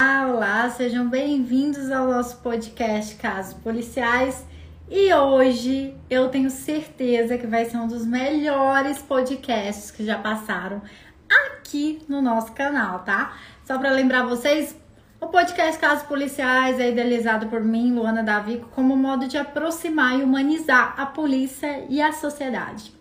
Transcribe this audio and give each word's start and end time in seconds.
Olá, 0.00 0.70
sejam 0.70 1.08
bem-vindos 1.08 1.90
ao 1.90 2.06
nosso 2.06 2.36
podcast 2.36 3.16
Casos 3.16 3.54
Policiais. 3.54 4.46
E 4.88 5.12
hoje 5.12 5.92
eu 6.08 6.28
tenho 6.28 6.50
certeza 6.50 7.36
que 7.36 7.48
vai 7.48 7.64
ser 7.64 7.78
um 7.78 7.88
dos 7.88 8.06
melhores 8.06 8.98
podcasts 8.98 9.90
que 9.90 10.04
já 10.04 10.16
passaram 10.16 10.80
aqui 11.28 11.98
no 12.08 12.22
nosso 12.22 12.52
canal, 12.52 13.00
tá? 13.00 13.36
Só 13.64 13.76
para 13.76 13.90
lembrar 13.90 14.24
vocês, 14.24 14.76
o 15.20 15.26
podcast 15.26 15.80
Casos 15.80 16.06
Policiais 16.06 16.78
é 16.78 16.92
idealizado 16.92 17.48
por 17.48 17.60
mim, 17.60 17.92
Luana 17.92 18.22
Davico, 18.22 18.68
como 18.68 18.96
modo 18.96 19.26
de 19.26 19.36
aproximar 19.36 20.16
e 20.16 20.22
humanizar 20.22 20.94
a 20.96 21.06
polícia 21.06 21.84
e 21.88 22.00
a 22.00 22.12
sociedade. 22.12 22.92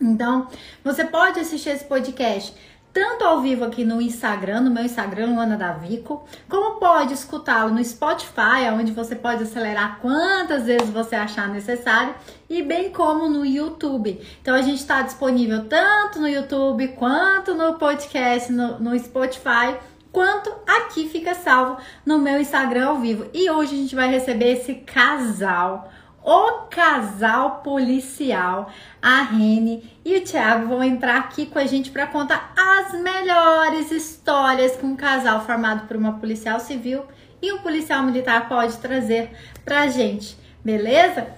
Então, 0.00 0.48
você 0.82 1.04
pode 1.04 1.38
assistir 1.38 1.68
esse 1.68 1.84
podcast 1.84 2.54
tanto 2.96 3.26
ao 3.26 3.42
vivo 3.42 3.62
aqui 3.62 3.84
no 3.84 4.00
Instagram, 4.00 4.62
no 4.62 4.70
meu 4.70 4.82
Instagram, 4.82 5.34
Luana 5.34 5.54
Davico, 5.54 6.24
como 6.48 6.80
pode 6.80 7.12
escutá-lo 7.12 7.74
no 7.74 7.84
Spotify, 7.84 8.70
onde 8.72 8.90
você 8.90 9.14
pode 9.14 9.42
acelerar 9.42 9.98
quantas 10.00 10.64
vezes 10.64 10.88
você 10.88 11.14
achar 11.14 11.46
necessário, 11.46 12.14
e 12.48 12.62
bem 12.62 12.90
como 12.90 13.28
no 13.28 13.44
YouTube. 13.44 14.18
Então 14.40 14.54
a 14.54 14.62
gente 14.62 14.78
está 14.78 15.02
disponível 15.02 15.66
tanto 15.66 16.18
no 16.18 16.26
YouTube 16.26 16.88
quanto 16.88 17.54
no 17.54 17.74
podcast, 17.74 18.50
no, 18.50 18.80
no 18.80 18.98
Spotify 18.98 19.76
quanto 20.10 20.50
aqui 20.66 21.06
fica 21.06 21.34
salvo 21.34 21.76
no 22.06 22.18
meu 22.18 22.40
Instagram 22.40 22.86
ao 22.86 22.98
vivo. 22.98 23.26
E 23.34 23.50
hoje 23.50 23.74
a 23.74 23.78
gente 23.78 23.94
vai 23.94 24.08
receber 24.08 24.52
esse 24.52 24.76
casal 24.76 25.92
o 26.26 26.66
casal 26.68 27.60
policial, 27.62 28.68
a 29.00 29.22
Rene 29.22 29.88
e 30.04 30.16
o 30.16 30.24
Thiago 30.24 30.66
vão 30.66 30.82
entrar 30.82 31.18
aqui 31.18 31.46
com 31.46 31.56
a 31.56 31.66
gente 31.66 31.92
para 31.92 32.04
contar 32.08 32.52
as 32.56 33.00
melhores 33.00 33.92
histórias 33.92 34.74
que 34.74 34.84
um 34.84 34.96
casal 34.96 35.46
formado 35.46 35.86
por 35.86 35.96
uma 35.96 36.14
policial 36.14 36.58
civil 36.58 37.04
e 37.40 37.52
um 37.52 37.58
policial 37.58 38.02
militar 38.02 38.48
pode 38.48 38.76
trazer 38.78 39.30
pra 39.64 39.86
gente, 39.86 40.36
beleza? 40.64 41.28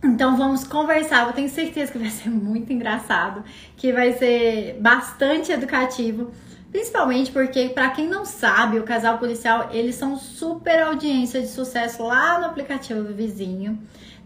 Então 0.00 0.36
vamos 0.36 0.62
conversar, 0.62 1.26
eu 1.26 1.32
tenho 1.32 1.48
certeza 1.48 1.90
que 1.90 1.98
vai 1.98 2.10
ser 2.10 2.30
muito 2.30 2.72
engraçado, 2.72 3.42
que 3.76 3.92
vai 3.92 4.12
ser 4.12 4.78
bastante 4.80 5.50
educativo. 5.50 6.30
Principalmente 6.70 7.30
porque, 7.30 7.68
para 7.68 7.90
quem 7.90 8.08
não 8.08 8.24
sabe, 8.24 8.80
o 8.80 8.82
casal 8.82 9.18
policial, 9.18 9.70
eles 9.72 9.94
são 9.94 10.16
super 10.16 10.82
audiência 10.82 11.40
de 11.40 11.46
sucesso 11.46 12.02
lá 12.02 12.40
no 12.40 12.46
aplicativo 12.46 13.02
do 13.02 13.14
vizinho 13.14 13.80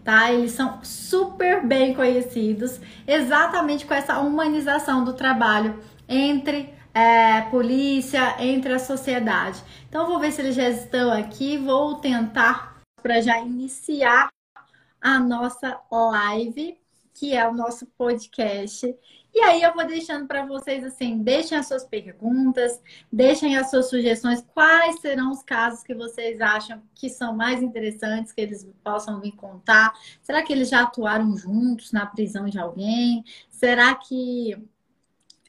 tá? 0.09 0.33
Eles 0.33 0.53
são 0.53 0.83
super 0.83 1.63
bem 1.63 1.93
conhecidos, 1.93 2.81
exatamente 3.05 3.85
com 3.85 3.93
essa 3.93 4.17
humanização 4.17 5.03
do 5.03 5.13
trabalho 5.13 5.79
entre 6.07 6.73
é, 6.95 7.41
polícia, 7.41 8.35
entre 8.39 8.73
a 8.73 8.79
sociedade. 8.79 9.63
Então, 9.87 10.07
vou 10.07 10.19
ver 10.19 10.31
se 10.31 10.41
eles 10.41 10.55
já 10.55 10.67
estão 10.67 11.13
aqui, 11.13 11.57
vou 11.57 11.97
tentar 11.97 12.81
para 13.03 13.21
já 13.21 13.39
iniciar 13.39 14.29
a 14.99 15.19
nossa 15.19 15.79
live, 15.91 16.75
que 17.13 17.35
é 17.35 17.47
o 17.47 17.53
nosso 17.53 17.85
podcast. 17.95 18.91
E 19.33 19.39
aí 19.41 19.61
eu 19.61 19.73
vou 19.73 19.85
deixando 19.85 20.27
para 20.27 20.45
vocês 20.45 20.83
assim, 20.83 21.19
deixem 21.19 21.57
as 21.57 21.67
suas 21.67 21.85
perguntas, 21.85 22.81
deixem 23.11 23.57
as 23.57 23.69
suas 23.69 23.89
sugestões, 23.89 24.43
quais 24.53 24.99
serão 24.99 25.31
os 25.31 25.43
casos 25.43 25.83
que 25.83 25.93
vocês 25.93 26.41
acham 26.41 26.81
que 26.95 27.09
são 27.09 27.35
mais 27.35 27.61
interessantes 27.61 28.31
que 28.31 28.41
eles 28.41 28.67
possam 28.83 29.21
vir 29.21 29.33
contar? 29.33 29.93
Será 30.21 30.41
que 30.41 30.51
eles 30.51 30.69
já 30.69 30.81
atuaram 30.81 31.37
juntos 31.37 31.91
na 31.91 32.05
prisão 32.05 32.45
de 32.49 32.57
alguém? 32.57 33.23
Será 33.49 33.93
que 33.93 34.57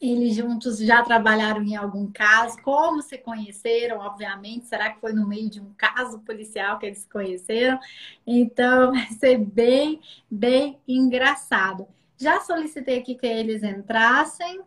eles 0.01 0.35
juntos 0.35 0.79
já 0.79 1.03
trabalharam 1.03 1.63
em 1.63 1.77
algum 1.77 2.11
caso? 2.11 2.61
Como 2.63 3.03
se 3.03 3.19
conheceram, 3.19 3.99
obviamente? 3.99 4.67
Será 4.67 4.91
que 4.91 5.01
foi 5.01 5.13
no 5.13 5.29
meio 5.29 5.51
de 5.51 5.61
um 5.61 5.73
caso 5.77 6.21
policial 6.21 6.79
que 6.79 6.87
eles 6.87 7.01
se 7.01 7.09
conheceram? 7.09 7.79
Então, 8.27 8.93
vai 8.95 9.07
ser 9.09 9.39
bem, 9.39 10.01
bem 10.31 10.79
engraçado. 10.89 11.87
Já 12.21 12.43
solicitei 12.43 12.99
aqui 12.99 13.15
que 13.15 13.27
eles 13.27 13.63
entrassem. 13.63 14.61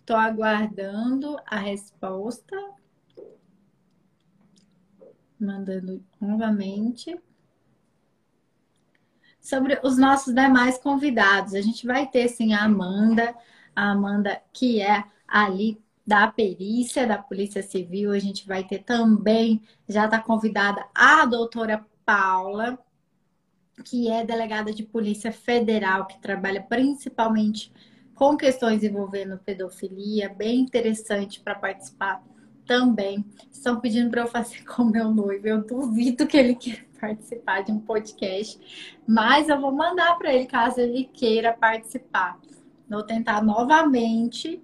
Estou 0.00 0.16
aguardando 0.16 1.38
a 1.46 1.56
resposta. 1.56 2.56
Mandando 5.38 6.04
novamente. 6.20 7.16
Sobre 9.40 9.78
os 9.84 9.96
nossos 9.96 10.34
demais 10.34 10.78
convidados. 10.78 11.54
A 11.54 11.60
gente 11.60 11.86
vai 11.86 12.08
ter 12.08 12.26
sim 12.26 12.52
a 12.52 12.64
Amanda, 12.64 13.32
a 13.74 13.92
Amanda 13.92 14.42
que 14.52 14.82
é 14.82 15.04
ali 15.28 15.80
da 16.04 16.26
perícia 16.26 17.06
da 17.06 17.18
Polícia 17.18 17.62
Civil. 17.62 18.10
A 18.10 18.18
gente 18.18 18.44
vai 18.48 18.64
ter 18.64 18.80
também, 18.80 19.62
já 19.88 20.06
está 20.06 20.20
convidada 20.20 20.84
a 20.92 21.24
doutora 21.24 21.86
Paula, 22.04 22.76
que 23.84 24.10
é 24.10 24.24
delegada 24.24 24.72
de 24.72 24.82
Polícia 24.82 25.32
Federal, 25.32 26.06
que 26.06 26.18
trabalha 26.20 26.62
principalmente 26.62 27.72
com 28.14 28.36
questões 28.36 28.82
envolvendo 28.82 29.38
pedofilia, 29.38 30.28
bem 30.28 30.60
interessante 30.60 31.40
para 31.40 31.54
participar 31.54 32.22
também. 32.66 33.24
Estão 33.50 33.78
pedindo 33.78 34.10
para 34.10 34.22
eu 34.22 34.26
fazer 34.26 34.64
com 34.66 34.84
meu 34.84 35.12
noivo. 35.12 35.46
Eu 35.46 35.64
duvido 35.64 36.26
que 36.26 36.36
ele 36.36 36.54
queira 36.54 36.84
participar 36.98 37.62
de 37.62 37.70
um 37.70 37.78
podcast, 37.78 38.58
mas 39.06 39.48
eu 39.48 39.60
vou 39.60 39.70
mandar 39.70 40.16
para 40.16 40.32
ele 40.32 40.46
caso 40.46 40.80
ele 40.80 41.04
queira 41.04 41.52
participar. 41.52 42.38
Vou 42.88 43.02
tentar 43.02 43.42
novamente 43.42 44.62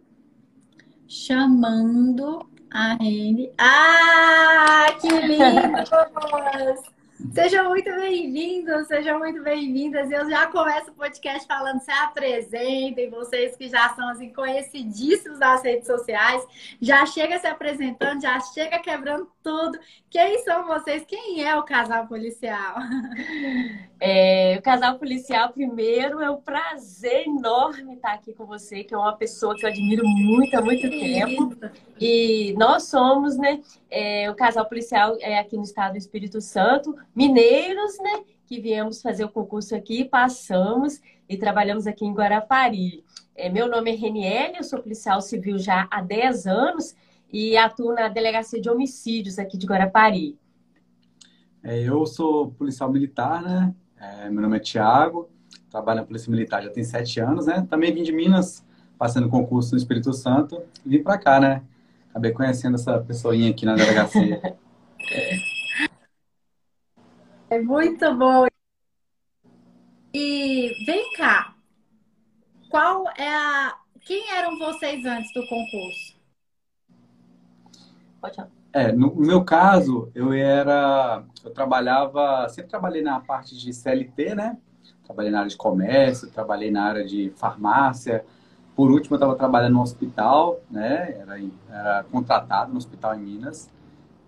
chamando 1.06 2.46
a 2.70 2.94
Rene. 2.94 3.52
Ah, 3.58 4.86
que 4.98 5.08
lindos! 5.08 6.82
Sejam 7.30 7.68
muito 7.70 7.90
bem-vindos, 7.94 8.88
sejam 8.88 9.18
muito 9.18 9.42
bem-vindas. 9.42 10.10
Eu 10.10 10.28
já 10.28 10.46
começo 10.48 10.90
o 10.90 10.94
podcast 10.94 11.46
falando, 11.46 11.80
se 11.80 11.90
apresentem, 11.90 13.08
vocês 13.08 13.56
que 13.56 13.68
já 13.68 13.88
são 13.94 14.08
assim, 14.08 14.30
conhecidíssimos 14.30 15.38
nas 15.38 15.62
redes 15.62 15.86
sociais, 15.86 16.44
já 16.80 17.06
chega 17.06 17.38
se 17.38 17.46
apresentando, 17.46 18.20
já 18.20 18.38
chega 18.40 18.78
quebrando 18.80 19.30
tudo. 19.42 19.78
Quem 20.08 20.38
são 20.44 20.66
vocês? 20.66 21.04
Quem 21.06 21.44
é 21.44 21.56
o 21.56 21.62
casal 21.62 22.06
policial? 22.06 22.76
É, 24.04 24.56
o 24.58 24.62
casal 24.62 24.98
policial, 24.98 25.52
primeiro, 25.52 26.20
é 26.20 26.28
um 26.28 26.40
prazer 26.40 27.24
enorme 27.24 27.94
estar 27.94 28.14
aqui 28.14 28.32
com 28.32 28.44
você, 28.44 28.82
que 28.82 28.92
é 28.92 28.98
uma 28.98 29.12
pessoa 29.12 29.54
que 29.54 29.64
eu 29.64 29.70
admiro 29.70 30.04
muito 30.04 30.56
há 30.56 30.60
muito 30.60 30.90
tempo. 30.90 31.56
E 32.00 32.52
nós 32.58 32.88
somos, 32.88 33.38
né, 33.38 33.62
é, 33.88 34.28
o 34.28 34.34
casal 34.34 34.66
policial 34.66 35.16
é 35.20 35.38
aqui 35.38 35.56
no 35.56 35.62
estado 35.62 35.92
do 35.92 35.98
Espírito 35.98 36.40
Santo, 36.40 36.96
mineiros, 37.14 37.96
né, 38.00 38.24
que 38.44 38.60
viemos 38.60 39.00
fazer 39.00 39.24
o 39.24 39.28
concurso 39.28 39.72
aqui, 39.76 40.04
passamos 40.04 41.00
e 41.28 41.36
trabalhamos 41.36 41.86
aqui 41.86 42.04
em 42.04 42.12
Guarapari. 42.12 43.04
É, 43.36 43.48
meu 43.48 43.68
nome 43.68 43.92
é 43.92 43.94
Reniele, 43.94 44.56
eu 44.56 44.64
sou 44.64 44.82
policial 44.82 45.20
civil 45.20 45.60
já 45.60 45.86
há 45.92 46.02
10 46.02 46.48
anos 46.48 46.96
e 47.32 47.56
atuo 47.56 47.94
na 47.94 48.08
Delegacia 48.08 48.60
de 48.60 48.68
Homicídios 48.68 49.38
aqui 49.38 49.56
de 49.56 49.66
Guarapari. 49.66 50.38
É, 51.62 51.80
eu 51.80 52.04
sou 52.04 52.50
policial 52.52 52.90
militar, 52.92 53.40
né? 53.42 53.74
É, 53.98 54.28
meu 54.28 54.42
nome 54.42 54.56
é 54.56 54.60
Tiago, 54.60 55.30
trabalho 55.70 56.00
na 56.00 56.06
Polícia 56.06 56.30
Militar 56.30 56.62
já 56.62 56.70
tem 56.70 56.84
sete 56.84 57.20
anos, 57.20 57.46
né? 57.46 57.66
Também 57.70 57.94
vim 57.94 58.02
de 58.02 58.12
Minas, 58.12 58.66
passando 58.98 59.28
concurso 59.28 59.72
no 59.72 59.78
Espírito 59.78 60.12
Santo, 60.12 60.62
e 60.84 60.90
vim 60.90 61.02
para 61.02 61.16
cá, 61.18 61.40
né? 61.40 61.62
Acabei 62.10 62.32
conhecendo 62.32 62.74
essa 62.74 63.00
pessoinha 63.00 63.50
aqui 63.50 63.64
na 63.64 63.74
delegacia. 63.74 64.40
é 67.48 67.60
muito 67.62 68.14
bom. 68.14 68.46
E 70.12 70.84
vem 70.84 71.12
cá, 71.14 71.54
qual 72.68 73.08
é 73.16 73.34
a. 73.34 73.78
Quem 74.00 74.30
eram 74.32 74.58
vocês 74.58 75.06
antes 75.06 75.32
do 75.32 75.46
concurso? 75.46 76.21
Pode 78.22 78.36
falar. 78.36 78.48
É, 78.72 78.92
no 78.92 79.14
meu 79.16 79.44
caso, 79.44 80.08
eu 80.14 80.32
era, 80.32 81.24
eu 81.44 81.50
trabalhava, 81.50 82.48
sempre 82.48 82.70
trabalhei 82.70 83.02
na 83.02 83.20
parte 83.20 83.58
de 83.58 83.72
CLT, 83.72 84.34
né? 84.36 84.56
Trabalhei 85.04 85.30
na 85.30 85.40
área 85.40 85.50
de 85.50 85.56
comércio, 85.56 86.30
trabalhei 86.30 86.70
na 86.70 86.84
área 86.84 87.04
de 87.04 87.32
farmácia. 87.36 88.24
Por 88.74 88.90
último, 88.90 89.14
eu 89.14 89.18
estava 89.18 89.34
trabalhando 89.34 89.74
no 89.74 89.82
hospital, 89.82 90.60
né? 90.70 91.16
Era, 91.20 91.40
era 91.68 92.06
contratado 92.10 92.70
no 92.70 92.78
hospital 92.78 93.14
em 93.16 93.20
Minas. 93.20 93.68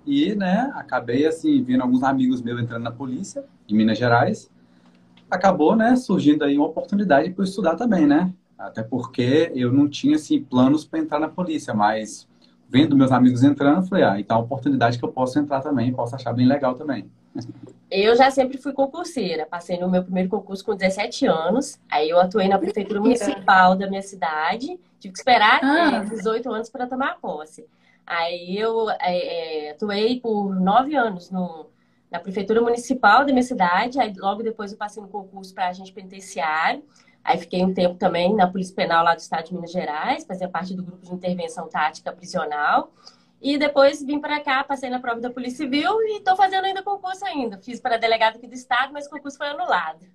E, 0.04 0.34
né, 0.34 0.70
acabei, 0.74 1.26
assim, 1.26 1.62
vendo 1.62 1.82
alguns 1.82 2.02
amigos 2.02 2.42
meus 2.42 2.60
entrando 2.60 2.82
na 2.82 2.90
polícia, 2.90 3.44
em 3.66 3.74
Minas 3.74 3.96
Gerais. 3.96 4.50
Acabou, 5.30 5.74
né, 5.74 5.96
surgindo 5.96 6.44
aí 6.44 6.58
uma 6.58 6.66
oportunidade 6.66 7.30
para 7.30 7.44
estudar 7.44 7.76
também, 7.76 8.06
né? 8.06 8.30
Até 8.58 8.82
porque 8.82 9.50
eu 9.54 9.72
não 9.72 9.88
tinha, 9.88 10.16
assim, 10.16 10.42
planos 10.42 10.84
para 10.84 10.98
entrar 10.98 11.18
na 11.18 11.28
polícia, 11.28 11.72
mas 11.72 12.28
vendo 12.68 12.96
meus 12.96 13.12
amigos 13.12 13.42
entrando, 13.42 13.86
falei, 13.88 14.04
ah, 14.04 14.20
então 14.20 14.36
é 14.36 14.40
uma 14.40 14.44
oportunidade 14.44 14.98
que 14.98 15.04
eu 15.04 15.12
posso 15.12 15.38
entrar 15.38 15.60
também, 15.60 15.92
posso 15.92 16.14
achar 16.14 16.32
bem 16.32 16.46
legal 16.46 16.74
também. 16.74 17.10
Eu 17.90 18.16
já 18.16 18.30
sempre 18.30 18.58
fui 18.58 18.72
concurseira, 18.72 19.46
passei 19.46 19.78
no 19.78 19.88
meu 19.88 20.02
primeiro 20.02 20.28
concurso 20.28 20.64
com 20.64 20.74
17 20.74 21.26
anos, 21.26 21.78
aí 21.90 22.10
eu 22.10 22.18
atuei 22.18 22.48
na 22.48 22.58
prefeitura 22.58 23.00
municipal 23.00 23.76
da 23.76 23.88
minha 23.88 24.02
cidade, 24.02 24.78
tive 24.98 25.12
que 25.12 25.18
esperar 25.18 25.60
ah. 25.62 25.96
é, 25.96 26.00
18 26.04 26.50
anos 26.52 26.70
para 26.70 26.86
tomar 26.86 27.18
posse. 27.20 27.66
Aí 28.06 28.58
eu 28.58 28.90
é, 28.90 29.66
é, 29.66 29.70
atuei 29.70 30.20
por 30.20 30.54
nove 30.54 30.94
anos 30.94 31.30
no, 31.30 31.66
na 32.10 32.18
prefeitura 32.18 32.60
municipal 32.60 33.24
da 33.24 33.32
minha 33.32 33.42
cidade. 33.42 33.98
Aí 33.98 34.12
logo 34.16 34.42
depois 34.42 34.72
eu 34.72 34.78
passei 34.78 35.02
no 35.02 35.08
concurso 35.08 35.54
para 35.54 35.68
agente 35.68 35.92
penitenciário. 35.92 36.82
Aí 37.24 37.38
fiquei 37.38 37.64
um 37.64 37.72
tempo 37.72 37.94
também 37.94 38.34
na 38.34 38.46
Polícia 38.46 38.76
Penal 38.76 39.02
lá 39.02 39.14
do 39.14 39.20
Estado 39.20 39.46
de 39.46 39.54
Minas 39.54 39.72
Gerais, 39.72 40.26
fazia 40.26 40.48
parte 40.48 40.74
do 40.74 40.82
grupo 40.82 41.06
de 41.06 41.14
intervenção 41.14 41.68
tática 41.68 42.12
prisional. 42.12 42.92
E 43.40 43.56
depois 43.58 44.02
vim 44.02 44.20
para 44.20 44.40
cá, 44.40 44.62
passei 44.62 44.90
na 44.90 45.00
prova 45.00 45.20
da 45.20 45.30
Polícia 45.30 45.64
Civil 45.64 46.00
e 46.02 46.18
estou 46.18 46.36
fazendo 46.36 46.64
ainda 46.64 46.82
concurso 46.82 47.24
ainda. 47.24 47.58
Fiz 47.58 47.80
para 47.80 47.96
delegado 47.96 48.36
aqui 48.36 48.46
do 48.46 48.54
Estado, 48.54 48.92
mas 48.92 49.06
o 49.06 49.10
concurso 49.10 49.38
foi 49.38 49.48
anulado. 49.48 50.06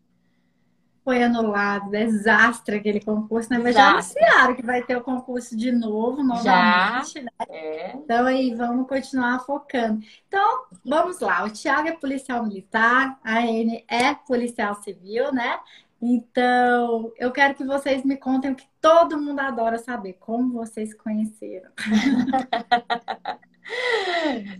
Foi 1.04 1.24
anulado, 1.24 1.90
desastre 1.90 2.78
aquele 2.78 3.00
concurso, 3.00 3.50
né? 3.50 3.58
Mas 3.58 3.74
já 3.74 3.92
anunciaram 3.92 4.56
que 4.56 4.66
vai 4.66 4.84
ter 4.84 4.96
o 4.96 5.02
concurso 5.02 5.56
de 5.56 5.72
novo, 5.72 6.24
novamente, 6.24 7.14
já, 7.14 7.22
né? 7.22 7.32
É. 7.50 7.96
Então 7.96 8.26
aí, 8.26 8.54
vamos 8.54 8.88
continuar 8.88 9.40
focando. 9.40 10.04
Então, 10.28 10.66
vamos 10.86 11.20
lá. 11.20 11.44
O 11.46 11.50
Thiago 11.50 11.88
é 11.88 11.94
policial 11.94 12.44
militar, 12.44 13.18
a 13.24 13.40
Anne 13.40 13.84
é 13.88 14.14
policial 14.14 14.76
civil, 14.84 15.32
né? 15.32 15.60
Então, 16.02 17.12
eu 17.18 17.30
quero 17.32 17.56
que 17.56 17.66
vocês 17.66 18.06
me 18.06 18.16
contem 18.16 18.52
o 18.52 18.56
que 18.56 18.68
todo 18.80 19.20
mundo 19.20 19.40
adora 19.40 19.78
saber, 19.78 20.14
como 20.14 20.54
vocês 20.54 20.94
conheceram. 20.94 21.70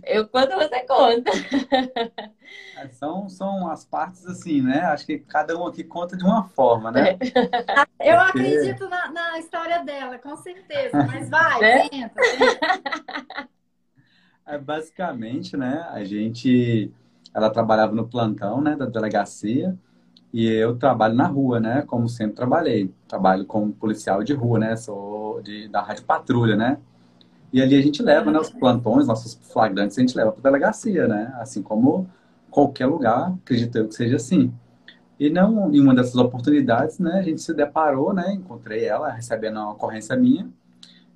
eu 0.04 0.28
quando 0.28 0.54
você 0.56 0.80
conta. 0.80 1.30
É, 2.76 2.88
são, 2.88 3.26
são 3.28 3.70
as 3.70 3.86
partes 3.86 4.26
assim, 4.26 4.60
né? 4.60 4.80
Acho 4.80 5.06
que 5.06 5.18
cada 5.18 5.56
um 5.56 5.66
aqui 5.66 5.82
conta 5.82 6.14
de 6.14 6.24
uma 6.24 6.44
forma, 6.48 6.90
né? 6.90 7.16
Eu 7.98 8.16
Porque... 8.16 8.38
acredito 8.38 8.88
na, 8.88 9.10
na, 9.10 9.38
história 9.38 9.82
dela, 9.82 10.18
com 10.18 10.36
certeza. 10.36 11.04
Mas 11.06 11.28
vai, 11.30 11.62
é? 11.62 11.88
tenta, 11.88 12.20
tenta. 12.20 13.48
É, 14.46 14.58
basicamente, 14.58 15.56
né? 15.56 15.86
A 15.90 16.04
gente... 16.04 16.92
Ela 17.32 17.48
trabalhava 17.48 17.94
no 17.94 18.08
plantão, 18.08 18.60
né? 18.60 18.74
Da 18.74 18.86
delegacia. 18.86 19.78
E 20.32 20.46
eu 20.46 20.76
trabalho 20.76 21.14
na 21.14 21.26
rua, 21.26 21.58
né? 21.58 21.82
Como 21.82 22.08
sempre 22.08 22.36
trabalhei. 22.36 22.92
Trabalho 23.08 23.44
como 23.44 23.72
policial 23.72 24.22
de 24.22 24.32
rua, 24.32 24.58
né? 24.58 24.76
Sou 24.76 25.42
de, 25.42 25.68
da 25.68 25.82
Rádio 25.82 26.04
Patrulha, 26.04 26.56
né? 26.56 26.78
E 27.52 27.60
ali 27.60 27.76
a 27.76 27.82
gente 27.82 28.02
leva, 28.02 28.30
né? 28.30 28.38
Os 28.38 28.50
plantões, 28.50 29.06
nossos 29.06 29.34
flagrantes, 29.52 29.98
a 29.98 30.00
gente 30.00 30.16
leva 30.16 30.32
para 30.32 30.42
delegacia, 30.42 31.08
né? 31.08 31.34
Assim 31.40 31.62
como 31.62 32.08
qualquer 32.50 32.86
lugar, 32.86 33.34
acredito 33.42 33.76
eu 33.76 33.88
que 33.88 33.94
seja 33.94 34.16
assim. 34.16 34.52
E 35.18 35.28
não, 35.30 35.72
em 35.72 35.80
uma 35.80 35.94
dessas 35.94 36.16
oportunidades, 36.16 36.98
né? 36.98 37.18
A 37.18 37.22
gente 37.22 37.42
se 37.42 37.52
deparou, 37.52 38.12
né? 38.12 38.32
Encontrei 38.32 38.84
ela 38.84 39.10
recebendo 39.10 39.56
uma 39.58 39.72
ocorrência 39.72 40.16
minha. 40.16 40.48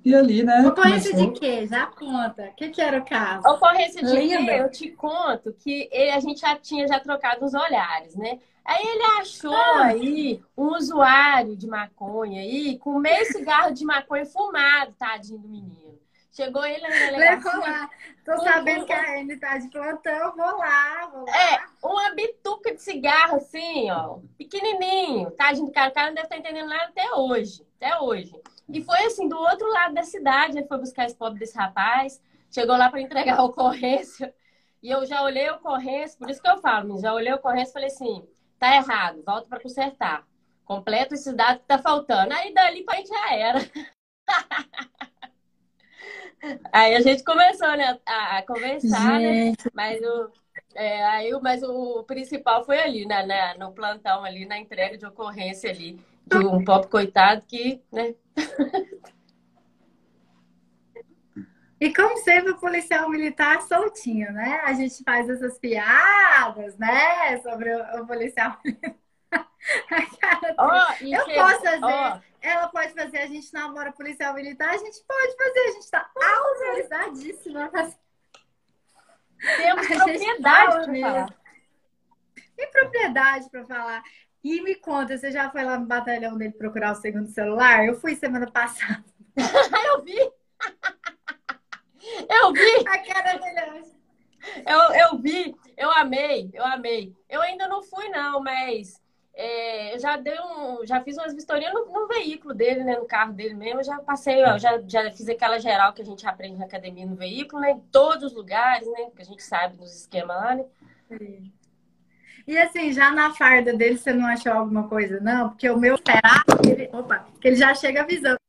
E 0.05 0.13
ali, 0.13 0.43
né? 0.43 0.67
Ocorrência 0.67 1.11
começou... 1.11 1.33
de 1.33 1.39
quê? 1.39 1.65
Já 1.65 1.87
conta. 1.87 2.43
O 2.43 2.53
que, 2.53 2.69
que 2.69 2.79
era 2.79 2.99
o 2.99 3.03
caso? 3.03 3.47
Ocorrência 3.47 4.03
de 4.03 4.15
Linda. 4.15 4.53
quê? 4.53 4.61
Eu 4.61 4.69
te 4.69 4.91
conto 4.91 5.51
que 5.51 5.89
ele, 5.91 6.11
a 6.11 6.19
gente 6.19 6.41
já 6.41 6.55
tinha 6.55 6.87
já 6.87 6.99
trocado 6.99 7.43
os 7.43 7.55
olhares, 7.55 8.15
né? 8.15 8.39
Aí 8.63 8.83
ele 8.85 9.03
achou 9.19 9.51
ah. 9.51 9.85
aí 9.85 10.39
um 10.55 10.75
usuário 10.75 11.55
de 11.55 11.67
maconha 11.67 12.39
aí 12.41 12.77
com 12.77 12.99
meio 12.99 13.25
cigarro 13.25 13.73
de 13.73 13.83
maconha 13.83 14.25
fumado, 14.27 14.93
tadinho 14.93 15.39
do 15.39 15.49
menino. 15.49 15.99
Chegou 16.31 16.63
ele 16.65 16.81
na 16.81 16.89
delegacia. 16.89 17.57
lá. 17.59 17.89
Tô 18.23 18.37
sabendo 18.39 18.85
que 18.85 18.93
a 18.93 19.19
Anne 19.19 19.37
tá 19.37 19.57
de 19.57 19.69
plantão, 19.69 20.35
vou 20.35 20.57
lá, 20.57 21.09
vou 21.11 21.25
lá. 21.25 21.53
É, 21.53 21.59
uma 21.81 22.13
bituca 22.13 22.75
de 22.75 22.81
cigarro 22.81 23.37
assim, 23.37 23.89
ó, 23.89 24.19
pequenininho. 24.37 25.31
Tadinho 25.31 25.67
do 25.67 25.71
cara, 25.71 25.89
o 25.89 25.93
cara 25.93 26.07
não 26.07 26.15
deve 26.15 26.27
estar 26.27 26.37
entendendo 26.37 26.67
nada 26.67 26.85
até 26.85 27.11
hoje, 27.15 27.65
até 27.77 27.99
hoje. 27.99 28.35
E 28.67 28.83
foi 28.83 29.05
assim, 29.05 29.27
do 29.27 29.37
outro 29.37 29.67
lado 29.69 29.93
da 29.93 30.03
cidade, 30.03 30.57
ele 30.57 30.67
foi 30.67 30.77
buscar 30.79 31.05
esse 31.05 31.15
pobre 31.15 31.39
desse 31.39 31.57
rapaz, 31.57 32.21
chegou 32.51 32.75
lá 32.75 32.89
para 32.89 33.01
entregar 33.01 33.39
a 33.39 33.43
ocorrência. 33.43 34.33
E 34.81 34.89
eu 34.89 35.05
já 35.05 35.23
olhei 35.23 35.47
a 35.47 35.55
ocorrência, 35.55 36.17
por 36.17 36.29
isso 36.29 36.41
que 36.41 36.49
eu 36.49 36.57
falo, 36.57 36.99
já 36.99 37.13
olhei 37.13 37.31
a 37.31 37.35
ocorrência 37.35 37.71
e 37.71 37.73
falei 37.73 37.87
assim, 37.87 38.27
tá 38.59 38.75
errado, 38.75 39.23
volta 39.25 39.47
para 39.47 39.59
consertar. 39.59 40.27
Completa 40.63 41.13
esses 41.13 41.33
dados 41.33 41.61
que 41.61 41.67
tá 41.67 41.77
faltando. 41.77 42.33
Aí 42.33 42.53
dali 42.53 42.83
pra 42.83 42.95
gente 42.95 43.09
já 43.09 43.33
era. 43.33 43.59
Aí 46.71 46.95
a 46.95 47.01
gente 47.01 47.23
começou, 47.23 47.75
né, 47.75 47.99
a, 48.05 48.41
conversar, 48.43 49.19
né? 49.19 49.53
Mas 49.73 49.99
o, 50.01 50.31
é, 50.75 51.03
aí, 51.05 51.31
mas 51.41 51.63
o 51.63 52.03
principal 52.03 52.63
foi 52.63 52.79
ali, 52.79 53.05
né, 53.05 53.25
né, 53.25 53.55
no 53.55 53.71
plantão 53.71 54.23
ali, 54.23 54.45
na 54.45 54.59
entrega 54.59 54.97
de 54.97 55.05
ocorrência 55.05 55.69
ali, 55.69 55.99
de 56.27 56.37
um 56.37 56.63
pobre 56.63 56.87
coitado 56.89 57.43
que, 57.47 57.81
né? 57.91 58.13
E 61.79 61.93
como 61.93 62.17
sempre, 62.17 62.51
o 62.51 62.57
policial 62.57 63.09
militar 63.09 63.61
soltinho, 63.63 64.31
né? 64.31 64.61
A 64.63 64.73
gente 64.73 65.03
faz 65.03 65.29
essas 65.29 65.59
piadas, 65.59 66.77
né? 66.77 67.37
Sobre 67.41 67.69
o, 67.75 68.01
o 68.01 68.07
policial 68.07 68.57
militar. 68.63 70.39
Oh, 70.57 71.05
eu 71.05 71.25
posso 71.25 71.61
fazer. 71.61 71.81
Oh. 71.83 72.35
Ela 72.41 72.67
pode 72.69 72.93
fazer, 72.93 73.17
a 73.17 73.27
gente 73.27 73.53
namora 73.53 73.91
policial 73.91 74.33
militar, 74.35 74.69
a 74.69 74.77
gente 74.77 75.03
pode 75.05 75.35
fazer, 75.35 75.59
a 75.59 75.71
gente 75.71 75.83
está 75.83 76.09
autorizadíssima. 76.15 77.71
Temos 79.57 79.87
propriedade 79.87 80.85
para 80.85 80.99
falar. 81.01 81.35
Tem 82.55 82.71
propriedade 82.71 83.49
para 83.49 83.65
falar. 83.65 84.03
E 84.45 84.61
me 84.61 84.75
conta, 84.75 85.17
você 85.17 85.31
já 85.31 85.49
foi 85.49 85.63
lá 85.63 85.79
no 85.79 85.87
batalhão 85.87 86.37
dele 86.37 86.53
procurar 86.53 86.91
o 86.91 87.01
segundo 87.01 87.27
celular? 87.29 87.83
Eu 87.83 87.95
fui 87.95 88.15
semana 88.15 88.45
passada. 88.45 89.03
eu 89.35 90.03
vi! 90.03 90.19
Eu 92.29 92.53
vi! 92.53 92.87
A 92.87 92.99
cara 92.99 93.37
dele 93.39 93.95
eu, 94.67 94.79
eu 94.93 95.17
vi, 95.17 95.55
eu 95.75 95.89
amei, 95.89 96.51
eu 96.53 96.63
amei. 96.63 97.11
Eu 97.27 97.41
ainda 97.41 97.67
não 97.67 97.81
fui, 97.81 98.07
não, 98.09 98.39
mas 98.39 99.01
é, 99.33 99.97
já 99.97 100.15
dei 100.15 100.39
um, 100.39 100.85
já 100.85 101.01
fiz 101.01 101.17
umas 101.17 101.33
vistorias 101.33 101.73
no, 101.73 101.87
no, 101.87 102.07
veículo 102.07 102.53
dele, 102.53 102.83
né, 102.83 102.99
no 102.99 103.07
carro 103.07 103.33
dele 103.33 103.55
mesmo. 103.55 103.83
Já 103.83 103.97
passei, 103.97 104.43
ó, 104.43 104.59
já, 104.59 104.79
já 104.87 105.11
fiz 105.11 105.27
aquela 105.27 105.57
geral 105.57 105.91
que 105.91 106.03
a 106.03 106.05
gente 106.05 106.27
aprende 106.27 106.59
na 106.59 106.65
academia 106.65 107.07
no 107.07 107.15
veículo, 107.15 107.63
né, 107.63 107.71
em 107.71 107.79
todos 107.91 108.25
os 108.25 108.33
lugares, 108.33 108.87
né, 108.87 109.09
que 109.15 109.23
a 109.23 109.25
gente 109.25 109.41
sabe 109.41 109.75
nos 109.77 110.01
esquemas 110.01 110.37
lá, 110.37 110.53
né. 110.53 110.65
E 112.47 112.57
assim, 112.57 112.91
já 112.93 113.09
na 113.11 113.33
farda 113.33 113.73
dele, 113.73 113.97
você 113.97 114.13
não 114.13 114.27
achou 114.27 114.51
alguma 114.51 114.87
coisa, 114.87 115.19
não? 115.19 115.49
Porque 115.49 115.69
o 115.69 115.77
meu 115.77 115.97
será 115.97 116.43
que 116.61 116.69
ele, 116.69 116.89
opa, 116.93 117.27
que 117.41 117.47
ele 117.47 117.55
já 117.55 117.73
chega 117.73 118.01
avisando. 118.01 118.39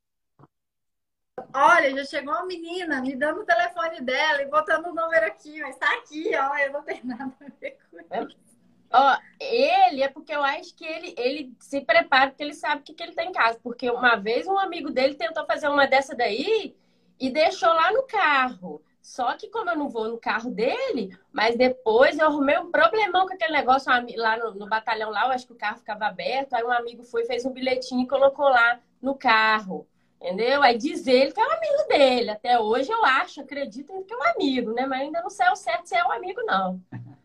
Olha, 1.54 1.94
já 1.96 2.04
chegou 2.04 2.34
uma 2.34 2.46
menina 2.46 3.00
me 3.00 3.16
dando 3.16 3.40
o 3.40 3.46
telefone 3.46 4.00
dela 4.02 4.43
e 4.43 4.50
botando 4.50 4.87
o 4.87 4.94
número 4.94 5.26
aqui, 5.26 5.60
mas 5.60 5.76
tá 5.76 5.90
aqui, 5.94 6.31
ó, 6.34 6.58
eu 6.58 6.72
não 6.72 6.82
tenho 6.82 7.06
nada 7.06 7.25
a 7.25 7.46
ver 7.60 7.78
com 7.90 7.98
é. 8.15 8.24
isso. 8.24 8.46
Ó, 8.93 9.19
ele 9.41 10.03
é 10.03 10.08
porque 10.08 10.34
eu 10.34 10.43
acho 10.43 10.74
que 10.74 10.84
ele, 10.84 11.15
ele 11.19 11.53
se 11.58 11.81
prepara 11.81 12.31
porque 12.31 12.43
ele 12.43 12.55
sabe 12.55 12.81
o 12.81 12.84
que, 12.84 12.94
que 12.94 13.03
ele 13.03 13.15
tem 13.15 13.31
em 13.31 13.32
casa. 13.32 13.58
Porque 13.62 13.91
uma 13.91 14.17
vez 14.17 14.46
um 14.46 14.58
amigo 14.58 14.91
dele 14.91 15.15
tentou 15.15 15.44
fazer 15.46 15.69
uma 15.69 15.86
dessa 15.86 16.15
daí 16.15 16.76
e 17.19 17.31
deixou 17.31 17.69
lá 17.69 17.93
no 17.93 18.05
carro. 18.05 18.82
Só 19.06 19.36
que 19.36 19.48
como 19.48 19.70
eu 19.70 19.77
não 19.77 19.89
vou 19.89 20.08
no 20.08 20.19
carro 20.19 20.51
dele, 20.51 21.17
mas 21.32 21.56
depois 21.56 22.19
eu 22.19 22.27
arrumei 22.27 22.58
um 22.58 22.72
problemão 22.72 23.25
com 23.25 23.34
aquele 23.34 23.53
negócio 23.53 23.89
lá 24.17 24.36
no, 24.36 24.55
no 24.56 24.69
batalhão 24.69 25.10
lá, 25.10 25.27
eu 25.27 25.31
acho 25.31 25.46
que 25.46 25.53
o 25.53 25.56
carro 25.56 25.79
ficava 25.79 26.06
aberto, 26.06 26.55
aí 26.55 26.65
um 26.65 26.72
amigo 26.72 27.05
foi, 27.05 27.25
fez 27.25 27.46
um 27.46 27.53
bilhetinho 27.53 28.03
e 28.03 28.08
colocou 28.08 28.46
lá 28.46 28.81
no 29.01 29.15
carro. 29.15 29.86
Entendeu? 30.20 30.60
Aí 30.60 30.77
diz 30.77 31.06
ele 31.06 31.31
que 31.31 31.41
é 31.41 31.46
um 31.46 31.53
amigo 31.53 31.89
dele. 31.89 32.31
Até 32.31 32.58
hoje 32.58 32.91
eu 32.91 33.05
acho, 33.05 33.41
acredito 33.41 33.93
que 34.08 34.13
é 34.13 34.17
um 34.17 34.25
amigo, 34.25 34.72
né? 34.72 34.84
Mas 34.86 35.03
ainda 35.03 35.22
não 35.22 35.31
sei 35.31 35.48
o 35.51 35.56
certo 35.56 35.86
se 35.86 35.94
é 35.94 36.05
um 36.05 36.10
amigo, 36.10 36.43
não. 36.44 36.81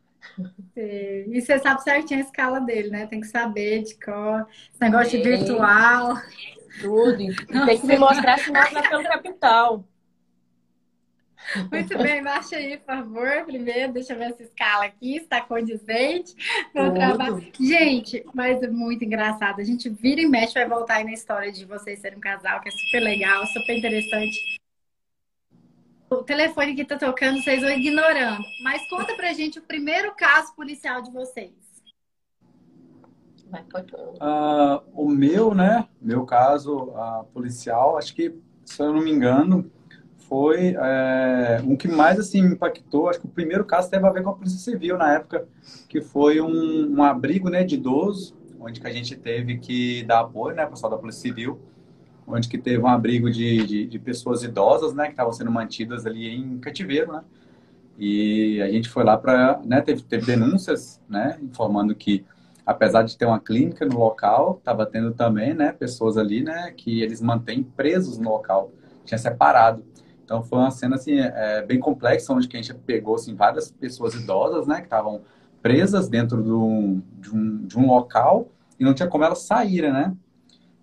E 0.77 1.41
você 1.41 1.57
sabe 1.57 1.81
certinho 1.81 2.19
a 2.19 2.23
escala 2.23 2.61
dele, 2.61 2.89
né? 2.89 3.07
Tem 3.07 3.19
que 3.19 3.27
saber 3.27 3.81
de 3.81 3.95
cor, 3.95 4.47
esse 4.71 4.79
negócio 4.79 5.09
de 5.09 5.23
virtual. 5.29 6.13
Tudo. 6.79 7.17
Tem 7.65 7.79
que 7.79 7.87
me 7.87 7.97
mostrar 7.97 8.37
se 8.37 8.51
nós 8.51 8.69
pelo 8.69 9.03
capital. 9.03 9.83
Muito 11.71 11.97
bem, 11.97 12.23
baixa 12.23 12.55
aí, 12.55 12.77
por 12.77 12.85
favor. 12.85 13.45
Primeiro, 13.45 13.93
deixa 13.93 14.13
eu 14.13 14.17
ver 14.17 14.31
essa 14.31 14.43
escala 14.43 14.85
aqui, 14.85 15.17
está 15.17 15.41
condizente 15.41 16.35
com 16.73 16.93
trabalho. 16.93 17.51
Gente, 17.59 18.25
mas 18.33 18.61
é 18.61 18.67
muito 18.67 19.03
engraçado. 19.03 19.59
A 19.59 19.63
gente 19.63 19.89
vira 19.89 20.21
e 20.21 20.27
mexe, 20.27 20.53
vai 20.53 20.67
voltar 20.67 20.95
aí 20.95 21.03
na 21.03 21.13
história 21.13 21.51
de 21.51 21.65
vocês 21.65 21.99
serem 21.99 22.17
um 22.17 22.21
casal, 22.21 22.61
que 22.61 22.69
é 22.69 22.71
super 22.71 22.99
legal, 22.99 23.45
super 23.47 23.77
interessante 23.77 24.59
o 26.11 26.23
telefone 26.23 26.75
que 26.75 26.83
tá 26.83 26.97
tocando, 26.97 27.41
vocês 27.41 27.61
vão 27.61 27.71
ignorando. 27.71 28.43
Mas 28.61 28.87
conta 28.89 29.15
pra 29.15 29.33
gente 29.33 29.59
o 29.59 29.61
primeiro 29.61 30.13
caso 30.13 30.53
policial 30.55 31.01
de 31.01 31.09
vocês. 31.09 31.53
Uh, 34.21 34.81
o 34.93 35.09
meu, 35.09 35.53
né? 35.53 35.87
Meu 36.01 36.25
caso 36.25 36.89
uh, 36.89 37.23
policial, 37.33 37.97
acho 37.97 38.13
que, 38.13 38.33
se 38.65 38.81
eu 38.81 38.93
não 38.93 39.01
me 39.01 39.11
engano, 39.11 39.71
foi 40.31 40.77
é, 40.79 41.61
um 41.61 41.75
que 41.75 41.89
mais 41.89 42.17
assim 42.17 42.41
me 42.41 42.53
impactou. 42.53 43.09
Acho 43.09 43.19
que 43.19 43.25
o 43.25 43.29
primeiro 43.29 43.65
caso 43.65 43.89
teve 43.89 44.07
a 44.07 44.09
ver 44.09 44.23
com 44.23 44.29
a 44.29 44.33
Polícia 44.33 44.59
Civil 44.59 44.97
na 44.97 45.15
época, 45.15 45.45
que 45.89 45.99
foi 45.99 46.39
um, 46.39 46.89
um 46.89 47.03
abrigo 47.03 47.49
né, 47.49 47.65
de 47.65 47.75
idoso, 47.75 48.33
onde 48.57 48.79
que 48.79 48.87
a 48.87 48.93
gente 48.93 49.13
teve 49.17 49.57
que 49.57 50.03
dar 50.03 50.21
apoio, 50.21 50.55
né, 50.55 50.65
pessoal 50.65 50.89
da 50.89 50.97
Polícia 50.97 51.23
Civil, 51.23 51.59
onde 52.25 52.47
que 52.47 52.57
teve 52.57 52.81
um 52.81 52.87
abrigo 52.87 53.29
de, 53.29 53.67
de, 53.67 53.85
de 53.85 53.99
pessoas 53.99 54.41
idosas, 54.41 54.93
né, 54.93 55.07
que 55.07 55.11
estavam 55.11 55.33
sendo 55.33 55.51
mantidas 55.51 56.05
ali 56.05 56.33
em 56.33 56.59
cativeiro, 56.59 57.11
né? 57.11 57.23
E 57.99 58.61
a 58.61 58.71
gente 58.71 58.87
foi 58.87 59.03
lá 59.03 59.17
para, 59.17 59.59
né, 59.65 59.81
teve, 59.81 60.01
teve 60.01 60.25
denúncias, 60.25 61.01
né, 61.09 61.37
informando 61.41 61.93
que 61.93 62.23
apesar 62.65 63.03
de 63.03 63.17
ter 63.17 63.25
uma 63.25 63.39
clínica 63.39 63.85
no 63.85 63.99
local, 63.99 64.55
estava 64.59 64.85
tendo 64.85 65.11
também, 65.11 65.53
né, 65.53 65.73
pessoas 65.73 66.15
ali, 66.15 66.41
né, 66.41 66.71
que 66.71 67.01
eles 67.01 67.19
mantêm 67.19 67.61
presos 67.61 68.17
no 68.17 68.29
local, 68.29 68.71
tinha 69.03 69.17
separado. 69.17 69.90
Então 70.31 70.41
foi 70.41 70.59
uma 70.59 70.71
cena 70.71 70.95
assim 70.95 71.19
é, 71.19 71.61
bem 71.61 71.77
complexa, 71.77 72.31
onde 72.31 72.47
a 72.47 72.55
gente 72.55 72.73
pegou 72.73 73.15
assim 73.15 73.35
várias 73.35 73.69
pessoas 73.69 74.13
idosas, 74.13 74.65
né, 74.65 74.77
que 74.77 74.85
estavam 74.85 75.23
presas 75.61 76.07
dentro 76.07 76.41
do, 76.41 77.01
de, 77.19 77.35
um, 77.35 77.57
de 77.65 77.77
um 77.77 77.85
local 77.85 78.47
e 78.79 78.85
não 78.85 78.93
tinha 78.93 79.09
como 79.09 79.25
elas 79.25 79.39
saírem, 79.39 79.91
né? 79.91 80.15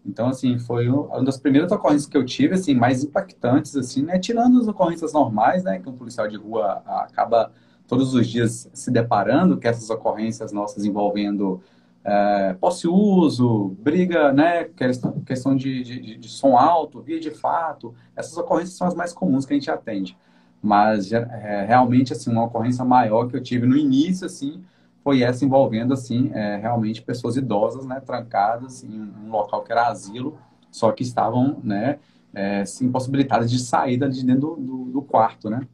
Então, 0.05 0.29
assim, 0.29 0.59
foi 0.59 0.89
uma 0.89 1.25
das 1.25 1.39
primeiras 1.39 1.73
ocorrências 1.73 2.07
que 2.07 2.17
eu 2.17 2.25
tive, 2.25 2.55
assim, 2.55 2.75
mais 2.75 3.03
impactantes, 3.03 3.75
assim, 3.75 4.03
né? 4.03 4.19
Tirando 4.19 4.61
as 4.61 4.69
ocorrências 4.69 5.13
normais, 5.13 5.65
né? 5.65 5.79
Que 5.79 5.89
um 5.89 5.93
policial 5.93 6.29
de 6.29 6.37
rua 6.37 6.83
acaba 6.87 7.51
todos 7.87 8.15
os 8.15 8.27
dias 8.27 8.71
se 8.73 8.91
deparando, 8.91 9.59
que 9.59 9.67
essas 9.67 9.91
ocorrências 9.91 10.53
nossas 10.53 10.85
envolvendo 10.85 11.61
é, 12.05 12.55
posse-uso, 12.55 13.77
briga, 13.81 14.33
né? 14.33 14.65
Questão, 14.65 15.21
questão 15.21 15.57
de, 15.57 15.83
de, 15.83 16.17
de, 16.17 16.29
som 16.29 16.57
alto, 16.57 17.03
via 17.03 17.21
de 17.21 17.31
fato. 17.31 17.95
Essas 18.17 18.37
ocorrências 18.37 18.77
são 18.77 18.87
as 18.87 18.95
mais 18.95 19.13
comuns 19.13 19.45
que 19.45 19.53
a 19.53 19.57
gente 19.57 19.71
atende. 19.71 20.17
Mas, 20.63 21.13
é, 21.13 21.65
realmente, 21.67 22.13
assim, 22.13 22.31
uma 22.31 22.45
ocorrência 22.45 22.85
maior 22.85 23.29
que 23.29 23.37
eu 23.37 23.43
tive 23.43 23.67
no 23.67 23.77
início, 23.77 24.27
assim, 24.27 24.65
foi 25.05 25.23
essa 25.23 25.45
envolvendo, 25.45 25.95
assim, 25.95 26.31
é, 26.35 26.57
realmente 26.57 27.03
pessoas 27.03 27.37
idosas, 27.37 27.87
né, 27.87 28.01
trancadas 28.01 28.83
em 28.83 29.01
um 29.01 29.31
local 29.31 29.63
que 29.63 29.73
era 29.73 29.87
asilo, 29.87 30.39
só 30.71 30.91
que 30.93 31.03
estavam, 31.03 31.61
né, 31.63 31.99
é, 32.35 32.65
impossibilitadas 32.83 33.51
de 33.51 33.59
saída 33.59 34.09
de 34.09 34.25
dentro 34.25 34.57
do, 34.57 34.57
do, 34.57 34.85
do 34.93 35.03
quarto, 35.03 35.49
né. 35.49 35.67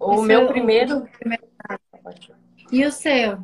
O 0.00 0.22
meu 0.22 0.40
seu... 0.40 0.48
primeiro... 0.48 1.08
E 2.72 2.84
o 2.84 2.90
seu? 2.90 3.38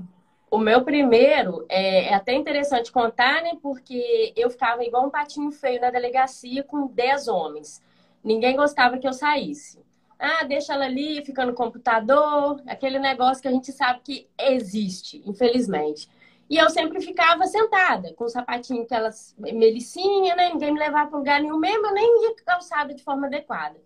O 0.50 0.58
meu 0.58 0.82
primeiro 0.84 1.64
é, 1.68 2.06
é, 2.06 2.14
até 2.14 2.34
interessante 2.34 2.90
contar, 2.90 3.40
né? 3.42 3.52
Porque 3.62 4.32
eu 4.36 4.50
ficava 4.50 4.84
igual 4.84 5.06
um 5.06 5.10
patinho 5.10 5.52
feio 5.52 5.80
na 5.80 5.90
delegacia 5.90 6.64
com 6.64 6.88
10 6.88 7.28
homens. 7.28 7.80
Ninguém 8.22 8.56
gostava 8.56 8.98
que 8.98 9.06
eu 9.06 9.12
saísse. 9.12 9.78
Ah, 10.18 10.44
deixa 10.44 10.74
ela 10.74 10.84
ali, 10.84 11.24
fica 11.24 11.46
no 11.46 11.54
computador, 11.54 12.60
aquele 12.66 12.98
negócio 12.98 13.40
que 13.40 13.48
a 13.48 13.52
gente 13.52 13.72
sabe 13.72 14.00
que 14.04 14.28
existe, 14.38 15.22
infelizmente. 15.24 16.08
E 16.48 16.56
eu 16.58 16.68
sempre 16.68 17.00
ficava 17.00 17.46
sentada, 17.46 18.12
com 18.14 18.24
o 18.24 18.28
sapatinho 18.28 18.84
que 18.84 18.92
elas 18.92 19.34
melicinha, 19.38 20.34
né? 20.34 20.50
Ninguém 20.50 20.72
me 20.72 20.80
levava 20.80 21.08
para 21.08 21.18
lugar 21.18 21.40
nenhum 21.40 21.58
mesmo, 21.58 21.86
eu 21.86 21.94
nem 21.94 22.24
ia 22.24 22.34
calçada 22.44 22.92
de 22.92 23.02
forma 23.04 23.28
adequada. 23.28 23.80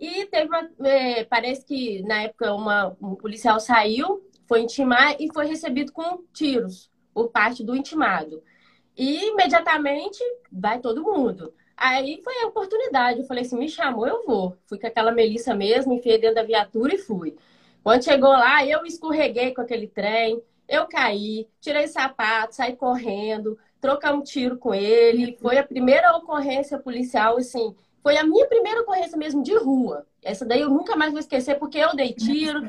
E 0.00 0.24
teve 0.26 0.48
uma, 0.48 0.70
é, 0.88 1.24
parece 1.24 1.64
que 1.66 2.02
na 2.02 2.22
época 2.22 2.54
uma, 2.54 2.96
um 3.00 3.14
policial 3.14 3.60
saiu, 3.60 4.22
foi 4.48 4.62
intimar 4.62 5.14
e 5.20 5.32
foi 5.32 5.46
recebido 5.46 5.92
com 5.92 6.24
tiros 6.32 6.90
por 7.12 7.28
parte 7.28 7.62
do 7.62 7.76
intimado. 7.76 8.42
E 8.96 9.28
imediatamente 9.28 10.18
vai 10.50 10.80
todo 10.80 11.04
mundo. 11.04 11.54
Aí 11.76 12.20
foi 12.24 12.42
a 12.42 12.46
oportunidade. 12.46 13.20
Eu 13.20 13.26
falei 13.26 13.44
assim: 13.44 13.58
me 13.58 13.68
chamou, 13.68 14.06
eu 14.08 14.24
vou. 14.26 14.56
Fui 14.66 14.78
com 14.78 14.86
aquela 14.86 15.12
Melissa 15.12 15.54
mesmo, 15.54 15.92
enfiei 15.92 16.18
dentro 16.18 16.36
da 16.36 16.42
viatura 16.42 16.94
e 16.94 16.98
fui. 16.98 17.36
Quando 17.84 18.02
chegou 18.02 18.30
lá, 18.30 18.66
eu 18.66 18.84
escorreguei 18.84 19.54
com 19.54 19.60
aquele 19.60 19.86
trem, 19.86 20.42
eu 20.68 20.86
caí, 20.86 21.48
tirei 21.60 21.86
sapato, 21.86 22.56
saí 22.56 22.74
correndo, 22.74 23.56
trocar 23.80 24.12
um 24.12 24.22
tiro 24.22 24.58
com 24.58 24.74
ele. 24.74 25.36
Foi 25.40 25.58
a 25.58 25.64
primeira 25.64 26.16
ocorrência 26.16 26.78
policial, 26.78 27.36
assim. 27.36 27.74
Foi 28.02 28.16
a 28.16 28.24
minha 28.24 28.46
primeira 28.46 28.80
ocorrência 28.80 29.16
mesmo 29.16 29.42
de 29.42 29.56
rua. 29.56 30.06
Essa 30.22 30.44
daí 30.44 30.60
eu 30.60 30.68
nunca 30.68 30.96
mais 30.96 31.12
vou 31.12 31.20
esquecer, 31.20 31.58
porque 31.58 31.78
eu 31.78 31.94
dei 31.94 32.12
tiro. 32.12 32.68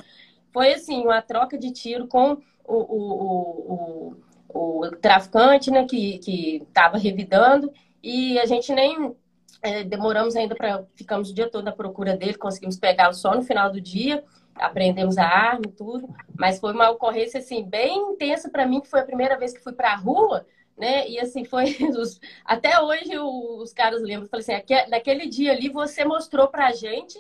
Foi 0.52 0.74
assim, 0.74 1.04
uma 1.04 1.22
troca 1.22 1.58
de 1.58 1.72
tiro 1.72 2.08
com 2.08 2.38
o, 2.66 2.76
o, 2.76 4.16
o, 4.50 4.82
o 4.82 4.92
traficante, 4.98 5.72
né, 5.72 5.86
que 5.86 6.62
estava 6.68 6.98
revidando. 6.98 7.72
E 8.02 8.40
a 8.40 8.46
gente 8.46 8.74
nem 8.74 9.16
é, 9.62 9.84
demoramos 9.84 10.36
ainda 10.36 10.56
para. 10.56 10.86
Ficamos 10.96 11.30
o 11.30 11.34
dia 11.34 11.50
todo 11.50 11.68
à 11.68 11.72
procura 11.72 12.16
dele, 12.16 12.36
conseguimos 12.36 12.78
pegá-lo 12.78 13.14
só 13.14 13.36
no 13.36 13.44
final 13.44 13.72
do 13.72 13.82
dia, 13.82 14.24
aprendemos 14.56 15.18
a 15.18 15.26
arma 15.26 15.64
e 15.66 15.72
tudo. 15.72 16.08
Mas 16.38 16.60
foi 16.60 16.74
uma 16.74 16.90
ocorrência 16.90 17.40
assim, 17.40 17.64
bem 17.64 17.98
intensa 18.12 18.50
para 18.50 18.66
mim, 18.66 18.82
que 18.82 18.90
foi 18.90 19.02
a 19.02 19.06
primeira 19.06 19.38
vez 19.38 19.54
que 19.54 19.64
fui 19.64 19.74
para 19.74 19.92
a 19.92 19.98
rua. 19.98 20.46
Né? 20.78 21.10
E 21.10 21.20
assim, 21.20 21.44
foi. 21.44 21.76
Os... 21.98 22.20
Até 22.46 22.80
hoje 22.82 23.18
os 23.18 23.74
caras 23.74 24.02
lembram. 24.02 24.30
Falei 24.30 24.46
assim: 24.46 24.90
naquele 24.90 25.28
dia 25.28 25.52
ali 25.52 25.70
você 25.70 26.06
mostrou 26.06 26.48
pra 26.48 26.72
gente 26.72 27.20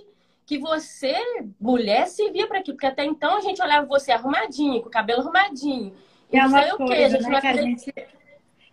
que 0.49 0.57
você, 0.57 1.13
mulher, 1.61 2.07
servia 2.07 2.47
para 2.47 2.57
aquilo. 2.57 2.75
Porque 2.75 2.87
até 2.87 3.05
então 3.05 3.37
a 3.37 3.39
gente 3.39 3.61
olhava 3.61 3.85
você 3.85 4.11
arrumadinho, 4.11 4.81
com 4.81 4.87
o 4.87 4.91
cabelo 4.91 5.21
arrumadinho. 5.21 5.93
E 6.33 6.39
é 6.39 6.43
uma 6.43 6.75
coisa, 6.75 6.83
o 6.83 6.87
quê? 6.87 6.93
A 7.03 7.09
gente 7.09 7.29
né, 7.29 7.41
que 7.41 7.47
a 7.47 7.53
gente 7.53 7.93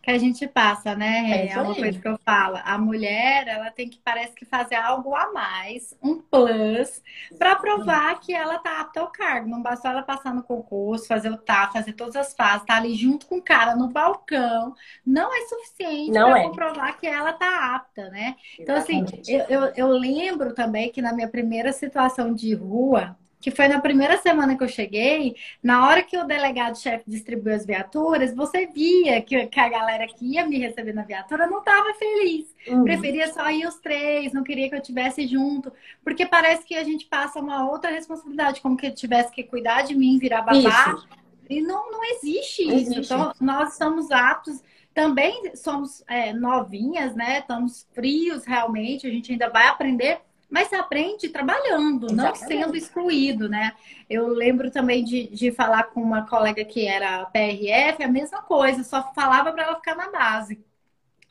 que 0.07 0.13
a 0.13 0.19
gente 0.19 0.47
passa, 0.47 0.95
né? 0.95 1.49
É, 1.49 1.49
é 1.49 1.61
uma 1.61 1.75
coisa 1.75 1.99
que 1.99 2.07
eu 2.07 2.17
falo. 2.25 2.61
A 2.65 2.79
mulher, 2.79 3.49
ela 3.49 3.73
tem 3.73 3.89
que, 3.89 3.99
parece 3.99 4.37
que 4.37 4.45
fazer 4.45 4.77
algo 4.77 5.13
a 5.17 5.33
mais, 5.33 5.99
um 6.01 6.21
plus, 6.21 7.03
para 7.37 7.57
provar 7.57 8.21
que 8.21 8.33
ela 8.33 8.57
tá 8.61 8.83
apta 8.83 9.01
ao 9.01 9.09
cargo. 9.09 9.49
Não 9.49 9.61
basta 9.61 9.89
ela 9.89 10.05
passar 10.05 10.33
no 10.33 10.45
concurso, 10.45 11.09
fazer 11.09 11.29
o 11.33 11.37
TAF, 11.37 11.73
fazer 11.73 11.93
todas 11.95 12.15
as 12.15 12.33
fases, 12.35 12.65
tá 12.65 12.77
ali 12.77 12.95
junto 12.95 13.27
com 13.27 13.39
o 13.39 13.43
cara 13.43 13.75
no 13.75 13.89
balcão. 13.89 14.77
Não 15.05 15.35
é 15.35 15.41
suficiente 15.49 16.13
para 16.13 16.39
é. 16.39 16.43
comprovar 16.45 16.97
que 16.99 17.07
ela 17.09 17.33
tá 17.33 17.75
apta, 17.75 18.09
né? 18.09 18.37
Então, 18.61 18.77
assim, 18.77 19.05
eu, 19.27 19.41
eu, 19.49 19.73
eu 19.75 19.89
lembro 19.89 20.55
também 20.55 20.93
que 20.93 21.03
na 21.03 21.13
minha 21.13 21.29
primeira 21.29 21.73
situação 21.73 22.33
de 22.33 22.55
rua, 22.55 23.19
que 23.47 23.51
foi 23.53 23.69
na 23.69 23.81
primeira 23.81 24.17
semana 24.17 24.57
que 24.57 24.65
eu 24.65 24.69
cheguei, 24.69 25.37
na 25.63 25.87
hora 25.87 26.03
que 26.03 26.19
o 26.19 26.25
delegado-chefe 26.25 27.05
distribuiu 27.07 27.55
as 27.55 27.65
viaturas, 27.65 28.35
você 28.35 28.67
via 28.67 29.23
que, 29.23 29.47
que, 29.47 29.61
a 29.61 29.69
galera 29.69 30.05
que 30.09 30.33
ia 30.33 30.45
me 30.45 30.59
receber 30.59 30.93
na 30.93 31.05
viatura 31.05 31.47
não 31.47 31.61
estava 31.61 31.95
feliz. 31.95 32.53
Uhum. 32.67 32.83
Preferia 32.83 33.33
só 33.33 33.49
ir 33.49 33.65
os 33.65 33.77
três, 33.77 34.33
não 34.33 34.43
queria 34.43 34.69
que 34.69 34.75
eu 34.75 34.83
tivesse 34.83 35.29
junto. 35.29 35.73
Porque 36.03 36.27
parece 36.27 36.67
que 36.67 36.75
a 36.75 36.83
gente 36.83 37.07
passa 37.07 37.39
uma 37.39 37.71
outra 37.71 37.93
responsabilidade, 37.93 38.61
como 38.61 38.77
que 38.77 38.89
eu 38.89 38.93
tivesse 38.93 39.31
que 39.31 39.45
cuidar 39.45 39.83
de 39.83 39.95
mim, 39.95 40.19
virar 40.19 40.43
babá. 40.43 40.59
Isso. 40.59 41.09
E 41.49 41.61
não, 41.61 41.89
não 41.93 42.03
existe 42.03 42.63
isso. 42.63 42.75
Existe. 42.75 43.15
Então, 43.15 43.33
nós 43.41 43.75
estamos 43.75 44.11
aptos 44.11 44.61
também 44.93 45.55
somos 45.55 46.03
é, 46.09 46.33
novinhas, 46.33 47.15
né? 47.15 47.41
Estamos 47.41 47.87
frios 47.93 48.45
realmente, 48.45 49.07
a 49.07 49.11
gente 49.11 49.31
ainda 49.31 49.51
vai 49.51 49.69
aprender 49.69 50.23
mas 50.49 50.69
se 50.69 50.75
aprende 50.75 51.29
trabalhando, 51.29 52.07
Exatamente. 52.07 52.17
não 52.17 52.35
sendo 52.35 52.77
excluído, 52.77 53.49
né? 53.49 53.73
Eu 54.09 54.29
lembro 54.29 54.71
também 54.71 55.05
de, 55.05 55.27
de 55.29 55.51
falar 55.51 55.85
com 55.85 56.01
uma 56.01 56.27
colega 56.27 56.65
que 56.65 56.87
era 56.87 57.27
PRF, 57.27 58.03
a 58.03 58.09
mesma 58.09 58.43
coisa, 58.43 58.85
só 58.85 59.13
falava 59.13 59.53
para 59.53 59.65
ela 59.65 59.77
ficar 59.77 59.97
na 59.97 60.11
base. 60.11 60.65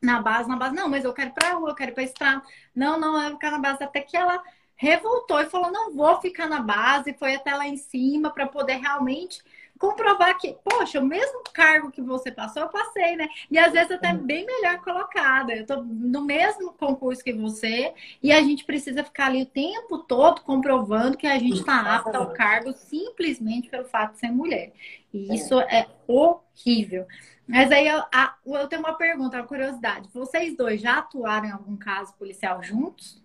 Na 0.01 0.21
base, 0.21 0.49
na 0.49 0.57
base, 0.57 0.75
não, 0.75 0.89
mas 0.89 1.03
eu 1.03 1.13
quero 1.13 1.29
ir 1.29 1.33
pra 1.33 1.53
rua, 1.53 1.69
eu 1.69 1.75
quero 1.75 1.91
ir 1.91 1.93
pra 1.93 2.03
estrada. 2.03 2.43
Não, 2.75 2.99
não, 2.99 3.15
eu 3.15 3.29
vou 3.29 3.31
ficar 3.31 3.51
na 3.51 3.59
base 3.59 3.83
até 3.83 4.01
que 4.01 4.17
ela 4.17 4.43
revoltou 4.75 5.39
e 5.39 5.49
falou: 5.49 5.71
não 5.71 5.93
vou 5.93 6.19
ficar 6.21 6.47
na 6.47 6.59
base, 6.59 7.13
foi 7.13 7.35
até 7.35 7.55
lá 7.55 7.65
em 7.67 7.77
cima 7.77 8.29
para 8.29 8.45
poder 8.45 8.75
realmente 8.75 9.41
comprovar 9.77 10.37
que, 10.37 10.55
poxa, 10.63 10.99
o 10.99 11.05
mesmo 11.05 11.43
cargo 11.53 11.91
que 11.91 12.01
você 12.01 12.31
passou, 12.31 12.63
eu 12.63 12.69
passei, 12.69 13.15
né? 13.15 13.27
E 13.49 13.57
às 13.57 13.73
vezes 13.73 13.91
até 13.91 14.13
bem 14.13 14.45
melhor 14.45 14.79
colocada. 14.81 15.53
Eu 15.53 15.65
tô 15.65 15.81
no 15.83 16.21
mesmo 16.21 16.73
concurso 16.73 17.23
que 17.23 17.33
você 17.33 17.93
e 18.21 18.31
a 18.31 18.41
gente 18.41 18.63
precisa 18.63 19.03
ficar 19.03 19.27
ali 19.27 19.43
o 19.43 19.45
tempo 19.45 19.99
todo 19.99 20.41
comprovando 20.41 21.17
que 21.17 21.27
a 21.27 21.37
gente 21.37 21.59
está 21.59 21.95
apta 21.95 22.17
ao 22.17 22.31
cargo 22.33 22.73
simplesmente 22.73 23.69
pelo 23.69 23.85
fato 23.85 24.13
de 24.13 24.19
ser 24.19 24.31
mulher. 24.31 24.71
E 25.13 25.31
é. 25.31 25.35
isso 25.35 25.59
é 25.59 25.87
horrível. 26.07 27.05
Mas 27.47 27.71
aí 27.71 27.87
eu, 27.87 28.01
eu 28.45 28.67
tenho 28.67 28.81
uma 28.81 28.93
pergunta, 28.93 29.37
uma 29.37 29.47
curiosidade. 29.47 30.09
Vocês 30.13 30.55
dois 30.57 30.81
já 30.81 30.99
atuaram 30.99 31.47
em 31.47 31.51
algum 31.51 31.77
caso 31.77 32.13
policial 32.15 32.63
juntos? 32.63 33.23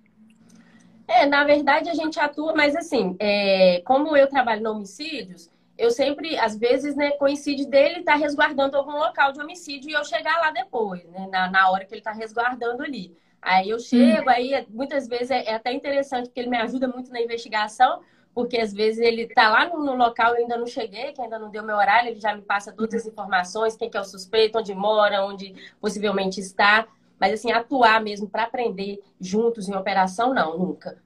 É, 1.08 1.26
na 1.26 1.42
verdade 1.42 1.88
a 1.88 1.94
gente 1.94 2.20
atua, 2.20 2.54
mas 2.54 2.76
assim, 2.76 3.16
é, 3.18 3.82
como 3.84 4.16
eu 4.16 4.28
trabalho 4.28 4.62
no 4.62 4.72
homicídios, 4.72 5.50
eu 5.80 5.90
sempre, 5.90 6.38
às 6.38 6.56
vezes, 6.56 6.94
né, 6.94 7.12
coincide 7.12 7.66
dele 7.66 8.00
estar 8.00 8.12
tá 8.12 8.18
resguardando 8.18 8.76
algum 8.76 8.92
local 8.92 9.32
de 9.32 9.40
homicídio 9.40 9.90
e 9.90 9.94
eu 9.94 10.04
chegar 10.04 10.38
lá 10.38 10.50
depois, 10.50 11.02
né, 11.06 11.26
na, 11.32 11.50
na 11.50 11.70
hora 11.70 11.86
que 11.86 11.94
ele 11.94 12.00
está 12.00 12.12
resguardando 12.12 12.82
ali. 12.82 13.16
Aí 13.40 13.70
eu 13.70 13.78
chego, 13.78 14.26
hum. 14.26 14.30
aí 14.30 14.66
muitas 14.68 15.08
vezes 15.08 15.30
é, 15.30 15.44
é, 15.44 15.54
até 15.54 15.72
interessante, 15.72 16.26
porque 16.26 16.40
ele 16.40 16.50
me 16.50 16.58
ajuda 16.58 16.86
muito 16.86 17.10
na 17.10 17.22
investigação, 17.22 18.02
porque 18.34 18.58
às 18.58 18.74
vezes 18.74 19.00
ele 19.00 19.22
está 19.22 19.48
lá 19.48 19.70
no, 19.70 19.82
no, 19.82 19.96
local, 19.96 20.34
eu 20.34 20.42
ainda 20.42 20.58
não 20.58 20.66
cheguei, 20.66 21.12
que 21.12 21.22
ainda 21.22 21.38
não 21.38 21.50
deu 21.50 21.62
meu 21.62 21.76
horário, 21.76 22.10
ele 22.10 22.20
já 22.20 22.34
me 22.34 22.42
passa 22.42 22.70
todas 22.70 22.94
as 22.94 23.06
informações, 23.06 23.74
quem 23.74 23.88
que 23.88 23.96
é 23.96 24.00
o 24.00 24.04
suspeito, 24.04 24.58
onde 24.58 24.74
mora, 24.74 25.24
onde 25.24 25.54
possivelmente 25.80 26.40
está. 26.40 26.86
Mas 27.18 27.32
assim, 27.32 27.50
atuar 27.50 28.02
mesmo 28.02 28.28
para 28.28 28.42
aprender 28.42 29.00
juntos 29.18 29.66
em 29.66 29.74
operação, 29.74 30.34
não, 30.34 30.58
nunca. 30.58 31.02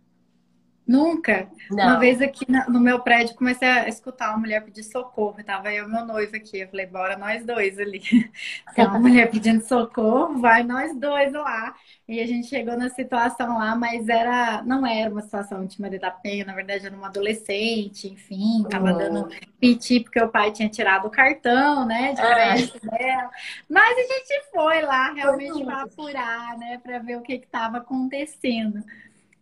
Nunca? 0.87 1.49
Não. 1.71 1.85
Uma 1.85 1.99
vez 1.99 2.21
aqui 2.21 2.45
no 2.69 2.79
meu 2.79 3.00
prédio 3.00 3.35
comecei 3.35 3.67
a 3.67 3.88
escutar 3.88 4.31
uma 4.31 4.38
mulher 4.38 4.62
pedir 4.62 4.85
socorro. 4.85 5.43
Tava 5.43 5.73
eu 5.73 5.87
e 5.87 5.91
meu 5.91 6.05
noivo 6.05 6.37
aqui. 6.37 6.61
Eu 6.61 6.69
falei, 6.69 6.87
bora 6.87 7.17
nós 7.17 7.45
dois 7.45 7.79
ali. 7.79 8.00
Tem 8.75 8.87
uma 8.87 8.99
mulher 8.99 9.31
pedindo 9.31 9.64
socorro, 9.64 10.38
vai 10.41 10.62
nós 10.62 10.95
dois 10.95 11.33
lá. 11.33 11.75
E 12.07 12.21
a 12.21 12.26
gente 12.26 12.49
chegou 12.49 12.76
na 12.76 12.91
situação 12.91 13.57
lá, 13.57 13.75
mas 13.75 14.11
era 14.11 14.62
não 14.62 14.87
era 14.87 15.11
uma 15.11 15.23
situação 15.23 15.64
de 15.64 15.81
Maria 15.81 15.99
da 15.99 16.11
Penha, 16.11 16.45
na 16.45 16.55
verdade 16.55 16.85
era 16.85 16.95
uma 16.95 17.07
adolescente, 17.07 18.09
enfim, 18.09 18.62
tava 18.69 18.93
uhum. 18.93 18.99
dando 18.99 19.29
piti 19.59 20.00
porque 20.00 20.21
o 20.21 20.29
pai 20.29 20.53
tinha 20.53 20.69
tirado 20.69 21.07
o 21.07 21.11
cartão, 21.11 21.87
né, 21.87 22.12
de 22.12 22.21
ah. 22.21 22.35
crédito 22.35 22.79
ah. 22.93 22.97
dela. 22.99 23.31
Mas 23.71 23.97
a 23.97 24.03
gente 24.03 24.50
foi 24.53 24.83
lá 24.83 25.12
realmente 25.14 25.64
para 25.64 25.83
apurar, 25.83 26.59
né, 26.59 26.79
para 26.83 26.99
ver 26.99 27.17
o 27.17 27.23
que 27.23 27.33
estava 27.33 27.79
acontecendo. 27.79 28.85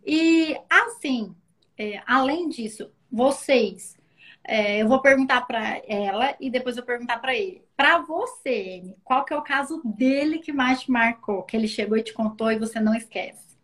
E 0.05 0.57
assim, 0.69 1.35
é, 1.77 2.01
além 2.05 2.49
disso, 2.49 2.91
vocês, 3.11 3.97
é, 4.45 4.81
eu 4.81 4.87
vou 4.87 5.01
perguntar 5.01 5.41
para 5.41 5.81
ela 5.87 6.35
e 6.39 6.49
depois 6.49 6.75
eu 6.75 6.83
perguntar 6.83 7.19
para 7.19 7.35
ele. 7.35 7.63
Para 7.75 7.99
você, 7.99 8.95
qual 9.03 9.23
que 9.23 9.33
é 9.33 9.37
o 9.37 9.41
caso 9.41 9.81
dele 9.85 10.39
que 10.39 10.51
mais 10.51 10.81
te 10.81 10.91
marcou? 10.91 11.43
Que 11.43 11.55
ele 11.55 11.67
chegou 11.67 11.97
e 11.97 12.03
te 12.03 12.13
contou 12.13 12.51
e 12.51 12.59
você 12.59 12.79
não 12.79 12.93
esquece? 12.93 13.57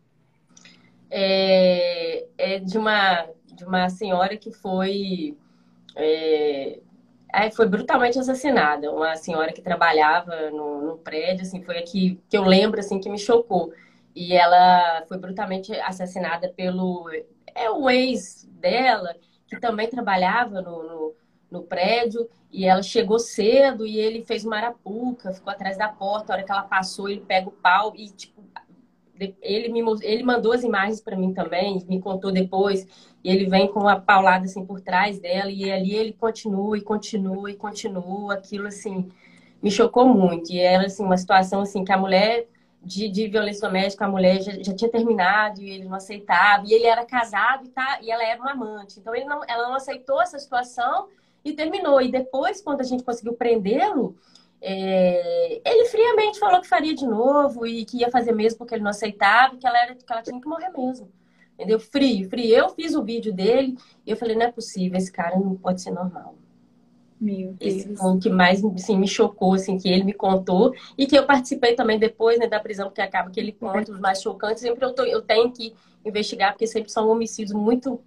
É, 1.11 2.25
é 2.37 2.59
de 2.59 2.77
uma 2.77 3.27
de 3.53 3.65
uma 3.65 3.89
senhora 3.89 4.37
que 4.37 4.51
foi 4.53 5.35
é, 5.95 6.79
foi 7.53 7.67
brutalmente 7.67 8.17
assassinada. 8.17 8.91
Uma 8.91 9.15
senhora 9.15 9.51
que 9.51 9.61
trabalhava 9.61 10.49
no, 10.49 10.81
no 10.81 10.97
prédio, 10.97 11.43
assim, 11.43 11.61
foi 11.61 11.77
aqui 11.77 12.19
que 12.29 12.37
eu 12.37 12.43
lembro 12.43 12.79
assim 12.79 12.99
que 12.99 13.09
me 13.09 13.19
chocou 13.19 13.73
e 14.15 14.33
ela 14.33 15.03
foi 15.07 15.17
brutalmente 15.17 15.73
assassinada 15.81 16.49
pelo 16.49 17.09
é 17.55 17.69
o 17.69 17.89
ex 17.89 18.47
dela 18.51 19.15
que 19.47 19.59
também 19.59 19.89
trabalhava 19.89 20.61
no, 20.61 20.83
no, 20.83 21.15
no, 21.49 21.63
prédio 21.63 22.29
e 22.51 22.65
ela 22.65 22.83
chegou 22.83 23.17
cedo 23.17 23.85
e 23.85 23.97
ele 23.97 24.23
fez 24.23 24.45
uma 24.45 24.57
arapuca, 24.57 25.33
ficou 25.33 25.51
atrás 25.51 25.77
da 25.77 25.87
porta. 25.87 26.31
A 26.31 26.35
hora 26.35 26.45
que 26.45 26.51
ela 26.51 26.61
passou, 26.63 27.09
ele 27.09 27.21
pega 27.21 27.49
o 27.49 27.51
pau 27.51 27.93
e 27.95 28.09
tipo 28.09 28.43
ele 29.41 29.67
me 29.67 29.81
ele 30.01 30.23
mandou 30.23 30.53
as 30.53 30.63
imagens 30.63 31.01
para 31.01 31.17
mim 31.17 31.33
também, 31.33 31.83
me 31.87 31.99
contou 31.99 32.31
depois. 32.31 32.87
E 33.23 33.29
ele 33.29 33.47
vem 33.47 33.67
com 33.67 33.81
uma 33.81 33.99
paulada 33.99 34.45
assim 34.45 34.65
por 34.65 34.79
trás 34.79 35.19
dela 35.19 35.51
e 35.51 35.69
ali 35.69 35.93
ele 35.93 36.13
continua 36.13 36.77
e 36.77 36.81
continua 36.81 37.51
e 37.51 37.55
continua. 37.55 38.35
Aquilo 38.35 38.67
assim 38.67 39.09
me 39.61 39.69
chocou 39.69 40.07
muito. 40.07 40.51
E 40.51 40.59
era 40.59 40.85
assim 40.85 41.03
uma 41.03 41.17
situação 41.17 41.61
assim 41.61 41.83
que 41.83 41.91
a 41.91 41.97
mulher 41.97 42.47
de, 42.81 43.09
de 43.09 43.27
violência 43.27 43.67
doméstica, 43.67 44.05
a 44.05 44.09
mulher 44.09 44.41
já, 44.41 44.53
já, 44.63 44.73
tinha 44.73 44.89
terminado 44.89 45.61
e 45.61 45.69
ele 45.69 45.85
não 45.85 45.95
aceitava, 45.95 46.65
e 46.65 46.73
ele 46.73 46.85
era 46.85 47.05
casado 47.05 47.65
e, 47.65 47.69
tá, 47.69 47.99
e 48.01 48.09
ela 48.09 48.23
era 48.23 48.41
uma 48.41 48.51
amante. 48.51 48.99
Então 48.99 49.13
ele 49.13 49.25
não, 49.25 49.41
ela 49.47 49.67
não 49.67 49.75
aceitou 49.75 50.21
essa 50.21 50.39
situação 50.39 51.07
e 51.43 51.53
terminou. 51.53 52.01
E 52.01 52.09
depois, 52.09 52.61
quando 52.61 52.81
a 52.81 52.83
gente 52.85 53.03
conseguiu 53.03 53.33
prendê-lo, 53.33 54.15
é, 54.61 55.61
ele 55.65 55.85
friamente 55.85 56.39
falou 56.39 56.61
que 56.61 56.67
faria 56.67 56.93
de 56.93 57.05
novo 57.05 57.65
e 57.65 57.85
que 57.85 57.97
ia 57.97 58.11
fazer 58.11 58.33
mesmo 58.33 58.57
porque 58.57 58.75
ele 58.75 58.83
não 58.83 58.91
aceitava, 58.91 59.57
que 59.57 59.67
ela, 59.67 59.77
era, 59.77 59.95
que 59.95 60.11
ela 60.11 60.21
tinha 60.21 60.39
que 60.39 60.47
morrer 60.47 60.69
mesmo. 60.69 61.11
Entendeu? 61.53 61.79
Frio, 61.79 62.29
frio. 62.29 62.55
Eu 62.55 62.69
fiz 62.69 62.95
o 62.95 63.03
vídeo 63.03 63.33
dele 63.33 63.77
e 64.05 64.11
eu 64.11 64.17
falei, 64.17 64.35
não 64.35 64.45
é 64.45 64.51
possível, 64.51 64.97
esse 64.97 65.11
cara 65.11 65.37
não 65.37 65.55
pode 65.55 65.81
ser 65.81 65.91
normal. 65.91 66.35
Meu 67.19 67.53
Deus. 67.53 67.59
Esse 67.59 67.95
foi 67.95 68.11
o 68.11 68.19
que 68.19 68.29
mais 68.29 68.63
assim, 68.63 68.97
me 68.97 69.07
chocou, 69.07 69.53
assim, 69.53 69.77
que 69.77 69.89
ele 69.89 70.03
me 70.03 70.13
contou. 70.13 70.73
E 70.97 71.05
que 71.05 71.17
eu 71.17 71.25
participei 71.25 71.75
também 71.75 71.99
depois 71.99 72.39
né, 72.39 72.47
da 72.47 72.59
prisão, 72.59 72.87
porque 72.87 73.01
acaba 73.01 73.29
que 73.29 73.39
ele 73.39 73.51
conta 73.51 73.91
os 73.91 73.99
mais 73.99 74.21
chocantes. 74.21 74.61
Sempre 74.61 74.85
eu, 74.85 74.93
tô, 74.93 75.03
eu 75.03 75.21
tenho 75.21 75.51
que 75.51 75.73
investigar, 76.05 76.53
porque 76.53 76.65
sempre 76.65 76.91
são 76.91 77.09
homicídios 77.09 77.53
muito... 77.53 77.99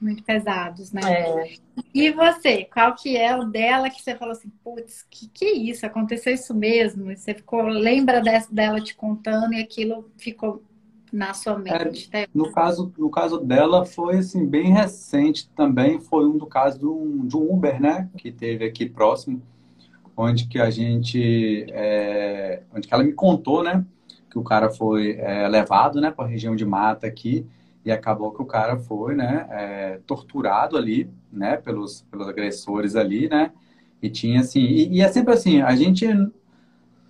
Muito 0.00 0.22
pesados, 0.22 0.92
né? 0.92 1.02
É. 1.04 1.54
E 1.92 2.10
você? 2.10 2.64
Qual 2.64 2.94
que 2.94 3.18
é 3.18 3.36
o 3.36 3.44
dela 3.44 3.90
que 3.90 4.00
você 4.00 4.16
falou 4.16 4.32
assim, 4.32 4.48
putz, 4.64 5.04
que 5.10 5.28
que 5.28 5.44
é 5.44 5.52
isso? 5.52 5.84
Aconteceu 5.84 6.32
isso 6.32 6.54
mesmo? 6.54 7.12
E 7.12 7.16
você 7.18 7.34
ficou, 7.34 7.60
lembra 7.64 8.22
dela 8.50 8.80
te 8.80 8.94
contando 8.94 9.52
e 9.52 9.60
aquilo 9.60 10.10
ficou 10.16 10.62
na 11.12 11.34
sua 11.34 11.58
mente? 11.58 12.08
É, 12.12 12.26
no, 12.34 12.52
caso, 12.52 12.92
no 12.96 13.10
caso 13.10 13.38
dela, 13.38 13.84
foi 13.84 14.18
assim, 14.18 14.46
bem 14.46 14.72
recente 14.72 15.48
também. 15.50 16.00
Foi 16.00 16.26
um 16.26 16.36
do 16.36 16.46
caso 16.46 16.78
de 16.78 16.86
um, 16.86 17.26
de 17.26 17.36
um 17.36 17.52
Uber, 17.52 17.80
né? 17.80 18.08
Que 18.16 18.30
teve 18.30 18.64
aqui 18.64 18.88
próximo, 18.88 19.42
onde 20.16 20.46
que 20.46 20.60
a 20.60 20.70
gente. 20.70 21.66
É, 21.70 22.62
onde 22.74 22.86
que 22.86 22.94
ela 22.94 23.04
me 23.04 23.12
contou, 23.12 23.62
né? 23.62 23.84
Que 24.30 24.38
o 24.38 24.44
cara 24.44 24.70
foi 24.70 25.16
é, 25.18 25.48
levado 25.48 26.00
né, 26.00 26.10
para 26.10 26.24
a 26.24 26.28
região 26.28 26.54
de 26.54 26.64
mata 26.64 27.06
aqui 27.06 27.44
e 27.84 27.90
acabou 27.90 28.30
que 28.30 28.42
o 28.42 28.46
cara 28.46 28.76
foi 28.76 29.14
né, 29.14 29.46
é, 29.50 30.00
torturado 30.06 30.76
ali, 30.76 31.10
né? 31.32 31.56
Pelos, 31.56 32.02
pelos 32.10 32.28
agressores 32.28 32.94
ali, 32.94 33.28
né? 33.28 33.52
E 34.02 34.08
tinha 34.08 34.40
assim. 34.40 34.60
E, 34.60 34.98
e 34.98 35.00
é 35.00 35.08
sempre 35.08 35.34
assim, 35.34 35.60
a 35.60 35.74
gente 35.74 36.06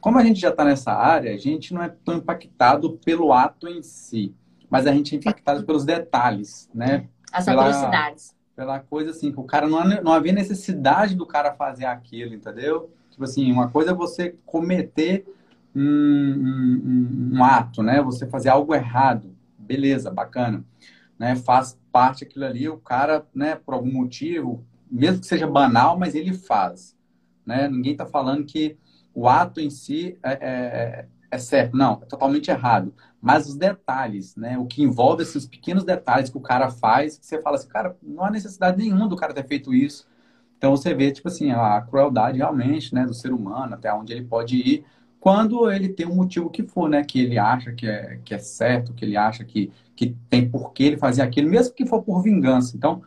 como 0.01 0.19
a 0.19 0.25
gente 0.25 0.41
já 0.41 0.49
está 0.49 0.65
nessa 0.65 0.93
área, 0.93 1.33
a 1.33 1.37
gente 1.37 1.75
não 1.75 1.83
é 1.83 1.89
tão 1.89 2.17
impactado 2.17 2.99
pelo 3.05 3.33
ato 3.33 3.69
em 3.69 3.83
si, 3.83 4.35
mas 4.69 4.87
a 4.87 4.93
gente 4.93 5.15
é 5.15 5.19
impactado 5.19 5.65
pelos 5.65 5.85
detalhes, 5.85 6.71
né? 6.75 7.09
As 7.33 7.45
pela, 7.45 7.63
atrocidades. 7.63 8.35
Pela 8.57 8.81
coisa 8.81 9.11
assim, 9.11 9.31
que 9.31 9.41
o 9.41 9.45
cara 9.45 9.69
não, 9.69 9.85
não 10.03 10.13
havia 10.13 10.33
necessidade 10.33 11.15
do 11.15 11.27
cara 11.27 11.53
fazer 11.53 11.85
aquilo, 11.85 12.35
entendeu? 12.35 12.91
Tipo 13.11 13.25
assim, 13.25 13.51
uma 13.53 13.69
coisa 13.69 13.91
é 13.91 13.95
você 13.95 14.37
cometer 14.47 15.27
um, 15.75 15.83
um, 15.83 17.31
um 17.35 17.45
ato, 17.45 17.83
né? 17.83 18.01
Você 18.03 18.27
fazer 18.27 18.49
algo 18.49 18.75
errado, 18.75 19.35
beleza, 19.59 20.11
bacana, 20.11 20.65
né? 21.19 21.37
Faz 21.37 21.79
parte 21.93 22.25
aquilo 22.25 22.45
ali, 22.45 22.69
o 22.69 22.79
cara, 22.79 23.27
né? 23.35 23.55
Por 23.55 23.75
algum 23.75 23.93
motivo, 23.93 24.65
mesmo 24.91 25.21
que 25.21 25.27
seja 25.27 25.47
banal, 25.47 25.99
mas 25.99 26.15
ele 26.15 26.33
faz, 26.33 26.97
né? 27.45 27.69
Ninguém 27.69 27.93
está 27.93 28.07
falando 28.07 28.45
que 28.45 28.77
o 29.14 29.29
ato 29.29 29.61
em 29.61 29.70
si 29.70 30.18
é, 30.23 30.33
é, 30.33 31.07
é, 31.31 31.38
certo. 31.38 31.77
Não, 31.77 32.01
é 32.03 32.07
totalmente 32.07 32.51
errado. 32.51 32.94
Mas 33.20 33.49
os 33.49 33.57
detalhes, 33.57 34.35
né? 34.37 34.59
O 34.59 34.66
que 34.66 34.83
envolve 34.83 35.23
esses 35.23 35.46
pequenos 35.46 35.85
detalhes 35.85 36.31
que 36.31 36.38
o 36.38 36.40
cara 36.40 36.70
faz, 36.70 37.18
que 37.18 37.27
você 37.27 37.40
fala 37.40 37.57
assim, 37.57 37.68
cara, 37.68 37.96
não 38.03 38.25
há 38.25 38.31
necessidade 38.31 38.79
nenhuma 38.79 39.09
do 39.09 39.16
cara 39.16 39.35
ter 39.35 39.46
feito 39.46 39.75
isso. 39.75 40.07
Então 40.57 40.77
você 40.77 40.94
vê, 40.94 41.11
tipo 41.11 41.29
assim, 41.29 41.51
a 41.51 41.81
crueldade 41.81 42.38
realmente, 42.38 42.94
né, 42.94 43.07
do 43.07 43.14
ser 43.14 43.33
humano, 43.33 43.75
até 43.75 43.92
onde 43.92 44.12
ele 44.12 44.25
pode 44.25 44.57
ir, 44.57 44.85
quando 45.18 45.70
ele 45.70 45.88
tem 45.88 46.07
um 46.07 46.14
motivo 46.14 46.51
que 46.51 46.62
for, 46.62 46.88
né, 46.88 47.03
que 47.03 47.20
ele 47.20 47.38
acha 47.38 47.73
que 47.73 47.87
é, 47.87 48.18
que 48.25 48.35
é 48.35 48.38
certo, 48.38 48.92
que 48.92 49.05
ele 49.05 49.16
acha 49.16 49.44
que, 49.44 49.70
que 49.96 50.16
tem 50.29 50.49
por 50.49 50.73
que 50.73 50.85
ele 50.85 50.96
fazer 50.99 51.23
aquilo, 51.23 51.49
mesmo 51.49 51.75
que 51.75 51.87
for 51.87 52.03
por 52.03 52.23
vingança. 52.23 52.77
Então, 52.77 53.03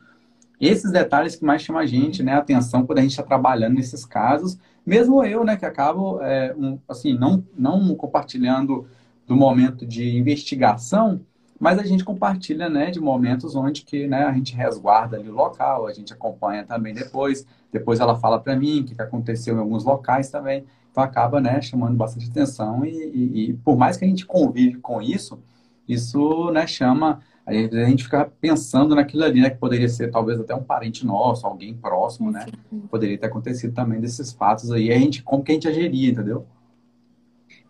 esses 0.60 0.92
detalhes 0.92 1.36
que 1.36 1.44
mais 1.46 1.62
chamam 1.62 1.82
a 1.82 1.86
gente, 1.86 2.24
né, 2.24 2.34
a 2.34 2.38
atenção 2.40 2.86
quando 2.86 3.00
a 3.00 3.02
gente 3.02 3.12
está 3.12 3.24
trabalhando 3.24 3.76
nesses 3.76 4.06
casos 4.06 4.58
mesmo 4.86 5.24
eu, 5.24 5.44
né, 5.44 5.56
que 5.56 5.66
acabo, 5.66 6.22
é, 6.22 6.54
um, 6.58 6.78
assim, 6.88 7.14
não, 7.14 7.44
não 7.58 7.96
compartilhando 7.96 8.86
do 9.26 9.36
momento 9.36 9.86
de 9.86 10.18
investigação, 10.18 11.22
mas 11.60 11.80
a 11.80 11.84
gente 11.84 12.04
compartilha, 12.04 12.70
né, 12.70 12.92
de 12.92 13.00
momentos 13.00 13.56
onde 13.56 13.84
que, 13.84 14.06
né, 14.08 14.24
a 14.26 14.34
gente 14.34 14.54
resguarda 14.54 15.16
ali 15.16 15.30
o 15.30 15.34
local, 15.34 15.88
a 15.88 15.94
gente 15.94 16.12
acompanha 16.12 16.66
também 16.66 16.94
depois, 16.94 17.46
depois 17.72 18.00
ela 18.00 18.18
fala 18.18 18.40
para 18.40 18.56
mim 18.56 18.82
o 18.82 18.84
que, 18.84 19.02
aconteceu 19.02 19.56
em 19.56 19.60
alguns 19.60 19.86
locais 19.86 20.30
também, 20.30 20.66
então 20.92 21.02
acaba, 21.02 21.40
né, 21.40 21.62
chamando 21.62 21.96
bastante 21.96 22.30
atenção 22.30 22.86
e, 22.86 22.90
e, 22.92 23.50
e 23.50 23.54
por 23.54 23.78
mais 23.78 23.96
que 23.96 24.04
a 24.04 24.08
gente 24.08 24.26
convive 24.26 24.80
com 24.80 25.02
isso, 25.02 25.40
isso, 25.88 26.52
né, 26.52 26.68
chama 26.68 27.22
Aí 27.46 27.66
a 27.66 27.86
gente 27.86 28.06
fica 28.06 28.32
pensando 28.40 28.96
naquilo 28.96 29.24
ali, 29.24 29.42
né? 29.42 29.50
Que 29.50 29.58
poderia 29.58 29.90
ser 29.90 30.10
talvez 30.10 30.40
até 30.40 30.56
um 30.56 30.64
parente 30.64 31.06
nosso, 31.06 31.46
alguém 31.46 31.76
próximo, 31.76 32.32
né? 32.32 32.46
Poderia 32.90 33.18
ter 33.18 33.26
acontecido 33.26 33.74
também 33.74 34.00
desses 34.00 34.32
fatos 34.32 34.72
aí. 34.72 34.92
A 34.92 34.98
gente, 34.98 35.22
como 35.22 35.44
que 35.44 35.52
a 35.52 35.56
gente 35.56 35.68
ageria, 35.68 36.12
entendeu? 36.12 36.48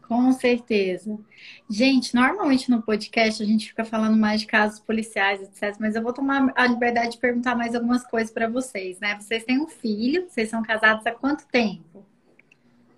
Com 0.07 0.31
certeza. 0.31 1.17
Gente, 1.67 2.13
normalmente 2.13 2.69
no 2.69 2.83
podcast 2.83 3.41
a 3.41 3.45
gente 3.45 3.69
fica 3.69 3.83
falando 3.83 4.15
mais 4.15 4.41
de 4.41 4.47
casos 4.47 4.79
policiais, 4.79 5.41
etc. 5.41 5.75
Mas 5.79 5.95
eu 5.95 6.03
vou 6.03 6.13
tomar 6.13 6.51
a 6.55 6.67
liberdade 6.67 7.13
de 7.13 7.17
perguntar 7.17 7.55
mais 7.55 7.73
algumas 7.73 8.05
coisas 8.05 8.31
para 8.31 8.47
vocês, 8.47 8.99
né? 8.99 9.17
Vocês 9.19 9.43
têm 9.43 9.59
um 9.59 9.67
filho, 9.67 10.27
vocês 10.29 10.49
são 10.49 10.61
casados 10.61 11.03
há 11.07 11.11
quanto 11.11 11.47
tempo? 11.47 12.05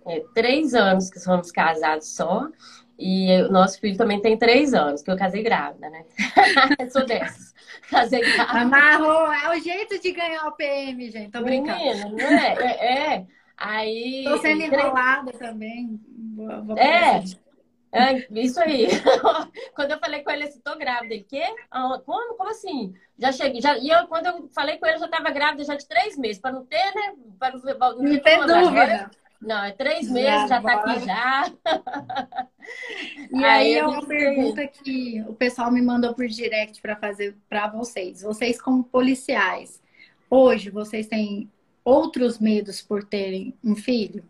É, 0.06 0.26
três 0.34 0.74
anos 0.74 1.10
que 1.10 1.20
somos 1.20 1.52
casados 1.52 2.08
só. 2.08 2.50
E 2.98 3.42
o 3.44 3.52
nosso 3.52 3.80
filho 3.80 3.98
também 3.98 4.22
tem 4.22 4.38
três 4.38 4.74
anos, 4.74 5.02
que 5.02 5.12
eu 5.12 5.18
casei 5.18 5.44
grávida, 5.44 5.90
né? 5.90 6.06
Sou 6.90 7.06
dessas. 7.06 7.54
Casei 7.90 8.22
grávida. 8.22 8.60
Amarrou, 8.60 9.34
é 9.34 9.58
o 9.58 9.62
jeito 9.62 10.00
de 10.00 10.12
ganhar 10.12 10.48
o 10.48 10.54
PM, 10.54 11.12
gente. 11.12 11.32
Tô 11.32 11.42
brincando. 11.42 11.78
Menina, 11.78 12.10
não 12.10 12.20
é? 12.20 12.54
É. 12.54 13.14
é. 13.14 13.28
Aí. 13.58 14.24
Tô 14.26 14.38
sendo 14.38 14.62
enrolada 14.62 15.32
também. 15.34 16.00
Vou, 16.36 16.64
vou 16.64 16.78
é. 16.78 17.22
É, 17.92 18.28
isso 18.32 18.60
aí. 18.60 18.88
quando 19.74 19.92
eu 19.92 20.00
falei 20.00 20.22
com 20.22 20.30
ele 20.30 20.44
assim, 20.44 20.60
tô 20.60 20.78
grávida, 20.78 21.14
ele, 21.14 21.24
quê? 21.24 21.44
Ah, 21.72 21.98
como? 22.06 22.36
Como 22.36 22.50
assim? 22.50 22.94
Já 23.18 23.32
cheguei, 23.32 23.62
já, 23.62 23.78
e 23.78 23.88
eu, 23.88 24.06
quando 24.08 24.26
eu 24.26 24.50
falei 24.54 24.78
com 24.78 24.86
ele, 24.86 24.98
eu 24.98 25.00
já 25.00 25.08
tava 25.08 25.32
grávida 25.32 25.64
já 25.64 25.76
de 25.76 25.88
três 25.88 26.18
meses, 26.18 26.42
para 26.42 26.52
não 26.52 26.66
ter, 26.66 26.94
né? 26.94 27.14
Para 27.40 27.54
não, 27.58 27.98
não 28.00 28.20
ter 28.20 28.46
dúvida. 28.46 29.10
Não, 29.42 29.64
é 29.64 29.72
três 29.72 30.10
meses, 30.10 30.30
já, 30.30 30.48
já 30.48 30.62
tá 30.62 30.74
aqui 30.74 31.06
já. 31.06 31.52
E 33.32 33.36
aí, 33.44 33.44
aí 33.44 33.74
é 33.74 33.86
uma 33.86 34.06
pergunta 34.06 34.66
que 34.68 35.24
o 35.28 35.34
pessoal 35.34 35.72
me 35.72 35.82
mandou 35.82 36.14
por 36.14 36.28
direct 36.28 36.82
para 36.82 36.96
fazer 36.96 37.36
para 37.48 37.68
vocês. 37.68 38.22
Vocês, 38.22 38.60
como 38.62 38.84
policiais, 38.84 39.82
hoje 40.30 40.70
vocês 40.70 41.08
têm 41.08 41.50
outros 41.84 42.40
medos 42.40 42.82
por 42.82 43.04
terem 43.04 43.54
um 43.64 43.76
filho? 43.76 44.24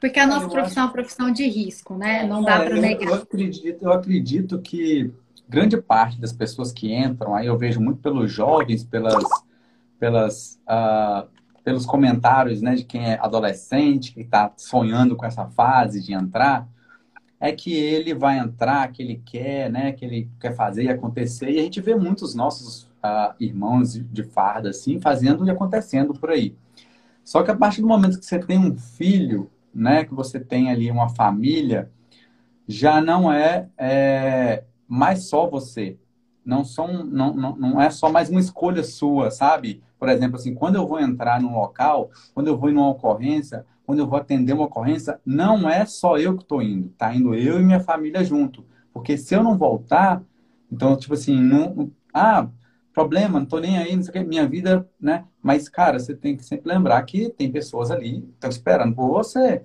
Porque 0.00 0.20
a 0.20 0.26
nossa 0.26 0.44
eu 0.44 0.50
profissão 0.50 0.64
acho... 0.64 0.78
é 0.80 0.82
uma 0.82 0.92
profissão 0.92 1.30
de 1.30 1.48
risco, 1.48 1.96
né? 1.96 2.26
Não 2.26 2.42
dá 2.42 2.56
é, 2.56 2.64
para 2.66 2.76
negar. 2.76 3.08
Eu 3.08 3.14
acredito, 3.14 3.82
eu 3.82 3.92
acredito 3.92 4.60
que 4.60 5.10
grande 5.48 5.80
parte 5.80 6.20
das 6.20 6.32
pessoas 6.32 6.72
que 6.72 6.94
entram, 6.94 7.34
aí 7.34 7.46
eu 7.46 7.56
vejo 7.56 7.80
muito 7.80 8.00
pelos 8.00 8.30
jovens, 8.30 8.84
pelas, 8.84 9.24
pelas, 9.98 10.60
uh, 10.68 11.26
pelos 11.64 11.86
comentários 11.86 12.60
né, 12.60 12.74
de 12.74 12.84
quem 12.84 13.10
é 13.10 13.18
adolescente, 13.18 14.12
que 14.12 14.20
está 14.20 14.52
sonhando 14.56 15.16
com 15.16 15.24
essa 15.24 15.46
fase 15.46 16.02
de 16.02 16.12
entrar, 16.12 16.68
é 17.40 17.50
que 17.52 17.72
ele 17.72 18.14
vai 18.14 18.38
entrar, 18.38 18.92
que 18.92 19.02
ele 19.02 19.20
quer, 19.24 19.70
né, 19.70 19.92
que 19.92 20.04
ele 20.04 20.30
quer 20.38 20.54
fazer 20.54 20.84
e 20.84 20.88
acontecer. 20.90 21.50
E 21.50 21.58
a 21.58 21.62
gente 21.62 21.80
vê 21.80 21.94
muitos 21.94 22.34
nossos 22.34 22.84
uh, 23.02 23.34
irmãos 23.40 23.94
de 23.94 24.22
farda 24.22 24.70
assim, 24.70 25.00
fazendo 25.00 25.44
e 25.46 25.50
acontecendo 25.50 26.12
por 26.12 26.30
aí. 26.30 26.54
Só 27.24 27.42
que 27.42 27.50
a 27.50 27.56
partir 27.56 27.80
do 27.80 27.88
momento 27.88 28.18
que 28.18 28.26
você 28.26 28.38
tem 28.38 28.58
um 28.58 28.76
filho, 28.76 29.50
né, 29.74 30.04
que 30.04 30.14
você 30.14 30.38
tem 30.38 30.70
ali 30.70 30.90
uma 30.90 31.08
família, 31.08 31.90
já 32.68 33.00
não 33.00 33.32
é, 33.32 33.68
é 33.78 34.64
mais 34.86 35.24
só 35.24 35.48
você. 35.48 35.96
Não, 36.44 36.62
são, 36.62 37.04
não, 37.04 37.34
não, 37.34 37.56
não 37.56 37.80
é 37.80 37.88
só 37.88 38.10
mais 38.10 38.28
uma 38.28 38.40
escolha 38.40 38.84
sua, 38.84 39.30
sabe? 39.30 39.82
Por 40.04 40.10
exemplo, 40.10 40.36
assim, 40.36 40.52
quando 40.52 40.74
eu 40.74 40.86
vou 40.86 41.00
entrar 41.00 41.40
num 41.40 41.54
local, 41.54 42.10
quando 42.34 42.48
eu 42.48 42.58
vou 42.58 42.68
em 42.68 42.74
uma 42.74 42.90
ocorrência, 42.90 43.64
quando 43.86 44.00
eu 44.00 44.06
vou 44.06 44.18
atender 44.18 44.52
uma 44.52 44.66
ocorrência, 44.66 45.18
não 45.24 45.66
é 45.66 45.86
só 45.86 46.18
eu 46.18 46.36
que 46.36 46.42
estou 46.42 46.60
indo, 46.60 46.90
tá 46.90 47.14
indo 47.14 47.34
eu 47.34 47.58
e 47.58 47.64
minha 47.64 47.80
família 47.80 48.22
junto. 48.22 48.66
Porque 48.92 49.16
se 49.16 49.34
eu 49.34 49.42
não 49.42 49.56
voltar, 49.56 50.22
então, 50.70 50.94
tipo 50.94 51.14
assim, 51.14 51.40
não, 51.40 51.90
ah, 52.12 52.46
problema, 52.92 53.38
não 53.38 53.46
tô 53.46 53.58
nem 53.58 53.78
aí, 53.78 53.96
não 53.96 54.02
sei 54.02 54.10
o 54.10 54.12
que, 54.12 54.28
minha 54.28 54.46
vida, 54.46 54.86
né? 55.00 55.24
Mas, 55.42 55.70
cara, 55.70 55.98
você 55.98 56.14
tem 56.14 56.36
que 56.36 56.44
sempre 56.44 56.70
lembrar 56.70 57.00
que 57.04 57.30
tem 57.30 57.50
pessoas 57.50 57.90
ali 57.90 58.20
que 58.20 58.30
estão 58.34 58.50
esperando 58.50 58.94
por 58.94 59.08
você. 59.08 59.62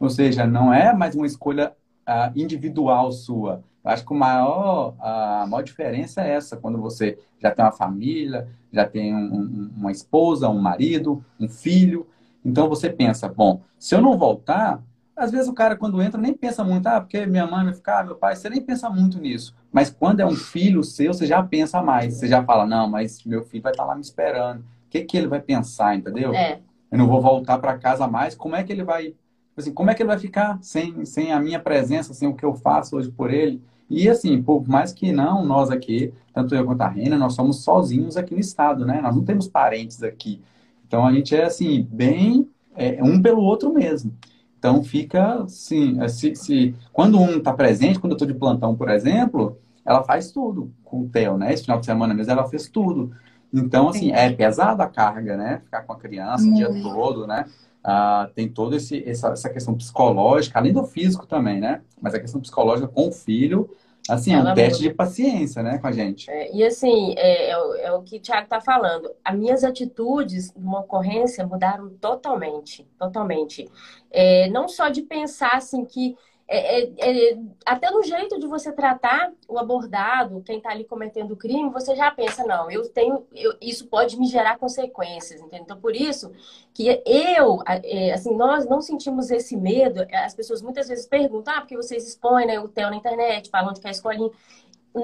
Ou 0.00 0.10
seja, 0.10 0.44
não 0.48 0.74
é 0.74 0.92
mais 0.92 1.14
uma 1.14 1.26
escolha 1.26 1.72
uh, 2.08 2.36
individual 2.36 3.12
sua. 3.12 3.62
Eu 3.84 3.90
acho 3.92 4.04
que 4.04 4.12
o 4.12 4.16
maior, 4.16 4.96
a 4.98 5.46
maior 5.48 5.62
diferença 5.62 6.22
é 6.22 6.32
essa, 6.32 6.56
quando 6.56 6.76
você 6.76 7.16
já 7.40 7.52
tem 7.52 7.64
uma 7.64 7.70
família, 7.70 8.48
já 8.76 8.86
tem 8.86 9.14
um, 9.14 9.34
um, 9.34 9.70
uma 9.76 9.90
esposa, 9.90 10.48
um 10.48 10.60
marido, 10.60 11.24
um 11.40 11.48
filho. 11.48 12.06
Então 12.44 12.68
você 12.68 12.88
pensa, 12.88 13.28
bom, 13.28 13.60
se 13.78 13.94
eu 13.94 14.00
não 14.00 14.16
voltar, 14.16 14.80
às 15.16 15.30
vezes 15.30 15.48
o 15.48 15.54
cara, 15.54 15.74
quando 15.74 16.00
entra, 16.02 16.20
nem 16.20 16.34
pensa 16.34 16.62
muito, 16.62 16.86
ah, 16.86 17.00
porque 17.00 17.24
minha 17.24 17.46
mãe 17.46 17.64
vai 17.64 17.74
ficar, 17.74 18.04
meu 18.04 18.14
pai, 18.14 18.36
você 18.36 18.50
nem 18.50 18.60
pensa 18.60 18.90
muito 18.90 19.18
nisso. 19.18 19.54
Mas 19.72 19.90
quando 19.90 20.20
é 20.20 20.26
um 20.26 20.36
filho 20.36 20.84
seu, 20.84 21.12
você 21.14 21.26
já 21.26 21.42
pensa 21.42 21.82
mais. 21.82 22.14
Você 22.14 22.28
já 22.28 22.44
fala, 22.44 22.66
não, 22.66 22.88
mas 22.88 23.24
meu 23.24 23.42
filho 23.42 23.62
vai 23.62 23.72
estar 23.72 23.84
lá 23.84 23.94
me 23.94 24.02
esperando. 24.02 24.60
O 24.60 24.90
que, 24.90 25.00
que 25.02 25.16
ele 25.16 25.26
vai 25.26 25.40
pensar, 25.40 25.96
entendeu? 25.96 26.34
É. 26.34 26.60
Eu 26.92 26.98
não 26.98 27.06
vou 27.06 27.20
voltar 27.20 27.58
para 27.58 27.78
casa 27.78 28.06
mais. 28.06 28.34
Como 28.34 28.54
é 28.54 28.62
que 28.62 28.72
ele 28.72 28.84
vai. 28.84 29.14
Assim, 29.56 29.72
como 29.72 29.90
é 29.90 29.94
que 29.94 30.02
ele 30.02 30.08
vai 30.08 30.18
ficar 30.18 30.58
sem, 30.60 31.04
sem 31.06 31.32
a 31.32 31.40
minha 31.40 31.58
presença, 31.58 32.12
sem 32.12 32.28
o 32.28 32.34
que 32.34 32.44
eu 32.44 32.54
faço 32.54 32.96
hoje 32.96 33.10
por 33.10 33.32
ele? 33.32 33.62
E 33.88 34.08
assim, 34.08 34.42
por 34.42 34.66
mais 34.68 34.92
que 34.92 35.12
não, 35.12 35.44
nós 35.44 35.70
aqui, 35.70 36.12
tanto 36.32 36.54
eu 36.54 36.64
quanto 36.64 36.80
a 36.82 36.88
Rena, 36.88 37.16
nós 37.16 37.34
somos 37.34 37.62
sozinhos 37.62 38.16
aqui 38.16 38.34
no 38.34 38.40
estado, 38.40 38.84
né? 38.84 39.00
Nós 39.00 39.14
não 39.14 39.24
temos 39.24 39.48
parentes 39.48 40.02
aqui. 40.02 40.40
Então 40.86 41.06
a 41.06 41.12
gente 41.12 41.34
é 41.34 41.44
assim, 41.44 41.86
bem 41.90 42.48
é, 42.74 43.02
um 43.02 43.20
pelo 43.20 43.42
outro 43.42 43.72
mesmo. 43.72 44.12
Então 44.58 44.82
fica 44.82 45.42
assim, 45.42 46.00
é, 46.02 46.08
se, 46.08 46.34
se 46.34 46.74
quando 46.92 47.18
um 47.18 47.38
está 47.38 47.52
presente, 47.52 47.98
quando 47.98 48.12
eu 48.12 48.16
estou 48.16 48.28
de 48.28 48.34
plantão, 48.34 48.74
por 48.74 48.88
exemplo, 48.90 49.58
ela 49.84 50.02
faz 50.02 50.32
tudo 50.32 50.72
com 50.84 51.02
o 51.02 51.08
Theo, 51.08 51.38
né? 51.38 51.52
Esse 51.52 51.62
final 51.62 51.78
de 51.78 51.86
semana 51.86 52.12
mesmo 52.12 52.32
ela 52.32 52.48
fez 52.48 52.68
tudo. 52.68 53.12
Então, 53.52 53.88
assim, 53.88 54.10
é 54.12 54.30
pesada 54.32 54.82
a 54.82 54.88
carga, 54.88 55.36
né? 55.36 55.60
Ficar 55.64 55.82
com 55.82 55.92
a 55.92 55.96
criança 55.96 56.44
o 56.44 56.54
dia 56.54 56.68
todo, 56.82 57.26
né? 57.26 57.46
Ah, 57.88 58.28
tem 58.34 58.48
toda 58.48 58.74
essa, 58.74 58.96
essa 59.28 59.48
questão 59.48 59.72
psicológica, 59.76 60.58
além 60.58 60.72
do 60.72 60.82
físico 60.82 61.24
também, 61.24 61.60
né? 61.60 61.82
Mas 62.02 62.14
a 62.14 62.18
questão 62.18 62.40
psicológica 62.40 62.88
com 62.88 63.08
o 63.08 63.12
filho, 63.12 63.70
Assim, 64.08 64.34
é 64.34 64.38
um 64.38 64.54
teste 64.54 64.82
de 64.82 64.94
paciência, 64.94 65.62
né, 65.62 65.78
com 65.78 65.86
a 65.88 65.92
gente. 65.92 66.30
É, 66.30 66.54
e 66.54 66.64
assim, 66.64 67.14
é, 67.16 67.50
é, 67.50 67.86
é, 67.86 67.92
o 67.92 68.02
que 68.02 68.18
o 68.18 68.20
Thiago 68.20 68.44
está 68.44 68.60
falando. 68.60 69.10
As 69.24 69.36
minhas 69.36 69.64
atitudes 69.64 70.54
numa 70.54 70.80
ocorrência 70.80 71.44
mudaram 71.44 71.90
totalmente, 72.00 72.86
totalmente. 72.96 73.68
É, 74.10 74.48
não 74.50 74.68
só 74.68 74.88
de 74.88 75.02
pensar 75.02 75.56
assim 75.56 75.84
que 75.84 76.16
é, 76.48 76.84
é, 76.84 77.32
é, 77.32 77.38
até 77.64 77.90
no 77.90 78.04
jeito 78.04 78.38
de 78.38 78.46
você 78.46 78.70
tratar 78.70 79.32
o 79.48 79.58
abordado, 79.58 80.42
quem 80.42 80.58
está 80.58 80.70
ali 80.70 80.84
cometendo 80.84 81.32
o 81.32 81.36
crime, 81.36 81.70
você 81.70 81.96
já 81.96 82.08
pensa, 82.10 82.44
não, 82.44 82.70
eu 82.70 82.88
tenho, 82.88 83.26
eu, 83.34 83.54
isso 83.60 83.88
pode 83.88 84.16
me 84.16 84.26
gerar 84.28 84.56
consequências, 84.56 85.40
entendeu? 85.40 85.64
Então, 85.64 85.80
por 85.80 85.96
isso 85.96 86.30
que 86.72 87.02
eu, 87.04 87.58
é, 87.66 88.12
assim, 88.12 88.34
nós 88.36 88.64
não 88.68 88.80
sentimos 88.80 89.30
esse 89.30 89.56
medo, 89.56 90.06
as 90.12 90.34
pessoas 90.34 90.62
muitas 90.62 90.86
vezes 90.86 91.06
perguntam, 91.06 91.52
ah, 91.52 91.60
porque 91.60 91.76
vocês 91.76 92.06
expõem 92.06 92.46
né, 92.46 92.60
o 92.60 92.68
TEL 92.68 92.90
na 92.90 92.96
internet, 92.96 93.50
falam 93.50 93.72
de 93.72 93.80
que 93.80 93.86
é 93.86 93.90
a 93.90 93.92
escolinha. 93.92 94.30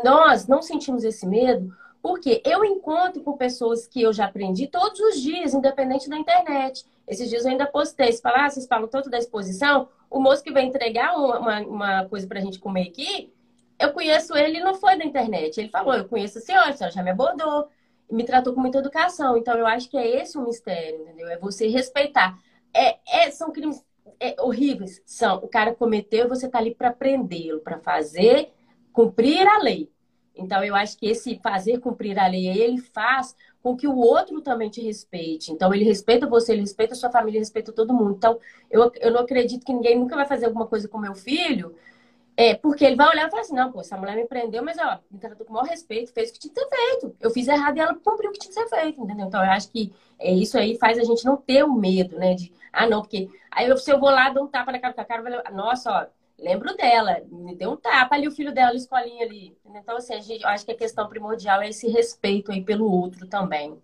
Nós 0.04 0.46
não 0.46 0.62
sentimos 0.62 1.02
esse 1.02 1.26
medo 1.26 1.74
porque 2.02 2.42
eu 2.44 2.64
encontro 2.64 3.22
com 3.22 3.36
pessoas 3.36 3.86
que 3.86 4.02
eu 4.02 4.12
já 4.12 4.24
aprendi 4.24 4.66
todos 4.66 4.98
os 4.98 5.20
dias, 5.20 5.54
independente 5.54 6.10
da 6.10 6.18
internet. 6.18 6.84
Esses 7.06 7.30
dias 7.30 7.44
eu 7.44 7.52
ainda 7.52 7.66
postei, 7.66 8.12
se 8.12 8.20
ah, 8.24 8.50
vocês 8.50 8.66
falam 8.66 8.88
tanto 8.88 9.08
da 9.08 9.18
exposição, 9.18 9.88
o 10.10 10.20
moço 10.20 10.42
que 10.42 10.52
vem 10.52 10.68
entregar 10.68 11.16
uma, 11.16 11.38
uma, 11.38 11.60
uma 11.60 12.08
coisa 12.08 12.26
pra 12.26 12.40
gente 12.40 12.58
comer 12.58 12.88
aqui, 12.88 13.32
eu 13.78 13.92
conheço 13.92 14.36
ele 14.36 14.60
não 14.60 14.74
foi 14.74 14.98
da 14.98 15.04
internet. 15.04 15.58
Ele 15.58 15.68
falou, 15.68 15.94
eu 15.94 16.08
conheço 16.08 16.38
a 16.38 16.40
senhora, 16.40 16.70
a 16.70 16.72
senhora 16.72 16.94
já 16.94 17.02
me 17.02 17.10
abordou, 17.10 17.68
me 18.10 18.24
tratou 18.24 18.52
com 18.52 18.60
muita 18.60 18.78
educação. 18.78 19.36
Então, 19.36 19.56
eu 19.56 19.66
acho 19.66 19.88
que 19.88 19.96
é 19.96 20.22
esse 20.22 20.36
o 20.36 20.44
mistério, 20.44 21.02
entendeu? 21.02 21.28
É 21.28 21.38
você 21.38 21.68
respeitar. 21.68 22.36
É, 22.74 22.98
é 23.24 23.30
são 23.30 23.52
crimes 23.52 23.84
é, 24.18 24.34
horríveis, 24.40 25.00
são. 25.06 25.36
O 25.36 25.48
cara 25.48 25.74
cometeu, 25.74 26.28
você 26.28 26.48
tá 26.48 26.58
ali 26.58 26.74
para 26.74 26.92
prendê-lo, 26.92 27.60
para 27.60 27.78
fazer 27.78 28.52
cumprir 28.92 29.46
a 29.46 29.58
lei. 29.58 29.91
Então, 30.36 30.64
eu 30.64 30.74
acho 30.74 30.96
que 30.96 31.06
esse 31.06 31.38
fazer 31.42 31.78
cumprir 31.78 32.18
a 32.18 32.26
lei, 32.26 32.48
ele 32.48 32.78
faz 32.78 33.36
com 33.62 33.76
que 33.76 33.86
o 33.86 33.96
outro 33.96 34.40
também 34.40 34.70
te 34.70 34.80
respeite. 34.80 35.52
Então, 35.52 35.72
ele 35.72 35.84
respeita 35.84 36.26
você, 36.26 36.52
ele 36.52 36.62
respeita 36.62 36.94
a 36.94 36.96
sua 36.96 37.10
família, 37.10 37.36
ele 37.36 37.44
respeita 37.44 37.72
todo 37.72 37.94
mundo. 37.94 38.14
Então, 38.16 38.38
eu, 38.70 38.90
eu 39.00 39.12
não 39.12 39.20
acredito 39.20 39.64
que 39.64 39.72
ninguém 39.72 39.98
nunca 39.98 40.16
vai 40.16 40.26
fazer 40.26 40.46
alguma 40.46 40.66
coisa 40.66 40.88
com 40.88 40.98
meu 40.98 41.14
filho, 41.14 41.74
é, 42.36 42.54
porque 42.54 42.84
ele 42.84 42.96
vai 42.96 43.08
olhar 43.08 43.28
e 43.28 43.30
falar 43.30 43.42
assim, 43.42 43.54
não, 43.54 43.70
pô, 43.70 43.80
essa 43.80 43.96
mulher 43.96 44.16
me 44.16 44.26
prendeu, 44.26 44.64
mas, 44.64 44.78
ó, 44.78 44.98
me 45.10 45.18
tratou 45.18 45.44
com 45.44 45.52
o 45.52 45.54
maior 45.54 45.68
respeito, 45.68 46.12
fez 46.12 46.30
o 46.30 46.32
que 46.32 46.40
tinha 46.40 46.54
que 46.54 46.60
ser 46.60 46.68
feito. 46.68 47.16
Eu 47.20 47.30
fiz 47.30 47.46
errado 47.46 47.76
e 47.76 47.80
ela 47.80 47.94
cumpriu 47.94 48.30
o 48.30 48.32
que 48.32 48.38
tinha 48.38 48.52
que 48.52 48.60
ser 48.60 48.68
feito, 48.68 49.00
entendeu? 49.00 49.26
Então, 49.26 49.44
eu 49.44 49.50
acho 49.50 49.70
que 49.70 49.92
é, 50.18 50.32
isso 50.32 50.56
aí 50.56 50.76
faz 50.78 50.98
a 50.98 51.04
gente 51.04 51.24
não 51.24 51.36
ter 51.36 51.62
o 51.62 51.72
medo, 51.72 52.16
né, 52.16 52.34
de, 52.34 52.50
ah, 52.72 52.86
não, 52.88 53.02
porque 53.02 53.28
aí 53.50 53.76
se 53.76 53.90
eu 53.92 54.00
vou 54.00 54.10
lá, 54.10 54.30
dou 54.30 54.44
um 54.44 54.48
tapa 54.48 54.72
na 54.72 54.78
cara 54.78 54.94
do 54.94 55.04
cara, 55.04 55.50
nossa, 55.52 55.92
ó, 55.92 56.21
lembro 56.42 56.76
dela, 56.76 57.22
me 57.30 57.54
deu 57.54 57.70
um 57.70 57.76
tapa 57.76 58.14
ali, 58.16 58.26
o 58.26 58.32
filho 58.32 58.52
dela, 58.52 58.74
escolinha 58.74 59.24
ali. 59.24 59.56
Então, 59.64 59.96
assim, 59.96 60.20
gente, 60.20 60.42
eu 60.42 60.48
acho 60.48 60.64
que 60.64 60.72
a 60.72 60.76
questão 60.76 61.08
primordial 61.08 61.62
é 61.62 61.68
esse 61.68 61.88
respeito 61.88 62.50
aí 62.52 62.62
pelo 62.62 62.90
outro 62.90 63.26
também. 63.28 63.80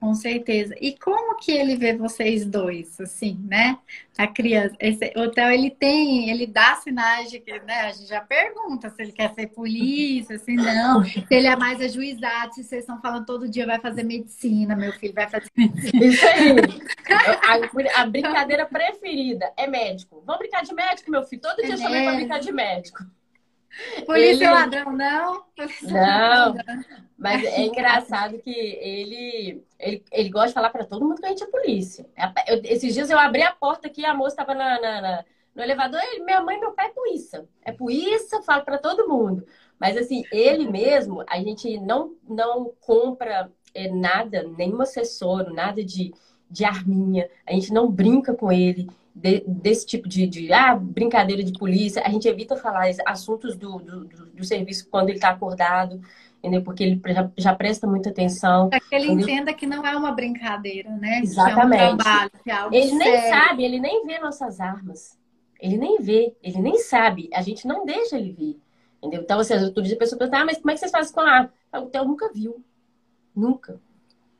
Com 0.00 0.14
certeza. 0.14 0.74
E 0.80 0.96
como 0.98 1.36
que 1.36 1.50
ele 1.50 1.76
vê 1.76 1.96
vocês 1.96 2.44
dois, 2.44 3.00
assim, 3.00 3.40
né? 3.48 3.78
A 4.16 4.26
criança, 4.26 4.76
esse 4.78 5.12
hotel 5.16 5.50
ele 5.50 5.70
tem, 5.70 6.30
ele 6.30 6.46
dá 6.46 6.76
sinais 6.76 7.30
de 7.30 7.40
que, 7.40 7.58
né? 7.60 7.80
A 7.82 7.92
gente 7.92 8.08
já 8.08 8.20
pergunta 8.20 8.90
se 8.90 9.02
ele 9.02 9.12
quer 9.12 9.32
ser 9.34 9.48
polícia, 9.48 10.38
se 10.38 10.54
não, 10.54 11.02
se 11.04 11.24
ele 11.30 11.46
é 11.46 11.56
mais 11.56 11.80
ajuizado, 11.80 12.54
se 12.54 12.64
vocês 12.64 12.82
estão 12.82 13.00
falando 13.00 13.26
todo 13.26 13.48
dia 13.48 13.66
vai 13.66 13.80
fazer 13.80 14.02
medicina, 14.02 14.76
meu 14.76 14.92
filho 14.92 15.14
vai 15.14 15.28
fazer 15.28 15.50
medicina. 15.56 16.04
Isso 16.06 16.26
aí. 16.26 16.56
A, 17.96 18.02
a 18.02 18.06
brincadeira 18.06 18.66
preferida 18.66 19.50
é 19.56 19.66
médico. 19.66 20.22
Vamos 20.26 20.40
brincar 20.40 20.62
de 20.62 20.74
médico, 20.74 21.10
meu 21.10 21.22
filho. 21.24 21.42
Todo 21.42 21.62
dia 21.62 21.74
é 21.74 21.76
chamei 21.76 22.02
pra 22.04 22.14
brincar 22.14 22.40
de 22.40 22.52
médico. 22.52 23.04
Polícia 24.04 24.44
ele... 24.44 24.52
ladrão, 24.52 24.92
não? 24.92 25.42
Polícia 25.54 25.88
não. 25.88 26.54
Ladrão. 26.54 26.84
Mas 27.18 27.44
é 27.44 27.62
engraçado 27.62 28.38
que 28.38 28.50
ele, 28.50 29.64
ele, 29.78 30.04
ele 30.10 30.28
gosta 30.28 30.48
de 30.48 30.54
falar 30.54 30.70
para 30.70 30.84
todo 30.84 31.04
mundo 31.04 31.20
que 31.20 31.26
a 31.26 31.30
gente 31.30 31.44
é 31.44 31.46
polícia. 31.46 32.06
Eu, 32.46 32.60
esses 32.64 32.94
dias 32.94 33.10
eu 33.10 33.18
abri 33.18 33.42
a 33.42 33.52
porta 33.52 33.88
aqui, 33.88 34.04
a 34.04 34.14
moça 34.14 34.34
estava 34.34 34.54
na, 34.54 34.80
na, 34.80 35.00
na, 35.00 35.24
no 35.54 35.62
elevador, 35.62 36.00
ele, 36.02 36.24
minha 36.24 36.42
mãe 36.42 36.56
e 36.56 36.60
meu 36.60 36.72
pai 36.72 36.86
é 36.86 36.90
polícia. 36.90 37.48
É 37.62 37.72
polícia, 37.72 38.42
falo 38.42 38.64
para 38.64 38.78
todo 38.78 39.08
mundo. 39.08 39.46
Mas 39.78 39.96
assim, 39.96 40.22
ele 40.32 40.68
mesmo, 40.70 41.24
a 41.28 41.38
gente 41.38 41.78
não, 41.80 42.14
não 42.28 42.72
compra 42.80 43.50
é, 43.74 43.88
nada, 43.90 44.42
nenhum 44.42 44.80
acessório, 44.80 45.52
nada 45.52 45.84
de, 45.84 46.12
de 46.50 46.64
arminha. 46.64 47.28
A 47.46 47.52
gente 47.52 47.72
não 47.72 47.90
brinca 47.90 48.34
com 48.34 48.50
ele 48.50 48.88
de, 49.16 49.42
desse 49.46 49.86
tipo 49.86 50.06
de, 50.06 50.26
de, 50.26 50.52
ah, 50.52 50.76
brincadeira 50.76 51.42
de 51.42 51.58
polícia. 51.58 52.02
A 52.04 52.10
gente 52.10 52.28
evita 52.28 52.54
falar 52.54 52.84
assuntos 53.06 53.56
do, 53.56 53.78
do, 53.78 54.04
do, 54.04 54.44
serviço 54.44 54.86
quando 54.90 55.08
ele 55.08 55.16
está 55.16 55.30
acordado, 55.30 56.02
entendeu? 56.38 56.62
Porque 56.62 56.84
ele 56.84 57.00
já, 57.06 57.30
já 57.38 57.54
presta 57.54 57.86
muita 57.86 58.10
atenção. 58.10 58.68
Para 58.68 58.78
que 58.78 58.94
ele 58.94 59.06
entendeu? 59.06 59.28
entenda 59.28 59.54
que 59.54 59.66
não 59.66 59.84
é 59.86 59.96
uma 59.96 60.12
brincadeira, 60.12 60.90
né? 60.90 61.20
Exatamente. 61.20 61.82
É 61.82 61.88
um 61.88 61.96
trabalho, 61.96 62.30
é 62.46 62.76
ele 62.76 62.88
sério. 62.88 62.98
nem 62.98 63.20
sabe, 63.30 63.64
ele 63.64 63.80
nem 63.80 64.06
vê 64.06 64.18
nossas 64.18 64.60
armas. 64.60 65.18
Ele 65.58 65.78
nem 65.78 65.98
vê, 65.98 66.36
ele 66.42 66.60
nem 66.60 66.78
sabe. 66.78 67.30
A 67.32 67.40
gente 67.40 67.66
não 67.66 67.86
deixa 67.86 68.18
ele 68.18 68.32
ver. 68.32 68.60
Entendeu? 68.98 69.22
Então, 69.22 69.40
assim, 69.40 69.54
outro 69.54 69.82
dia 69.82 69.94
a 69.94 69.98
pessoa 69.98 70.18
pergunta, 70.18 70.42
ah, 70.42 70.44
mas 70.44 70.58
como 70.58 70.70
é 70.70 70.74
que 70.74 70.80
vocês 70.80 70.92
fazem 70.92 71.14
com 71.14 71.20
a 71.20 71.30
arma? 71.30 71.52
O 71.72 71.86
Theo 71.86 72.04
nunca 72.04 72.30
viu. 72.30 72.62
Nunca. 73.34 73.80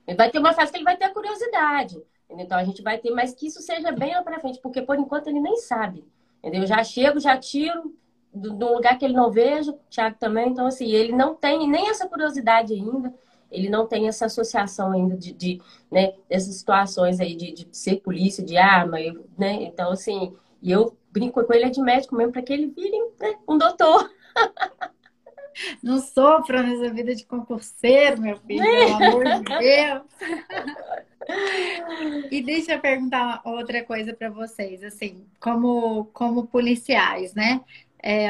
Ele 0.06 0.16
vai 0.16 0.30
ter 0.30 0.38
uma 0.38 0.52
fase 0.52 0.70
que 0.70 0.76
ele 0.76 0.84
vai 0.84 0.98
ter 0.98 1.06
a 1.06 1.14
curiosidade. 1.14 2.02
Então 2.30 2.58
a 2.58 2.64
gente 2.64 2.82
vai 2.82 2.98
ter, 2.98 3.10
mas 3.10 3.34
que 3.34 3.46
isso 3.46 3.60
seja 3.62 3.92
bem 3.92 4.14
lá 4.14 4.22
pra 4.22 4.40
frente, 4.40 4.60
porque 4.60 4.82
por 4.82 4.98
enquanto 4.98 5.28
ele 5.28 5.40
nem 5.40 5.56
sabe. 5.56 6.04
Entendeu? 6.38 6.62
Eu 6.62 6.66
já 6.66 6.82
chego, 6.84 7.18
já 7.18 7.36
tiro 7.36 7.94
de 8.34 8.48
um 8.48 8.74
lugar 8.74 8.98
que 8.98 9.04
ele 9.04 9.14
não 9.14 9.30
veja, 9.30 9.72
o 9.72 9.78
Thiago 9.90 10.16
também. 10.18 10.48
Então, 10.48 10.66
assim, 10.66 10.90
ele 10.90 11.12
não 11.12 11.34
tem 11.34 11.68
nem 11.68 11.88
essa 11.88 12.08
curiosidade 12.08 12.74
ainda, 12.74 13.14
ele 13.50 13.68
não 13.68 13.86
tem 13.86 14.08
essa 14.08 14.26
associação 14.26 14.92
ainda 14.92 15.16
de, 15.16 15.32
de 15.32 15.62
né, 15.90 16.14
dessas 16.28 16.54
situações 16.54 17.20
aí 17.20 17.34
de, 17.34 17.52
de 17.52 17.68
ser 17.72 17.96
polícia, 17.96 18.44
de 18.44 18.56
arma, 18.56 18.98
né? 19.38 19.62
Então, 19.62 19.90
assim, 19.92 20.34
e 20.60 20.70
eu 20.70 20.96
brinco 21.10 21.42
com 21.42 21.52
ele 21.52 21.64
é 21.64 21.70
de 21.70 21.80
médico 21.80 22.14
mesmo, 22.14 22.32
para 22.32 22.42
que 22.42 22.52
ele 22.52 22.66
vire 22.66 22.98
né, 23.20 23.36
um 23.48 23.56
doutor. 23.56 24.10
Não 25.82 25.98
sofra 26.00 26.62
nessa 26.62 26.92
vida 26.92 27.14
de 27.14 27.24
concurseiro, 27.24 28.20
meu 28.20 28.36
filho, 28.38 28.62
pelo 28.62 28.94
amor 29.04 29.24
de 29.24 29.44
Deus. 29.44 30.02
E 32.30 32.42
deixa 32.42 32.74
eu 32.74 32.80
perguntar 32.80 33.40
outra 33.44 33.82
coisa 33.84 34.14
para 34.14 34.30
vocês, 34.30 34.82
assim, 34.84 35.26
como, 35.40 36.06
como 36.12 36.46
policiais, 36.46 37.34
né? 37.34 37.60
É, 38.02 38.28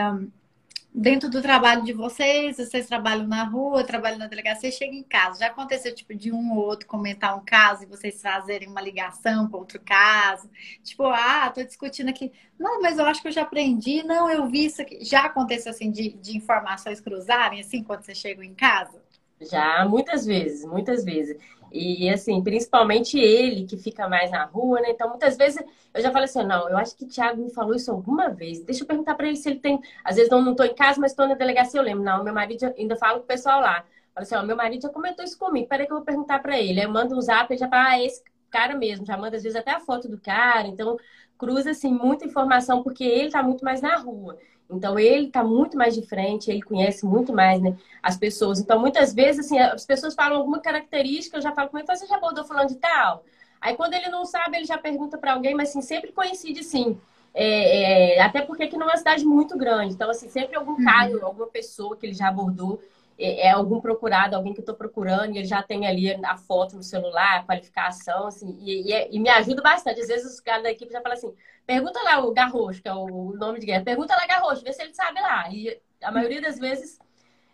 dentro 0.98 1.28
do 1.28 1.42
trabalho 1.42 1.85
de 1.85 1.92
vocês, 1.92 2.56
vocês 2.56 2.87
trabalham 2.87 3.26
na 3.26 3.44
rua, 3.44 3.85
trabalham 3.85 4.18
na 4.18 4.26
delegacia, 4.26 4.70
chega 4.70 4.94
em 4.94 5.02
casa. 5.02 5.40
Já 5.40 5.48
aconteceu, 5.48 5.94
tipo, 5.94 6.14
de 6.14 6.32
um 6.32 6.56
ou 6.56 6.64
outro 6.64 6.87
comentar 6.87 7.37
um 7.37 7.44
caso 7.44 7.82
e 7.82 7.87
vocês 7.87 8.20
fazerem 8.22 8.66
uma 8.66 8.80
ligação 8.80 9.46
com 9.46 9.59
outro 9.59 9.78
caso? 9.78 10.48
Tipo, 10.82 11.04
ah, 11.04 11.52
tô 11.54 11.62
discutindo 11.62 12.09
aqui. 12.09 12.32
Não, 12.59 12.80
mas 12.80 12.98
eu 12.98 13.04
acho 13.04 13.20
que 13.20 13.28
eu 13.28 13.32
já 13.32 13.42
aprendi. 13.42 14.02
Não, 14.02 14.30
eu 14.30 14.48
vi 14.48 14.64
isso 14.64 14.80
aqui. 14.80 15.04
Já 15.04 15.26
aconteceu, 15.26 15.70
assim, 15.70 15.90
de, 15.90 16.14
de 16.14 16.35
informações 16.35 16.98
cruzarem, 16.98 17.61
assim, 17.61 17.82
quando 17.82 18.02
vocês 18.02 18.16
chegam 18.16 18.42
em 18.42 18.54
casa? 18.54 19.04
Já, 19.38 19.87
muitas 19.87 20.24
vezes, 20.24 20.64
muitas 20.64 21.04
vezes. 21.04 21.37
E 21.76 22.08
assim, 22.10 22.42
principalmente 22.42 23.18
ele 23.18 23.66
que 23.66 23.76
fica 23.76 24.08
mais 24.08 24.30
na 24.30 24.44
rua, 24.44 24.80
né? 24.80 24.90
Então, 24.90 25.08
muitas 25.08 25.36
vezes 25.36 25.62
eu 25.92 26.02
já 26.02 26.10
falei 26.10 26.24
assim: 26.24 26.42
não, 26.44 26.68
eu 26.68 26.76
acho 26.76 26.96
que 26.96 27.04
o 27.04 27.08
Thiago 27.08 27.42
me 27.42 27.50
falou 27.50 27.74
isso 27.74 27.90
alguma 27.90 28.28
vez. 28.30 28.60
Deixa 28.64 28.82
eu 28.82 28.86
perguntar 28.86 29.14
para 29.14 29.26
ele 29.28 29.36
se 29.36 29.48
ele 29.48 29.60
tem. 29.60 29.80
Às 30.04 30.16
vezes 30.16 30.30
não, 30.30 30.42
não 30.42 30.54
tô 30.54 30.64
em 30.64 30.74
casa, 30.74 31.00
mas 31.00 31.12
estou 31.12 31.28
na 31.28 31.34
delegacia, 31.34 31.78
eu 31.80 31.84
lembro. 31.84 32.04
Não, 32.04 32.24
meu 32.24 32.34
marido 32.34 32.64
ainda 32.78 32.96
fala 32.96 33.18
com 33.18 33.24
o 33.24 33.26
pessoal 33.26 33.60
lá. 33.60 33.84
Fala 34.14 34.24
assim: 34.24 34.34
ó, 34.36 34.42
meu 34.42 34.56
marido 34.56 34.82
já 34.82 34.88
comentou 34.88 35.24
isso 35.24 35.38
comigo, 35.38 35.68
peraí 35.68 35.86
que 35.86 35.92
eu 35.92 35.96
vou 35.96 36.04
perguntar 36.04 36.38
para 36.40 36.58
ele. 36.58 36.80
Aí 36.80 36.86
manda 36.86 37.14
um 37.14 37.20
zap 37.20 37.52
e 37.52 37.58
já 37.58 37.68
fala: 37.68 37.90
ah, 37.90 38.02
esse 38.02 38.22
cara 38.50 38.74
mesmo. 38.76 39.04
Já 39.06 39.16
manda 39.16 39.36
às 39.36 39.42
vezes 39.42 39.56
até 39.56 39.72
a 39.72 39.80
foto 39.80 40.08
do 40.08 40.18
cara. 40.18 40.66
Então, 40.66 40.96
cruza 41.38 41.70
assim 41.70 41.92
muita 41.92 42.24
informação, 42.26 42.82
porque 42.82 43.04
ele 43.04 43.30
tá 43.30 43.42
muito 43.42 43.64
mais 43.64 43.80
na 43.82 43.96
rua. 43.96 44.38
Então, 44.68 44.98
ele 44.98 45.26
está 45.26 45.44
muito 45.44 45.76
mais 45.76 45.94
de 45.94 46.02
frente, 46.02 46.50
ele 46.50 46.62
conhece 46.62 47.07
muito 47.07 47.33
mais 47.33 47.61
né, 47.62 47.76
as 48.02 48.16
pessoas. 48.16 48.59
Então, 48.59 48.81
muitas 48.81 49.14
vezes, 49.14 49.46
assim, 49.46 49.59
as 49.59 49.87
pessoas 49.87 50.14
falam 50.14 50.38
alguma 50.38 50.61
característica, 50.61 51.37
eu 51.37 51.42
já 51.42 51.52
falo 51.52 51.68
com 51.68 51.79
ele, 51.79 51.87
você 51.87 52.07
já 52.07 52.16
abordou 52.16 52.44
falando 52.44 52.68
de 52.68 52.76
tal? 52.76 53.24
Aí, 53.61 53.76
quando 53.76 53.94
ele 53.94 54.09
não 54.09 54.24
sabe, 54.24 54.57
ele 54.57 54.66
já 54.66 54.76
pergunta 54.76 55.16
para 55.16 55.35
alguém, 55.35 55.55
mas, 55.55 55.70
assim, 55.70 55.83
sempre 55.83 56.12
coincide, 56.12 56.64
sim. 56.64 56.98
É, 57.33 58.16
é, 58.16 58.20
até 58.22 58.40
porque 58.40 58.64
aqui 58.64 58.76
não 58.76 58.87
é 58.87 58.92
uma 58.92 58.96
cidade 58.96 59.24
muito 59.24 59.57
grande. 59.57 59.94
Então, 59.94 60.11
assim, 60.11 60.29
sempre 60.29 60.57
algum 60.57 60.72
uhum. 60.72 60.85
caso, 60.85 61.24
alguma 61.24 61.46
pessoa 61.46 61.96
que 61.96 62.07
ele 62.07 62.14
já 62.14 62.29
abordou, 62.29 62.81
é, 63.18 63.46
é 63.46 63.50
algum 63.50 63.81
procurado, 63.81 64.37
alguém 64.37 64.52
que 64.52 64.61
eu 64.61 64.62
estou 64.62 64.74
procurando, 64.74 65.35
e 65.35 65.38
ele 65.38 65.46
já 65.46 65.62
tem 65.62 65.87
ali 65.87 66.12
a 66.24 66.37
foto 66.37 66.76
no 66.76 66.83
celular, 66.83 67.40
a 67.40 67.42
qualificação, 67.44 68.26
assim, 68.26 68.57
e, 68.61 68.88
e, 68.88 68.92
é, 68.92 69.09
e 69.11 69.18
me 69.18 69.29
ajuda 69.29 69.62
bastante. 69.62 70.00
Às 70.00 70.09
vezes 70.09 70.35
os 70.35 70.40
caras 70.40 70.62
da 70.62 70.70
equipe 70.70 70.92
já 70.92 71.00
falam 71.00 71.16
assim, 71.16 71.35
pergunta 71.66 72.00
lá 72.02 72.24
o 72.24 72.33
Garrocho, 72.33 72.83
que 72.83 72.88
é 72.88 72.94
o 72.94 73.33
nome 73.35 73.59
de 73.59 73.66
guerra, 73.66 73.85
pergunta 73.85 74.14
lá 74.14 74.26
Garrocho, 74.26 74.62
vê 74.62 74.72
se 74.72 74.83
ele 74.83 74.94
sabe 74.94 75.20
lá. 75.20 75.50
E 75.50 75.81
a 76.02 76.12
maioria 76.12 76.40
das 76.40 76.59
vezes 76.59 76.98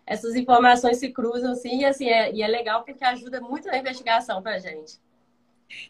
essas 0.05 0.35
informações 0.35 0.97
se 0.97 1.11
cruzam, 1.11 1.53
assim, 1.53 1.79
e 1.79 1.85
assim, 1.85 2.09
é, 2.09 2.31
e 2.33 2.41
é 2.41 2.47
legal 2.47 2.83
porque 2.83 3.03
ajuda 3.03 3.39
muito 3.39 3.67
na 3.67 3.77
investigação 3.77 4.41
pra 4.41 4.59
gente. 4.59 4.99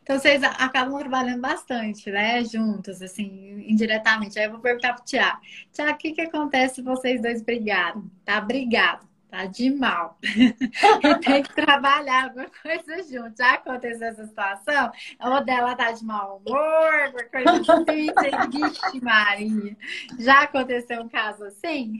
Então 0.01 0.17
vocês 0.17 0.41
acabam 0.43 0.97
trabalhando 0.99 1.41
bastante, 1.41 2.09
né? 2.09 2.43
Juntos, 2.45 3.01
assim, 3.01 3.65
indiretamente. 3.67 4.39
Aí 4.39 4.45
eu 4.45 4.51
vou 4.51 4.59
perguntar 4.59 4.93
pro 4.93 5.03
Tiago. 5.03 5.41
Tiago, 5.73 5.93
o 5.93 5.97
que, 5.97 6.13
que 6.13 6.21
acontece 6.21 6.75
se 6.75 6.81
vocês 6.81 7.21
dois 7.21 7.41
brigaram? 7.41 8.09
Tá 8.23 8.39
brigado 8.39 9.05
tá 9.33 9.47
de 9.47 9.71
mal. 9.71 10.19
e 10.21 11.15
tem 11.15 11.41
que 11.41 11.55
trabalhar 11.55 12.25
alguma 12.25 12.45
coisa 12.61 13.01
junto. 13.01 13.35
Já 13.35 13.55
aconteceu 13.55 14.07
essa 14.07 14.27
situação? 14.27 14.91
Ou 15.19 15.43
dela 15.43 15.75
tá 15.75 15.91
de 15.91 16.05
mau 16.05 16.39
humor, 16.45 16.93
uma 17.09 17.23
coisa 17.23 17.73
assim. 17.73 18.11
Vixe, 18.51 19.01
Maria. 19.01 19.75
Já 20.19 20.43
aconteceu 20.43 21.01
um 21.01 21.09
caso 21.09 21.45
assim? 21.45 21.97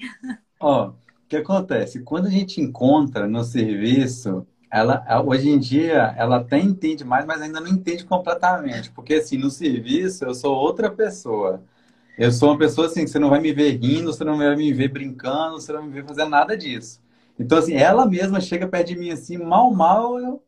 Ó, 0.59 0.89
o 0.89 0.95
que 1.27 1.37
acontece? 1.37 2.03
Quando 2.03 2.27
a 2.27 2.29
gente 2.29 2.61
encontra 2.61 3.27
no 3.27 3.43
serviço, 3.43 4.45
ela 4.71 5.03
hoje 5.25 5.49
em 5.49 5.57
dia 5.57 6.13
ela 6.15 6.37
até 6.37 6.59
entende 6.59 7.03
mais, 7.03 7.25
mas 7.25 7.41
ainda 7.41 7.59
não 7.59 7.67
entende 7.67 8.05
completamente. 8.05 8.91
Porque 8.91 9.15
assim, 9.15 9.39
no 9.39 9.49
serviço 9.49 10.23
eu 10.23 10.35
sou 10.35 10.55
outra 10.55 10.91
pessoa. 10.91 11.63
Eu 12.15 12.31
sou 12.31 12.51
uma 12.51 12.59
pessoa 12.59 12.85
assim, 12.85 13.05
que 13.05 13.09
você 13.09 13.17
não 13.17 13.31
vai 13.31 13.41
me 13.41 13.51
ver 13.51 13.71
rindo, 13.79 14.13
você 14.13 14.23
não 14.23 14.37
vai 14.37 14.55
me 14.55 14.71
ver 14.71 14.89
brincando, 14.89 15.59
você 15.59 15.73
não 15.73 15.79
vai 15.79 15.89
me 15.89 15.95
ver 15.95 16.05
fazendo 16.05 16.29
nada 16.29 16.55
disso. 16.55 17.01
Então, 17.39 17.57
assim, 17.57 17.75
ela 17.75 18.05
mesma 18.05 18.39
chega 18.39 18.67
perto 18.67 18.87
de 18.87 18.97
mim 18.97 19.11
assim, 19.11 19.37
mal, 19.37 19.71
mal, 19.71 20.19
eu 20.19 20.43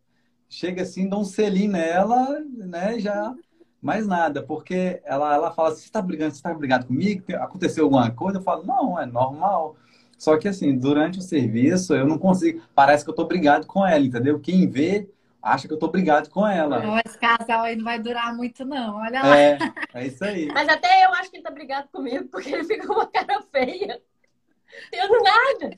chego 0.49 0.81
assim, 0.81 1.09
dou 1.09 1.21
um 1.21 1.25
selinho 1.25 1.71
nela, 1.71 2.39
né, 2.55 2.99
já 2.99 3.33
mais 3.81 4.07
nada, 4.07 4.41
porque 4.41 4.99
ela, 5.05 5.33
ela 5.33 5.51
fala 5.51 5.69
assim, 5.69 5.81
você 5.81 5.85
está 5.85 6.01
brigando, 6.01 6.31
você 6.31 6.37
está 6.37 6.53
brigado 6.53 6.87
comigo? 6.87 7.23
Aconteceu 7.35 7.83
alguma 7.83 8.09
coisa? 8.09 8.39
Eu 8.39 8.43
falo, 8.43 8.63
não, 8.63 8.99
é 8.99 9.05
normal. 9.05 9.75
Só 10.17 10.37
que 10.37 10.47
assim, 10.47 10.75
durante 10.75 11.19
o 11.19 11.21
serviço, 11.21 11.93
eu 11.93 12.07
não 12.07 12.17
consigo, 12.17 12.61
parece 12.73 13.03
que 13.03 13.11
eu 13.11 13.15
tô 13.15 13.25
brigado 13.25 13.67
com 13.67 13.85
ela, 13.85 14.03
entendeu? 14.03 14.39
Quem 14.39 14.67
vê, 14.67 15.07
acha 15.41 15.67
que 15.67 15.73
eu 15.73 15.77
tô 15.77 15.87
brigado 15.87 16.29
com 16.31 16.47
ela. 16.47 16.79
Não, 16.79 16.97
esse 17.05 17.17
casal 17.19 17.61
aí 17.61 17.75
não 17.75 17.83
vai 17.83 17.99
durar 17.99 18.35
muito, 18.35 18.65
não, 18.65 18.97
olha 18.97 19.21
lá. 19.21 19.37
É, 19.37 19.57
é 19.93 20.07
isso 20.07 20.23
aí. 20.23 20.47
Mas 20.47 20.67
até 20.67 21.05
eu 21.05 21.13
acho 21.13 21.29
que 21.29 21.37
ele 21.37 21.43
tá 21.43 21.51
brigado 21.51 21.87
comigo, 21.91 22.27
porque 22.29 22.49
ele 22.49 22.63
fica 22.63 22.87
com 22.87 22.93
uma 22.93 23.07
cara 23.07 23.43
feia. 23.51 24.01
Eu 24.91 25.23
nada. 25.23 25.77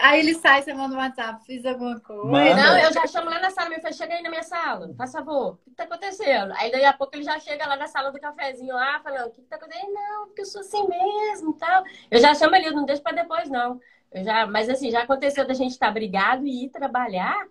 Aí 0.00 0.20
ele 0.20 0.34
sai, 0.34 0.62
você 0.62 0.72
manda 0.72 0.94
um 0.94 0.98
WhatsApp, 0.98 1.44
fiz 1.44 1.64
alguma 1.64 1.98
coisa. 2.00 2.24
Manda. 2.24 2.54
Não, 2.54 2.78
eu 2.78 2.92
já 2.92 3.06
chamo 3.06 3.30
lá 3.30 3.40
na 3.40 3.50
sala, 3.50 3.70
meu 3.70 3.80
filho, 3.80 3.94
chega 3.94 4.14
aí 4.14 4.22
na 4.22 4.30
minha 4.30 4.42
sala, 4.42 4.94
faz 4.96 5.12
favor, 5.12 5.52
o 5.52 5.56
que, 5.56 5.70
que 5.70 5.76
tá 5.76 5.84
acontecendo? 5.84 6.52
Aí 6.56 6.70
daí 6.70 6.84
a 6.84 6.92
pouco 6.92 7.16
ele 7.16 7.24
já 7.24 7.38
chega 7.38 7.66
lá 7.66 7.76
na 7.76 7.86
sala 7.86 8.10
do 8.10 8.20
cafezinho 8.20 8.74
lá, 8.74 9.00
falando, 9.00 9.28
o 9.28 9.30
que, 9.30 9.42
que 9.42 9.48
tá 9.48 9.56
acontecendo? 9.56 9.92
Não, 9.92 10.26
porque 10.26 10.42
eu 10.42 10.46
sou 10.46 10.60
assim 10.60 10.86
mesmo 10.88 11.50
e 11.52 11.58
tal. 11.58 11.84
Eu 12.10 12.18
já 12.18 12.34
chamo 12.34 12.56
ele, 12.56 12.70
não 12.70 12.84
deixo 12.84 13.02
pra 13.02 13.12
depois, 13.12 13.48
não. 13.48 13.80
Eu 14.12 14.24
já, 14.24 14.46
mas 14.46 14.68
assim, 14.68 14.90
já 14.90 15.02
aconteceu 15.02 15.46
da 15.46 15.54
gente 15.54 15.72
estar 15.72 15.86
tá 15.86 15.92
brigado 15.92 16.46
e 16.46 16.64
ir 16.64 16.70
trabalhar, 16.70 17.46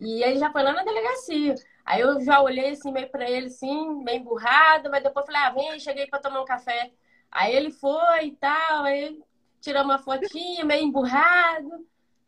e 0.00 0.22
ele 0.22 0.38
já 0.38 0.50
foi 0.50 0.62
lá 0.62 0.72
na 0.72 0.84
delegacia. 0.84 1.54
Aí 1.84 2.00
eu 2.00 2.20
já 2.20 2.40
olhei 2.40 2.70
assim, 2.70 2.90
meio 2.92 3.08
pra 3.08 3.30
ele, 3.30 3.46
assim, 3.46 4.02
meio 4.02 4.18
emburrado, 4.18 4.90
mas 4.90 5.02
depois 5.02 5.24
falei, 5.24 5.40
ah, 5.40 5.50
vem, 5.50 5.78
cheguei 5.78 6.06
pra 6.06 6.18
tomar 6.18 6.40
um 6.40 6.44
café. 6.44 6.90
Aí 7.30 7.54
ele 7.54 7.70
foi 7.70 8.26
e 8.26 8.32
tal, 8.32 8.84
aí 8.84 9.18
tirar 9.66 9.84
uma 9.84 9.98
fotinha 9.98 10.64
meio 10.64 10.84
emburrado. 10.84 11.84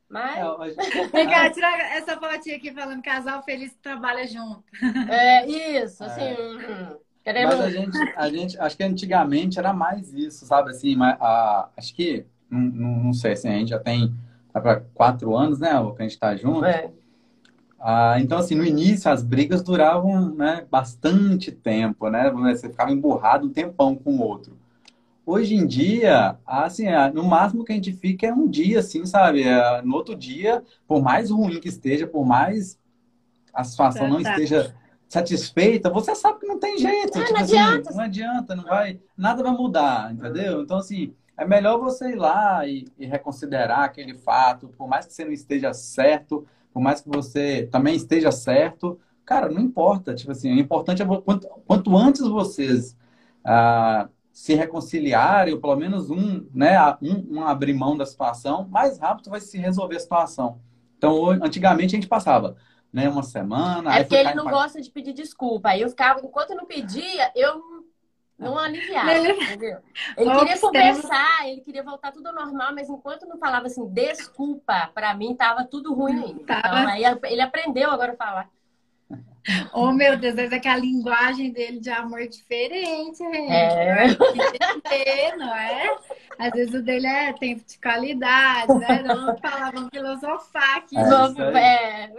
Mas. 0.09 0.75
Vem 1.13 1.29
cá, 1.29 1.51
tira 1.51 1.69
essa 1.95 2.17
fotinha 2.17 2.57
aqui 2.57 2.73
falando 2.73 3.03
casal 3.03 3.43
feliz 3.43 3.73
que 3.73 3.79
trabalha 3.79 4.27
junto. 4.27 4.65
É, 5.09 5.47
isso, 5.47 6.03
assim. 6.03 6.23
É. 6.23 6.37
Hum, 6.41 6.97
queremos... 7.23 7.55
Mas 7.55 7.65
a 7.65 7.71
gente, 7.71 7.99
a 8.17 8.29
gente, 8.31 8.59
acho 8.59 8.77
que 8.77 8.83
antigamente 8.83 9.59
era 9.59 9.73
mais 9.73 10.13
isso, 10.13 10.47
sabe? 10.47 10.71
Assim, 10.71 10.97
mas, 10.97 11.17
a, 11.21 11.69
acho 11.77 11.95
que, 11.95 12.27
não, 12.51 13.05
não 13.05 13.13
sei, 13.13 13.33
assim, 13.33 13.49
a 13.49 13.59
gente 13.59 13.69
já 13.69 13.79
tem 13.79 14.13
para 14.53 14.81
quatro 14.95 15.37
anos, 15.37 15.61
né? 15.61 15.79
O 15.79 15.93
que 15.93 16.03
a 16.03 16.05
gente 16.05 16.15
está 16.15 16.35
junto. 16.35 16.65
É. 16.65 16.91
Ah, 17.79 18.17
então, 18.19 18.39
assim, 18.39 18.57
no 18.57 18.65
início 18.65 19.09
as 19.09 19.23
brigas 19.23 19.63
duravam 19.63 20.35
né, 20.35 20.67
bastante 20.69 21.53
tempo, 21.53 22.09
né? 22.09 22.29
Você 22.31 22.69
ficava 22.69 22.91
emburrado 22.91 23.47
um 23.47 23.53
tempão 23.53 23.95
com 23.95 24.17
o 24.17 24.21
outro. 24.21 24.58
Hoje 25.31 25.55
em 25.55 25.67
dia, 25.67 26.39
assim, 26.47 26.87
é, 26.87 27.13
no 27.13 27.23
máximo 27.23 27.63
que 27.63 27.71
a 27.71 27.75
gente 27.75 27.93
fica 27.93 28.29
é 28.29 28.33
um 28.33 28.49
dia, 28.49 28.79
assim, 28.79 29.05
sabe? 29.05 29.43
É, 29.43 29.83
no 29.83 29.95
outro 29.95 30.17
dia, 30.17 30.65
por 30.87 31.03
mais 31.03 31.31
ruim 31.31 31.61
que 31.61 31.69
esteja, 31.69 32.07
por 32.07 32.25
mais 32.25 32.79
a 33.53 33.63
situação 33.63 34.09
não 34.09 34.19
esteja 34.19 34.75
satisfeita, 35.07 35.91
você 35.91 36.15
sabe 36.15 36.41
que 36.41 36.47
não 36.47 36.59
tem 36.59 36.79
jeito. 36.79 37.19
Ah, 37.19 37.25
tipo 37.25 37.35
não 37.35 37.41
assim, 37.43 37.59
adianta. 37.59 37.91
Não 37.91 38.01
adianta, 38.01 38.57
não 38.57 38.65
vai, 38.65 38.99
nada 39.15 39.43
vai 39.43 39.53
mudar, 39.53 40.15
entendeu? 40.15 40.63
Então, 40.63 40.79
assim, 40.79 41.13
é 41.37 41.45
melhor 41.45 41.79
você 41.79 42.13
ir 42.13 42.17
lá 42.17 42.67
e, 42.67 42.87
e 42.99 43.05
reconsiderar 43.05 43.81
aquele 43.81 44.15
fato, 44.15 44.69
por 44.79 44.89
mais 44.89 45.05
que 45.05 45.13
você 45.13 45.27
não 45.27 45.33
esteja 45.33 45.75
certo, 45.75 46.47
por 46.73 46.81
mais 46.81 47.03
que 47.03 47.09
você 47.11 47.69
também 47.71 47.95
esteja 47.95 48.33
certo, 48.33 48.99
cara, 49.27 49.51
não 49.51 49.61
importa. 49.61 50.15
Tipo 50.15 50.33
assim, 50.33 50.55
o 50.55 50.59
importante 50.59 51.03
é 51.03 51.05
quanto, 51.05 51.47
quanto 51.67 51.95
antes 51.95 52.23
vocês 52.23 52.97
ah, 53.45 54.09
se 54.39 54.55
reconciliarem, 54.55 55.53
ou 55.53 55.61
pelo 55.61 55.75
menos 55.75 56.11
um, 56.11 56.47
né, 56.55 56.79
um, 57.03 57.39
um 57.39 57.45
abrir 57.45 57.75
mão 57.75 57.97
da 57.97 58.07
situação, 58.07 58.69
mais 58.69 58.97
rápido 58.97 59.31
vai 59.31 59.41
se 59.41 59.59
resolver 59.59 59.97
a 59.97 60.01
situação. 60.01 60.61
Então, 60.97 61.31
antigamente 61.31 61.97
a 61.97 61.99
gente 61.99 62.07
passava 62.07 62.57
né, 62.93 63.09
uma 63.09 63.25
semana. 63.25 63.99
É 63.99 64.05
porque 64.05 64.15
ele 64.15 64.35
não 64.35 64.45
gosta 64.45 64.81
de 64.81 64.89
pedir 64.93 65.13
desculpa. 65.13 65.71
Aí 65.71 65.81
eu 65.81 65.89
ficava, 65.89 66.21
enquanto 66.21 66.55
não 66.55 66.67
pedia, 66.67 67.33
eu 67.35 67.61
não 68.39 68.57
aliviava, 68.57 69.13
entendeu? 69.13 69.81
Ele 70.17 70.31
queria 70.31 70.61
conversar, 70.61 71.49
ele 71.49 71.61
queria 71.61 71.83
voltar 71.83 72.13
tudo 72.13 72.29
ao 72.29 72.35
normal, 72.35 72.73
mas 72.73 72.89
enquanto 72.89 73.27
não 73.27 73.39
falava 73.39 73.67
assim, 73.67 73.89
desculpa, 73.89 74.89
para 74.95 75.13
mim 75.15 75.35
tava 75.35 75.65
tudo 75.65 75.93
ruim. 75.93 76.37
Então, 76.41 76.57
aí 76.89 77.03
ele 77.25 77.41
aprendeu 77.41 77.91
agora 77.91 78.13
a 78.13 78.17
falar. 78.17 78.49
Oh, 79.73 79.93
meu 79.93 80.19
Deus, 80.19 80.35
mas 80.35 80.53
é 80.53 80.59
que 80.59 80.69
a 80.69 80.77
linguagem 80.77 81.51
dele 81.51 81.81
de 81.81 81.89
amor 81.89 82.21
é 82.21 82.27
diferente, 82.27 83.19
gente. 83.19 83.51
É. 83.51 84.05
Entender, 84.07 85.37
não 85.39 85.55
é? 85.55 85.97
Às 86.39 86.51
vezes 86.53 86.75
o 86.75 86.83
dele 86.83 87.07
é 87.07 87.33
tempo 87.33 87.65
de 87.67 87.79
qualidade, 87.81 88.75
né? 88.75 89.03
Não 89.03 89.39
falar, 89.39 89.73
vamos 89.73 89.89
filosofar 89.91 90.77
aqui. 90.77 90.97
É, 90.99 92.05
é. 92.05 92.13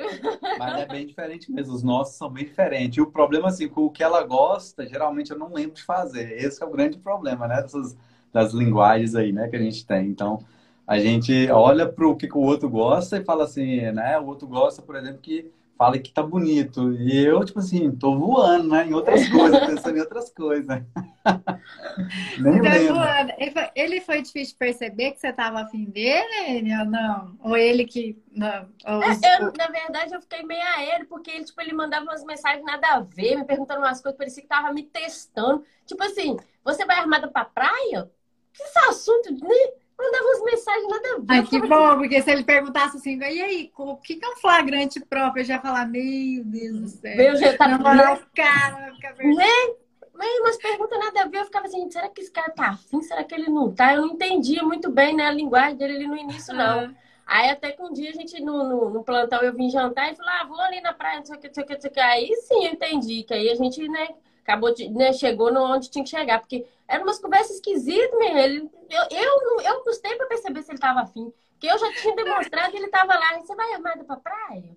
Mas 0.58 0.82
é 0.82 0.86
bem 0.88 1.06
diferente 1.06 1.52
mesmo. 1.52 1.76
Os 1.76 1.84
nossos 1.84 2.16
são 2.16 2.32
bem 2.32 2.46
diferentes. 2.46 2.98
E 2.98 3.02
o 3.02 3.12
problema, 3.12 3.50
assim, 3.50 3.68
com 3.68 3.82
o 3.82 3.92
que 3.92 4.04
ela 4.04 4.24
gosta, 4.24 4.88
geralmente 4.88 5.30
eu 5.30 5.38
não 5.38 5.54
lembro 5.54 5.76
de 5.76 5.84
fazer. 5.84 6.32
Esse 6.44 6.64
é 6.64 6.66
o 6.66 6.72
grande 6.72 6.98
problema, 6.98 7.48
né? 7.48 7.62
Dessas, 7.62 7.96
das 8.34 8.54
linguagens 8.54 9.14
aí, 9.14 9.32
né? 9.32 9.48
Que 9.48 9.56
a 9.56 9.62
gente 9.62 9.86
tem. 9.86 10.08
Então, 10.08 10.40
a 10.88 10.98
gente 10.98 11.48
olha 11.52 11.88
para 11.88 12.08
o 12.08 12.16
que 12.16 12.28
o 12.34 12.40
outro 12.40 12.68
gosta 12.68 13.18
e 13.18 13.24
fala 13.24 13.44
assim, 13.44 13.92
né? 13.92 14.18
O 14.18 14.26
outro 14.26 14.48
gosta, 14.48 14.82
por 14.82 14.96
exemplo, 14.96 15.20
que 15.22 15.52
fala 15.80 15.98
que 15.98 16.12
tá 16.12 16.22
bonito. 16.22 16.92
E 16.92 17.26
eu, 17.26 17.44
tipo 17.46 17.60
assim, 17.60 17.90
tô 17.96 18.20
voando, 18.20 18.68
né? 18.68 18.86
Em 18.86 18.94
outras 18.94 19.26
coisas, 19.32 19.66
pensando 19.66 19.98
em 19.98 20.02
outras 20.02 20.30
coisas. 20.30 20.68
Nem 22.38 22.62
tá 22.62 22.94
voando. 22.94 23.34
Ele 23.38 23.52
foi, 23.52 23.70
ele 23.74 24.02
foi 24.02 24.22
difícil 24.22 24.58
perceber 24.60 25.12
que 25.14 25.22
você 25.22 25.32
tava 25.32 25.62
afim 25.62 25.86
dele, 25.86 26.70
ou 26.78 26.86
não? 26.86 27.38
Ou 27.42 27.56
ele 27.56 27.86
que. 27.86 28.22
Não, 28.30 28.68
ou... 28.86 29.02
É, 29.02 29.40
eu, 29.40 29.54
na 29.58 29.68
verdade, 29.68 30.14
eu 30.14 30.20
fiquei 30.20 30.44
meio 30.44 30.62
aéreo, 30.62 31.08
porque 31.08 31.32
ele, 31.32 31.46
tipo, 31.46 31.62
ele 31.62 31.72
mandava 31.72 32.04
umas 32.04 32.26
mensagens 32.26 32.66
nada 32.66 32.86
a 32.96 33.00
ver, 33.00 33.38
me 33.38 33.46
perguntando 33.46 33.80
umas 33.80 34.02
coisas, 34.02 34.18
parecia 34.18 34.44
que 34.44 34.50
tava 34.50 34.74
me 34.74 34.84
testando. 34.84 35.64
Tipo 35.86 36.04
assim, 36.04 36.36
você 36.62 36.86
vai 36.86 36.98
armada 36.98 37.30
pra 37.30 37.46
praia? 37.46 38.12
Que 38.52 38.64
esse 38.64 38.80
assunto, 38.80 39.32
né? 39.32 39.56
Mandava 40.00 40.26
umas 40.26 40.44
mensagens 40.44 40.88
nada 40.88 41.10
a 41.10 41.18
ver. 41.20 41.26
Ai, 41.28 41.44
que 41.44 41.60
bom, 41.60 41.98
porque 41.98 42.22
se 42.22 42.32
ele 42.32 42.44
perguntasse 42.44 42.98
assim, 42.98 43.20
e 43.20 43.42
aí, 43.42 43.72
o 43.78 43.98
que 43.98 44.20
é 44.24 44.30
um 44.30 44.38
flagrante 44.38 45.00
próprio? 45.02 45.42
Eu 45.42 45.46
já 45.46 45.56
ia 45.56 45.62
falar, 45.62 45.86
meu 45.88 46.44
Deus 46.46 46.80
do 46.80 46.88
céu. 46.88 47.18
Meu 47.18 47.36
já 47.36 47.58
tá 47.58 47.68
não 47.68 47.84
vai 47.84 47.98
cara, 48.34 48.76
vai 48.76 48.96
ficar 48.96 49.14
vermelho. 49.14 49.38
Né? 49.38 49.76
Mas 50.14 50.40
umas 50.40 50.58
perguntas 50.58 51.00
nada 51.00 51.22
a 51.22 51.28
ver, 51.28 51.40
eu 51.40 51.46
ficava 51.46 51.66
assim, 51.66 51.90
será 51.90 52.10
que 52.10 52.22
esse 52.22 52.32
cara 52.32 52.52
tá 52.52 52.70
afim? 52.70 53.02
Será 53.02 53.24
que 53.24 53.34
ele 53.34 53.50
não 53.50 53.74
tá? 53.74 53.94
Eu 53.94 54.02
não 54.02 54.14
entendia 54.14 54.64
muito 54.64 54.92
bem, 54.92 55.16
né, 55.16 55.28
a 55.28 55.32
linguagem 55.32 55.78
dele 55.78 55.96
ali 55.96 56.08
no 56.08 56.18
início, 56.18 56.54
não. 56.54 56.86
Uhum. 56.86 56.96
Aí 57.26 57.50
até 57.50 57.72
que 57.72 57.82
um 57.82 57.94
dia 57.94 58.10
a 58.10 58.14
gente, 58.14 58.42
no, 58.42 58.64
no, 58.68 58.90
no, 58.90 59.04
plantão, 59.04 59.42
eu 59.42 59.54
vim 59.54 59.70
jantar 59.70 60.12
e 60.12 60.16
falei, 60.16 60.34
ah, 60.42 60.46
vou 60.46 60.60
ali 60.60 60.82
na 60.82 60.94
praia, 60.94 61.20
não 61.20 61.26
sei 61.26 61.38
o 61.38 61.40
que, 61.40 61.48
não 61.48 61.54
sei 61.54 61.64
o 61.64 61.68
que, 61.68 61.74
não 61.74 61.82
sei 61.82 61.90
o 61.90 61.94
que. 61.94 62.00
Aí 62.00 62.36
sim 62.36 62.66
eu 62.66 62.74
entendi, 62.74 63.24
que 63.24 63.34
aí 63.34 63.50
a 63.50 63.56
gente, 63.56 63.88
né, 63.88 64.10
acabou 64.50 64.74
de, 64.74 64.90
né, 64.90 65.14
chegou 65.14 65.54
no 65.54 65.62
onde 65.62 65.92
tinha 65.92 66.04
que 66.04 66.10
chegar, 66.10 66.40
porque 66.40 66.66
eram 66.88 67.04
umas 67.04 67.20
conversas 67.20 67.56
esquisitas, 67.58 68.18
mesmo. 68.18 68.38
Ele, 68.38 68.70
eu, 68.90 69.04
eu, 69.12 69.62
eu 69.62 69.82
custei 69.82 70.16
para 70.16 70.26
perceber 70.26 70.64
se 70.64 70.72
ele 70.72 70.78
estava 70.78 71.02
afim, 71.02 71.32
porque 71.52 71.68
eu 71.68 71.78
já 71.78 71.94
tinha 71.94 72.16
demonstrado 72.16 72.72
que 72.72 72.78
ele 72.78 72.86
estava 72.86 73.14
lá. 73.14 73.38
Você 73.40 73.56
vai 73.56 73.74
armada 73.74 74.04
para 74.04 74.18
praia? 74.18 74.76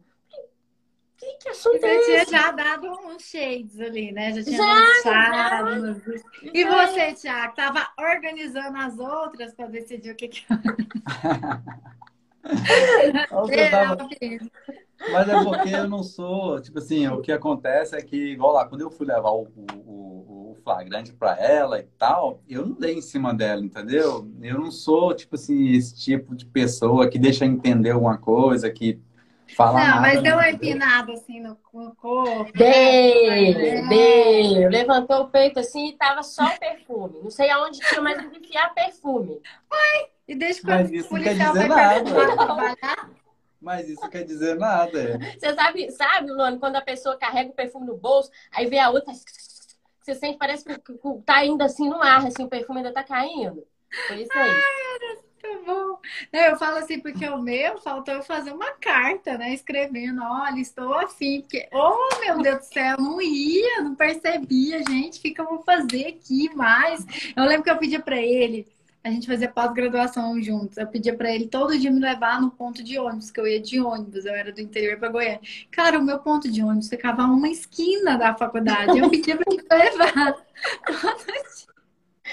Que, 1.16 1.34
que 1.34 1.48
assunto 1.50 1.78
você 1.78 1.86
é 1.86 1.96
esse? 1.96 2.26
tinha 2.26 2.42
já 2.42 2.50
dado 2.50 2.90
uns 2.90 3.22
shades 3.22 3.80
ali, 3.80 4.10
né? 4.10 4.32
Já 4.32 4.42
tinha 4.42 4.58
já, 4.58 5.62
E 6.52 6.64
você, 6.64 7.12
Tiago, 7.14 7.50
estava 7.50 7.92
organizando 7.96 8.76
as 8.76 8.98
outras 8.98 9.54
para 9.54 9.68
decidir 9.68 10.10
o 10.10 10.16
que 10.16 10.26
que... 10.28 10.44
eu 12.44 13.70
tava... 13.70 14.08
Mas 15.10 15.28
é 15.28 15.42
porque 15.42 15.70
eu 15.70 15.88
não 15.88 16.02
sou, 16.02 16.60
tipo 16.60 16.78
assim, 16.78 17.06
o 17.08 17.20
que 17.20 17.32
acontece 17.32 17.96
é 17.96 18.02
que, 18.02 18.32
igual 18.32 18.52
lá, 18.52 18.64
quando 18.64 18.82
eu 18.82 18.90
fui 18.90 19.06
levar 19.06 19.30
o, 19.30 19.48
o, 19.84 20.52
o 20.52 20.56
flagrante 20.62 21.12
para 21.12 21.38
ela 21.38 21.78
e 21.78 21.84
tal, 21.98 22.40
eu 22.48 22.66
não 22.66 22.76
dei 22.76 22.94
em 22.94 23.02
cima 23.02 23.34
dela, 23.34 23.64
entendeu? 23.64 24.30
Eu 24.40 24.58
não 24.58 24.70
sou, 24.70 25.14
tipo 25.14 25.34
assim, 25.34 25.72
esse 25.72 25.96
tipo 25.98 26.34
de 26.34 26.46
pessoa 26.46 27.08
que 27.08 27.18
deixa 27.18 27.44
entender 27.44 27.90
alguma 27.90 28.18
coisa, 28.18 28.70
que 28.70 29.00
fala 29.56 29.80
Não, 29.80 29.86
nada, 29.86 30.00
mas 30.00 30.22
deu 30.22 30.34
uma 30.34 30.50
empinada 30.50 31.12
assim 31.12 31.40
no 31.40 31.56
corpo. 31.56 32.46
Dei, 32.54 33.54
né? 33.54 33.88
dei. 33.88 34.68
Levantou 34.68 35.22
o 35.22 35.28
peito 35.28 35.58
assim 35.58 35.88
e 35.88 35.92
tava 35.92 36.22
só 36.22 36.44
o 36.44 36.58
perfume. 36.58 37.20
Não 37.22 37.30
sei 37.30 37.50
aonde 37.50 37.80
tinha 37.80 38.00
mais 38.00 38.18
que 38.20 38.38
enfiar 38.38 38.72
perfume. 38.74 39.40
Uai, 39.70 40.06
e 40.28 40.34
deixa 40.34 40.62
quando 40.62 40.86
o 40.86 41.04
policial 41.04 41.54
vai 41.54 42.02
trabalhar. 42.34 43.10
Mas 43.62 43.88
isso 43.88 44.08
quer 44.10 44.24
dizer 44.24 44.56
nada. 44.56 45.18
Você 45.38 45.54
sabe, 45.54 45.90
sabe, 45.92 46.32
Luane, 46.32 46.58
quando 46.58 46.76
a 46.76 46.80
pessoa 46.80 47.16
carrega 47.16 47.50
o 47.50 47.54
perfume 47.54 47.86
no 47.86 47.96
bolso, 47.96 48.28
aí 48.50 48.66
vê 48.66 48.78
a 48.78 48.90
outra, 48.90 49.14
você 49.14 50.14
sente, 50.16 50.36
parece 50.36 50.64
que 50.64 50.74
tá 51.24 51.44
indo 51.46 51.62
assim 51.62 51.88
no 51.88 52.02
ar, 52.02 52.26
assim, 52.26 52.42
o 52.42 52.48
perfume 52.48 52.80
ainda 52.80 52.92
tá 52.92 53.04
caindo. 53.04 53.64
Foi 54.08 54.22
isso 54.22 54.32
aí. 54.32 54.50
Ai, 54.50 55.16
muito 55.44 55.64
bom. 55.64 55.98
Eu 56.32 56.56
falo 56.56 56.78
assim, 56.78 56.98
porque 56.98 57.24
o 57.28 57.38
meu 57.38 57.78
faltou 57.78 58.14
eu 58.14 58.22
fazer 58.22 58.52
uma 58.52 58.72
carta, 58.72 59.38
né? 59.38 59.54
Escrevendo, 59.54 60.22
olha, 60.24 60.58
estou 60.58 60.94
afim. 60.94 61.42
Porque, 61.42 61.68
oh, 61.72 62.20
meu 62.20 62.42
Deus 62.42 62.58
do 62.58 62.64
céu, 62.64 62.96
não 62.98 63.20
ia, 63.20 63.80
não 63.82 63.94
percebia, 63.94 64.82
gente. 64.82 65.18
O 65.18 65.22
que, 65.22 65.30
que 65.30 65.40
eu 65.40 65.46
vou 65.46 65.62
fazer 65.62 66.06
aqui 66.06 66.52
mais? 66.54 67.04
Eu 67.36 67.44
lembro 67.44 67.62
que 67.62 67.70
eu 67.70 67.78
pedi 67.78 67.98
para 67.98 68.20
ele 68.20 68.66
a 69.04 69.10
gente 69.10 69.26
fazia 69.26 69.48
pós-graduação 69.48 70.40
juntos. 70.40 70.76
Eu 70.76 70.86
pedia 70.86 71.16
para 71.16 71.32
ele 71.32 71.48
todo 71.48 71.78
dia 71.78 71.90
me 71.90 71.98
levar 71.98 72.40
no 72.40 72.50
ponto 72.50 72.82
de 72.84 72.98
ônibus, 72.98 73.30
que 73.30 73.40
eu 73.40 73.46
ia 73.46 73.60
de 73.60 73.80
ônibus, 73.80 74.24
eu 74.24 74.34
era 74.34 74.52
do 74.52 74.60
interior 74.60 74.98
para 74.98 75.08
Goiânia. 75.08 75.40
Cara, 75.70 75.98
o 75.98 76.04
meu 76.04 76.18
ponto 76.20 76.50
de 76.50 76.62
ônibus 76.62 76.88
ficava 76.88 77.24
uma 77.24 77.48
esquina 77.48 78.16
da 78.16 78.34
faculdade. 78.34 78.98
Eu 78.98 79.08
pedia 79.10 79.36
para 79.36 79.86
ele 79.86 79.96
levar. 79.98 80.36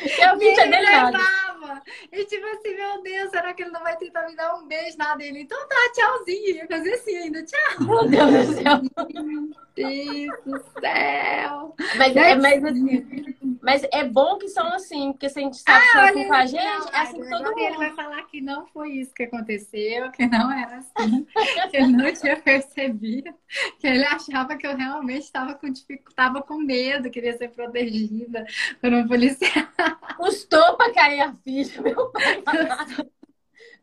Eu 0.02 0.38
vi 0.38 0.46
ele 0.46 0.80
levava. 0.80 1.82
E 2.12 2.26
tipo 2.26 2.46
assim, 2.48 2.76
meu 2.76 3.02
Deus, 3.02 3.30
será 3.30 3.54
que 3.54 3.64
ele 3.64 3.72
não 3.72 3.82
vai 3.82 3.96
tentar 3.98 4.28
me 4.28 4.36
dar 4.36 4.56
um 4.56 4.68
beijo? 4.68 4.98
Nada 4.98 5.18
dele. 5.18 5.42
Então 5.42 5.58
tá, 5.68 5.76
tchauzinho. 5.94 6.56
Ia 6.56 6.68
fazer 6.68 6.94
assim 6.94 7.18
ainda. 7.18 7.44
Tchau. 7.44 7.84
Meu 7.86 8.08
Deus 8.08 8.48
do 8.48 8.54
céu. 8.54 8.82
Meu 9.24 9.50
Deus 9.76 10.44
do 10.46 10.80
céu. 10.80 11.76
Mas, 11.98 12.16
é, 12.16 12.36
mas 12.36 12.64
assim, 12.64 13.06
mas 13.62 13.86
é 13.92 14.04
bom 14.04 14.38
que 14.38 14.48
são 14.48 14.68
assim, 14.74 15.12
porque 15.12 15.30
se 15.30 15.40
a 15.40 15.42
gente 15.42 15.58
sabe 15.58 15.86
ah, 15.86 15.92
que 15.92 15.98
assim 15.98 16.28
com 16.28 16.34
a 16.34 16.46
gente, 16.46 16.64
não, 16.64 16.90
é 16.90 16.98
assim 17.02 17.30
todo 17.30 17.44
mundo. 17.44 17.60
Ele 17.60 17.78
vai 17.78 17.92
falar 17.94 18.24
que 18.24 18.42
não 18.42 18.66
foi 18.68 18.92
isso 18.94 19.14
que 19.14 19.24
aconteceu, 19.24 20.12
que 20.12 20.26
não 20.26 20.52
era 20.52 20.78
assim, 20.78 21.28
que 21.70 21.78
ele 21.78 21.88
não 21.88 22.14
tinha 22.14 22.38
percebido, 22.38 23.34
que 23.80 23.88
ele 23.88 24.06
achava 24.06 24.56
que 24.56 24.66
eu 24.66 24.76
realmente 24.76 25.24
estava 25.24 25.54
com 25.56 25.68
estava 25.68 26.42
com 26.42 26.58
medo, 26.58 27.10
queria 27.10 27.38
ser 27.38 27.50
protegida 27.50 28.46
por 28.82 28.94
um 28.94 29.08
policial. 29.08 29.66
Custou 30.18 30.76
para 30.78 30.94
cair 30.94 31.22
a 31.22 31.34
ficha, 31.34 31.82
meu 31.82 32.10
pai. 32.12 32.44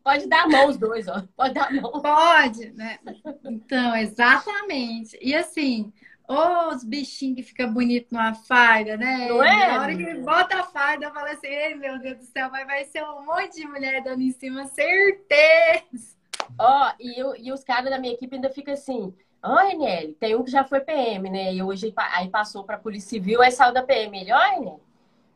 Pode 0.03 0.27
dar 0.27 0.43
a 0.45 0.47
mão 0.47 0.69
os 0.69 0.77
dois, 0.77 1.07
ó. 1.07 1.23
Pode 1.35 1.53
dar 1.53 1.67
a 1.67 1.71
mão. 1.71 2.01
Pode, 2.01 2.71
né? 2.71 2.99
Então, 3.43 3.95
exatamente. 3.95 5.17
E 5.21 5.35
assim, 5.35 5.91
Oh, 6.29 6.75
os 6.75 6.83
bichinhos 6.83 7.37
que 7.37 7.43
ficam 7.43 7.73
bonitos 7.73 8.11
numa 8.11 8.33
farda, 8.33 8.97
né? 8.97 9.29
Não 9.29 9.41
é? 9.41 9.67
Na 9.67 9.81
hora 9.81 9.95
que 9.95 10.13
bota 10.15 10.59
a 10.59 10.63
farda, 10.63 11.05
eu 11.05 11.13
falo 11.13 11.27
assim, 11.27 11.47
Ei, 11.47 11.73
meu 11.73 11.97
Deus 11.99 12.17
do 12.17 12.25
céu, 12.25 12.49
mas 12.51 12.67
vai 12.67 12.83
ser 12.83 13.01
um 13.01 13.25
monte 13.25 13.55
de 13.55 13.65
mulher 13.65 14.03
dando 14.03 14.21
em 14.21 14.31
cima, 14.31 14.65
certeza. 14.65 16.17
Ó, 16.59 16.89
oh, 16.89 16.95
e, 16.99 17.47
e 17.47 17.51
os 17.51 17.63
caras 17.63 17.89
da 17.89 17.97
minha 17.97 18.13
equipe 18.13 18.35
ainda 18.35 18.49
ficam 18.49 18.73
assim, 18.73 19.13
ó, 19.41 19.55
oh, 19.55 20.13
tem 20.19 20.35
um 20.35 20.43
que 20.43 20.51
já 20.51 20.65
foi 20.65 20.81
PM, 20.81 21.29
né? 21.29 21.53
E 21.53 21.63
hoje 21.63 21.93
aí 22.13 22.29
passou 22.29 22.65
pra 22.65 22.77
Polícia 22.77 23.09
Civil, 23.09 23.41
aí 23.41 23.51
saiu 23.51 23.73
da 23.73 23.83
PM. 23.83 24.19
Ele, 24.19 24.33
ó, 24.33 24.39
oh, 24.59 24.79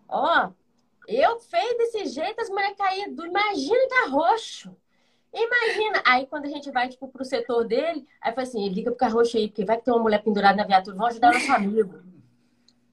ó, 0.10 0.50
eu 1.16 1.40
fei 1.40 1.78
desse 1.78 2.06
jeito, 2.08 2.40
as 2.42 2.50
mulheres 2.50 2.78
caíram, 2.78 3.26
imagina 3.26 3.80
que 3.80 3.88
tá 3.88 4.08
roxo. 4.10 4.76
Imagina, 5.34 6.04
aí 6.06 6.26
quando 6.26 6.46
a 6.46 6.50
gente 6.50 6.70
vai, 6.72 6.90
tipo, 6.90 7.08
pro 7.08 7.24
setor 7.24 7.66
dele, 7.66 8.06
aí 8.22 8.34
fala 8.34 8.48
assim, 8.48 8.68
liga 8.68 8.92
pro 8.92 8.98
carroxo 8.98 9.38
aí, 9.38 9.48
porque 9.48 9.64
vai 9.64 9.78
que 9.78 9.86
tem 9.86 9.94
uma 9.94 10.04
mulher 10.04 10.22
pendurada 10.22 10.58
na 10.58 10.66
viatura, 10.66 10.96
vamos 10.96 11.12
ajudar 11.12 11.34
nosso 11.34 11.52
amigo. 11.54 12.02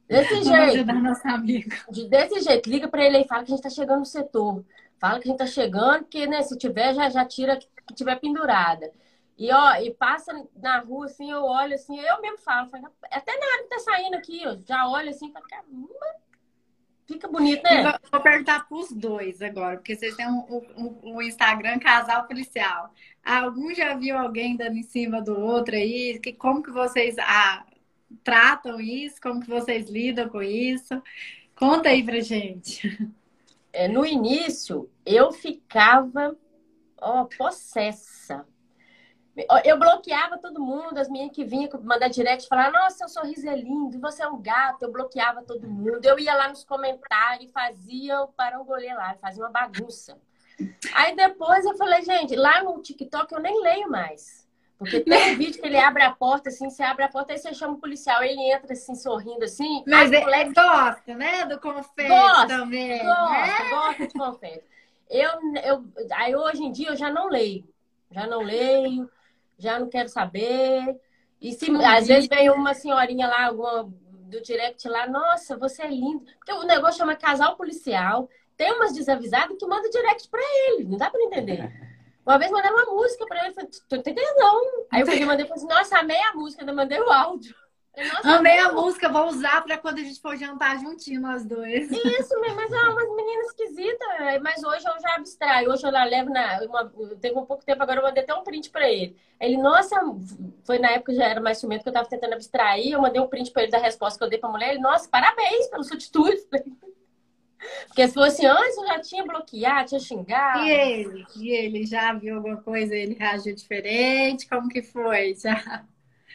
Desse 0.07 0.29
vamos 0.33 0.47
jeito. 0.47 0.73
ajudar 0.73 1.01
nosso 1.01 1.27
amigo. 1.27 1.69
De, 1.91 2.07
desse 2.07 2.39
jeito, 2.41 2.69
liga 2.69 2.87
pra 2.87 3.05
ele 3.05 3.17
aí, 3.17 3.27
fala 3.27 3.43
que 3.43 3.51
a 3.51 3.55
gente 3.55 3.63
tá 3.63 3.69
chegando 3.69 3.99
no 3.99 4.05
setor. 4.05 4.63
Fala 4.97 5.19
que 5.19 5.27
a 5.27 5.31
gente 5.31 5.39
tá 5.39 5.45
chegando, 5.45 5.99
porque, 5.99 6.25
né, 6.27 6.41
se 6.41 6.57
tiver, 6.57 6.93
já, 6.95 7.09
já 7.09 7.25
tira 7.25 7.57
que, 7.57 7.67
tiver 7.93 8.15
pendurada. 8.19 8.91
E, 9.37 9.51
ó, 9.51 9.75
e 9.75 9.93
passa 9.93 10.33
na 10.55 10.79
rua, 10.79 11.05
assim, 11.05 11.31
eu 11.31 11.43
olho, 11.43 11.73
assim, 11.73 11.99
eu 11.99 12.21
mesmo 12.21 12.39
falo, 12.39 12.69
falo 12.69 12.89
até 13.11 13.37
na 13.37 13.45
hora 13.45 13.63
que 13.63 13.69
tá 13.69 13.79
saindo 13.79 14.15
aqui, 14.15 14.41
ó, 14.45 14.57
já 14.65 14.87
olho, 14.87 15.09
assim, 15.09 15.31
falo, 15.31 15.45
caramba, 15.47 16.15
Fica 17.09 17.27
bonito, 17.27 17.63
né? 17.63 17.81
Vou, 17.81 17.93
vou 18.11 18.21
perguntar 18.21 18.67
para 18.67 18.77
os 18.77 18.91
dois 18.91 19.41
agora, 19.41 19.77
porque 19.77 19.95
vocês 19.95 20.15
têm 20.15 20.27
um, 20.27 20.61
um, 20.77 21.15
um, 21.15 21.21
Instagram 21.23 21.79
casal 21.79 22.27
policial. 22.27 22.93
Algum 23.25 23.73
já 23.73 23.95
viu 23.95 24.15
alguém 24.15 24.55
dando 24.55 24.77
em 24.77 24.83
cima 24.83 25.19
do 25.19 25.35
outro 25.35 25.73
aí? 25.73 26.19
Que, 26.19 26.31
como 26.31 26.61
que 26.61 26.69
vocês 26.69 27.15
ah, 27.17 27.65
tratam 28.23 28.79
isso? 28.79 29.19
Como 29.19 29.41
que 29.41 29.49
vocês 29.49 29.89
lidam 29.89 30.29
com 30.29 30.39
isso? 30.39 31.01
Conta 31.55 31.89
aí 31.89 32.03
pra 32.03 32.19
gente. 32.19 32.87
É, 33.71 33.87
no 33.87 34.03
início, 34.03 34.89
eu 35.05 35.31
ficava, 35.31 36.35
ó, 36.99 37.25
possessa. 37.25 38.47
Eu 39.63 39.77
bloqueava 39.77 40.37
todo 40.37 40.59
mundo, 40.59 40.97
as 40.97 41.09
meninas 41.09 41.35
que 41.35 41.45
vinham 41.45 41.69
mandar 41.81 42.09
direct 42.09 42.47
falar, 42.47 42.71
nossa, 42.71 42.97
seu 42.97 43.09
sorriso 43.09 43.47
é 43.47 43.55
lindo, 43.55 43.99
você 43.99 44.23
é 44.23 44.27
um 44.27 44.41
gato. 44.41 44.83
Eu 44.83 44.91
bloqueava 44.91 45.43
todo 45.43 45.67
mundo. 45.67 46.03
Eu 46.03 46.19
ia 46.19 46.33
lá 46.33 46.49
nos 46.49 46.63
comentários 46.63 47.51
fazia 47.51 48.21
o 48.21 48.27
parangolê 48.27 48.93
lá, 48.93 49.15
fazia 49.15 49.43
uma 49.43 49.51
bagunça. 49.51 50.17
Aí 50.93 51.15
depois 51.15 51.65
eu 51.65 51.77
falei, 51.77 52.01
gente, 52.01 52.35
lá 52.35 52.63
no 52.63 52.81
TikTok 52.81 53.33
eu 53.33 53.39
nem 53.39 53.61
leio 53.61 53.89
mais. 53.89 54.47
Porque 54.77 55.01
tem 55.01 55.33
um 55.33 55.35
vídeo 55.37 55.61
que 55.61 55.67
ele 55.67 55.77
abre 55.77 56.03
a 56.03 56.11
porta, 56.11 56.49
assim, 56.49 56.69
você 56.69 56.83
abre 56.83 57.03
a 57.03 57.09
porta, 57.09 57.33
aí 57.33 57.37
você 57.37 57.53
chama 57.53 57.73
o 57.73 57.79
policial, 57.79 58.23
ele 58.23 58.41
entra 58.51 58.73
assim, 58.73 58.95
sorrindo, 58.95 59.43
assim. 59.43 59.83
Mas 59.85 60.11
ele 60.11 60.21
moleque... 60.21 60.53
gosta, 60.53 61.15
né? 61.15 61.45
Do 61.45 61.59
confete 61.59 62.07
gosta, 62.07 62.47
também. 62.47 63.03
Gosta, 63.03 63.31
né? 63.31 63.69
gosta 63.69 64.07
de 64.07 64.13
confete. 64.13 64.63
Eu, 65.09 65.31
eu, 65.63 65.85
aí 66.13 66.35
hoje 66.35 66.63
em 66.63 66.71
dia 66.71 66.89
eu 66.89 66.95
já 66.95 67.11
não 67.11 67.27
leio. 67.27 67.67
Já 68.11 68.25
não 68.25 68.41
leio, 68.41 69.09
já 69.59 69.79
não 69.79 69.89
quero 69.89 70.09
saber. 70.09 70.99
E 71.41 71.53
se 71.53 71.69
às 71.85 72.07
vezes 72.07 72.27
vem 72.27 72.49
uma 72.49 72.73
senhorinha 72.73 73.27
lá, 73.27 73.45
alguma 73.45 73.83
do 74.29 74.41
direct 74.41 74.87
lá, 74.87 75.07
nossa, 75.07 75.57
você 75.57 75.83
é 75.83 75.87
lindo. 75.87 76.23
Porque 76.37 76.53
o 76.53 76.63
negócio 76.63 76.99
chama 76.99 77.15
casal 77.15 77.55
policial. 77.55 78.29
Tem 78.55 78.71
umas 78.73 78.93
desavisadas 78.93 79.57
que 79.57 79.65
mandam 79.65 79.89
direct 79.89 80.29
pra 80.29 80.41
ele, 80.41 80.85
não 80.85 80.97
dá 80.97 81.09
pra 81.09 81.21
entender. 81.21 81.69
Uma 82.25 82.37
vez 82.37 82.51
mandei 82.51 82.69
uma 82.69 82.85
música 82.85 83.25
pra 83.25 83.45
ele, 83.45 83.55
falei, 83.55 83.69
tu 83.71 84.03
tem 84.03 84.13
não. 84.35 84.85
Aí 84.91 85.01
eu 85.01 85.05
peguei 85.07 85.25
mandei 85.25 85.45
e 85.45 85.47
falei 85.47 85.63
assim, 85.63 85.73
nossa, 85.73 85.97
amei 85.97 86.21
a 86.21 86.33
música, 86.35 86.61
ainda 86.61 86.73
mandei 86.73 86.99
o 86.99 87.09
áudio. 87.09 87.55
Amei 88.23 88.59
a 88.59 88.71
música, 88.71 89.09
vou 89.09 89.27
usar 89.27 89.63
pra 89.63 89.77
quando 89.77 89.99
a 89.99 90.03
gente 90.03 90.19
for 90.21 90.35
jantar 90.37 90.79
juntinho, 90.79 91.21
nós 91.21 91.45
dois. 91.45 91.91
Isso, 91.91 92.35
mas 92.55 92.71
é 92.71 92.89
umas 92.89 93.15
meninas 93.15 93.47
esquisitas. 93.47 94.41
Mas 94.41 94.63
hoje 94.63 94.85
eu 94.87 95.01
já 95.01 95.15
abstraio. 95.15 95.71
Hoje 95.71 95.85
eu 95.85 95.91
lá 95.91 96.03
levo 96.03 96.29
na. 96.29 96.59
Uma, 96.63 96.91
tem 97.19 97.31
um 97.35 97.45
pouco 97.45 97.65
tempo 97.65 97.81
agora, 97.83 97.99
eu 97.99 98.03
mandei 98.03 98.23
até 98.23 98.33
um 98.33 98.43
print 98.43 98.69
pra 98.69 98.89
ele. 98.89 99.15
Ele, 99.39 99.57
nossa, 99.57 99.95
foi 100.63 100.79
na 100.79 100.91
época 100.91 101.13
já 101.13 101.25
era 101.25 101.41
mais 101.41 101.57
ciumento 101.57 101.83
que 101.83 101.89
eu 101.89 101.93
tava 101.93 102.09
tentando 102.09 102.33
abstrair. 102.33 102.91
Eu 102.91 103.01
mandei 103.01 103.21
um 103.21 103.27
print 103.27 103.51
pra 103.51 103.63
ele 103.63 103.71
da 103.71 103.77
resposta 103.77 104.17
que 104.17 104.23
eu 104.23 104.29
dei 104.29 104.39
pra 104.39 104.49
mulher. 104.49 104.71
Ele, 104.71 104.81
nossa, 104.81 105.07
parabéns 105.09 105.67
pelo 105.67 105.83
sua 105.83 105.95
atitude. 105.95 106.41
Porque 107.87 108.07
se 108.07 108.13
fosse 108.13 108.45
antes, 108.45 108.77
eu 108.77 108.87
já 108.87 108.99
tinha 109.01 109.25
bloqueado, 109.25 109.89
tinha 109.89 109.99
xingado. 109.99 110.63
E 110.63 110.71
ele? 110.71 111.25
E 111.35 111.49
ele 111.49 111.85
já 111.85 112.13
viu 112.13 112.37
alguma 112.37 112.57
coisa? 112.57 112.95
Ele 112.95 113.15
reagiu 113.15 113.53
diferente? 113.53 114.47
Como 114.47 114.69
que 114.69 114.81
foi? 114.81 115.35
Já? 115.35 115.83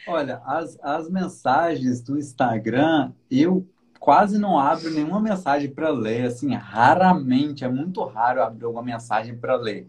Olha, 0.07 0.41
as, 0.45 0.77
as 0.81 1.09
mensagens 1.09 2.01
do 2.01 2.17
Instagram, 2.17 3.11
eu 3.29 3.67
quase 3.99 4.37
não 4.37 4.59
abro 4.59 4.91
nenhuma 4.91 5.19
mensagem 5.19 5.69
para 5.69 5.89
ler, 5.89 6.25
assim, 6.25 6.53
raramente, 6.53 7.63
é 7.63 7.67
muito 7.67 8.03
raro 8.03 8.43
abrir 8.43 8.65
alguma 8.65 8.83
mensagem 8.83 9.35
para 9.35 9.55
ler, 9.55 9.87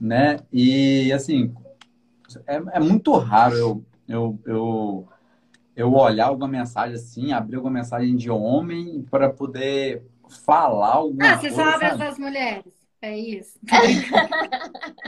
né? 0.00 0.38
E, 0.52 1.12
assim, 1.12 1.54
é, 2.46 2.56
é 2.72 2.80
muito 2.80 3.12
raro 3.12 3.54
eu, 3.54 3.84
eu, 4.08 4.38
eu, 4.44 5.08
eu 5.76 5.92
olhar 5.92 6.26
alguma 6.26 6.48
mensagem 6.48 6.96
assim, 6.96 7.32
abrir 7.32 7.56
alguma 7.56 7.74
mensagem 7.74 8.16
de 8.16 8.30
homem 8.30 9.06
para 9.08 9.30
poder 9.30 10.02
falar 10.44 10.94
alguma 10.94 11.32
ah, 11.32 11.38
coisa. 11.38 11.46
Ah, 11.46 11.50
você 11.50 11.62
só 11.62 11.74
abre 11.74 11.86
as 11.86 11.98
das 11.98 12.18
mulheres. 12.18 12.74
É 13.00 13.18
isso. 13.18 13.58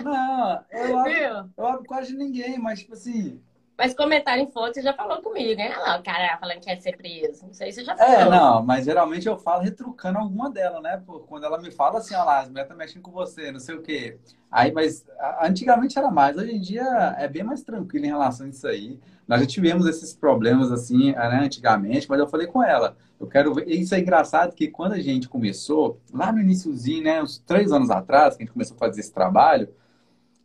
Não, 0.05 0.65
eu 0.71 0.99
abro, 1.01 1.51
eu 1.57 1.67
abro 1.67 1.85
quase 1.87 2.15
ninguém, 2.15 2.59
mas 2.59 2.81
tipo 2.81 2.93
assim. 2.93 3.41
Mas 3.79 3.93
comentário 3.93 4.43
em 4.43 4.51
foto 4.51 4.75
você 4.75 4.83
já 4.83 4.95
falou 4.95 5.21
comigo, 5.21 5.55
né? 5.57 5.69
Olha 5.69 5.79
lá, 5.79 5.99
o 5.99 6.03
cara 6.03 6.39
falando 6.39 6.61
que 6.61 6.67
quer 6.67 6.81
ser 6.81 6.97
preso. 6.97 7.47
Não 7.47 7.53
sei 7.53 7.71
se 7.71 7.81
você 7.81 7.85
já 7.85 7.97
falou. 7.97 8.15
É, 8.15 8.25
não, 8.31 8.63
mas 8.63 8.87
geralmente 8.87 9.27
eu 9.27 9.37
falo 9.37 9.63
retrucando 9.63 10.19
alguma 10.19 10.51
dela, 10.51 10.81
né? 10.81 11.03
Quando 11.27 11.45
ela 11.45 11.61
me 11.61 11.71
fala 11.71 11.99
assim, 11.99 12.15
olha 12.15 12.25
lá, 12.25 12.41
as 12.41 12.49
mulheres 12.49 12.71
estão 12.71 12.79
mexendo 12.79 13.03
com 13.03 13.11
você, 13.11 13.53
não 13.53 13.61
sei 13.61 13.75
o 13.75 13.83
quê. 13.83 14.19
Aí, 14.51 14.73
mas 14.73 15.05
antigamente 15.43 15.99
era 15.99 16.11
mais, 16.11 16.37
hoje 16.37 16.55
em 16.55 16.61
dia 16.61 16.85
é 17.19 17.29
bem 17.29 17.43
mais 17.43 17.63
tranquilo 17.63 18.07
em 18.07 18.09
relação 18.09 18.47
a 18.47 18.49
isso 18.49 18.67
aí. 18.67 18.99
Nós 19.29 19.41
já 19.41 19.47
tivemos 19.47 19.87
esses 19.87 20.15
problemas 20.15 20.73
assim, 20.73 21.13
né, 21.13 21.41
antigamente, 21.43 22.09
mas 22.09 22.19
eu 22.19 22.29
falei 22.29 22.47
com 22.47 22.63
ela, 22.63 22.97
eu 23.21 23.27
quero 23.27 23.53
ver. 23.53 23.69
Isso 23.69 23.95
é 23.95 23.99
engraçado 23.99 24.55
que 24.55 24.69
quando 24.69 24.93
a 24.93 25.01
gente 25.01 25.29
começou, 25.29 26.01
lá 26.15 26.33
no 26.33 26.41
iníciozinho, 26.41 27.03
né, 27.03 27.23
uns 27.23 27.39
três 27.39 27.73
anos 27.73 27.91
atrás, 27.91 28.37
que 28.37 28.43
a 28.43 28.47
gente 28.47 28.53
começou 28.53 28.77
a 28.77 28.79
fazer 28.79 29.01
esse 29.01 29.13
trabalho, 29.13 29.69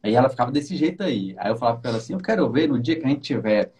aí 0.02 0.16
ela 0.16 0.30
ficava 0.30 0.52
desse 0.52 0.76
jeito 0.76 1.04
aí. 1.04 1.36
Aí 1.38 1.52
eu 1.52 1.58
falava 1.58 1.80
para 1.80 1.92
ela 1.92 1.98
assim, 1.98 2.14
eu 2.14 2.20
quero 2.20 2.50
ver 2.50 2.68
no 2.68 2.80
dia 2.80 3.00
que 3.00 3.06
a 3.06 3.10
gente 3.10 3.22
tiver 3.22 3.72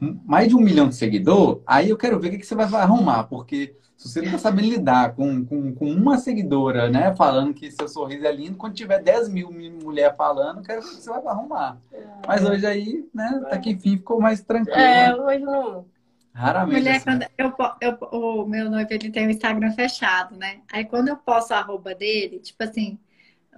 mais 0.00 0.48
de 0.48 0.54
um 0.54 0.60
milhão 0.60 0.88
de 0.88 0.94
seguidor, 0.94 1.60
aí 1.66 1.90
eu 1.90 1.96
quero 1.96 2.20
ver 2.20 2.28
o 2.28 2.30
que, 2.30 2.38
que 2.38 2.46
você 2.46 2.54
vai 2.54 2.66
arrumar, 2.82 3.24
porque 3.24 3.74
se 3.96 4.08
você 4.08 4.20
não 4.20 4.26
está 4.26 4.38
sabendo 4.38 4.68
lidar 4.68 5.12
com, 5.16 5.44
com, 5.44 5.74
com, 5.74 5.90
uma 5.90 6.18
seguidora, 6.18 6.88
né, 6.88 7.12
falando 7.16 7.52
que 7.52 7.68
seu 7.72 7.88
sorriso 7.88 8.24
é 8.24 8.30
lindo, 8.30 8.56
quando 8.56 8.74
tiver 8.74 9.02
10 9.02 9.28
mil 9.28 9.50
mulher 9.50 10.14
falando, 10.16 10.62
quero 10.62 10.82
ver 10.82 10.86
o 10.86 10.90
que 10.90 11.02
você 11.02 11.10
vai 11.10 11.26
arrumar. 11.26 11.78
É. 11.92 12.04
Mas 12.24 12.44
hoje 12.44 12.64
aí, 12.64 13.04
né, 13.12 13.42
até 13.46 13.58
que 13.58 13.70
enfim 13.70 13.96
ficou 13.96 14.20
mais 14.20 14.40
tranquilo. 14.40 14.78
É, 14.78 15.16
hoje 15.16 15.44
não. 15.44 15.84
Raramente. 16.32 16.78
Mulher, 16.78 16.96
assim. 16.96 17.04
quando 17.04 17.26
eu, 17.36 17.98
eu, 18.00 18.08
o 18.12 18.46
meu 18.46 18.70
noivo 18.70 18.88
ele 18.92 19.10
tem 19.10 19.26
o 19.26 19.30
Instagram 19.30 19.72
fechado, 19.72 20.36
né? 20.36 20.60
Aí 20.72 20.84
quando 20.84 21.08
eu 21.08 21.16
posto 21.16 21.50
a 21.50 21.58
arroba 21.58 21.92
dele, 21.92 22.38
tipo 22.38 22.62
assim, 22.62 22.96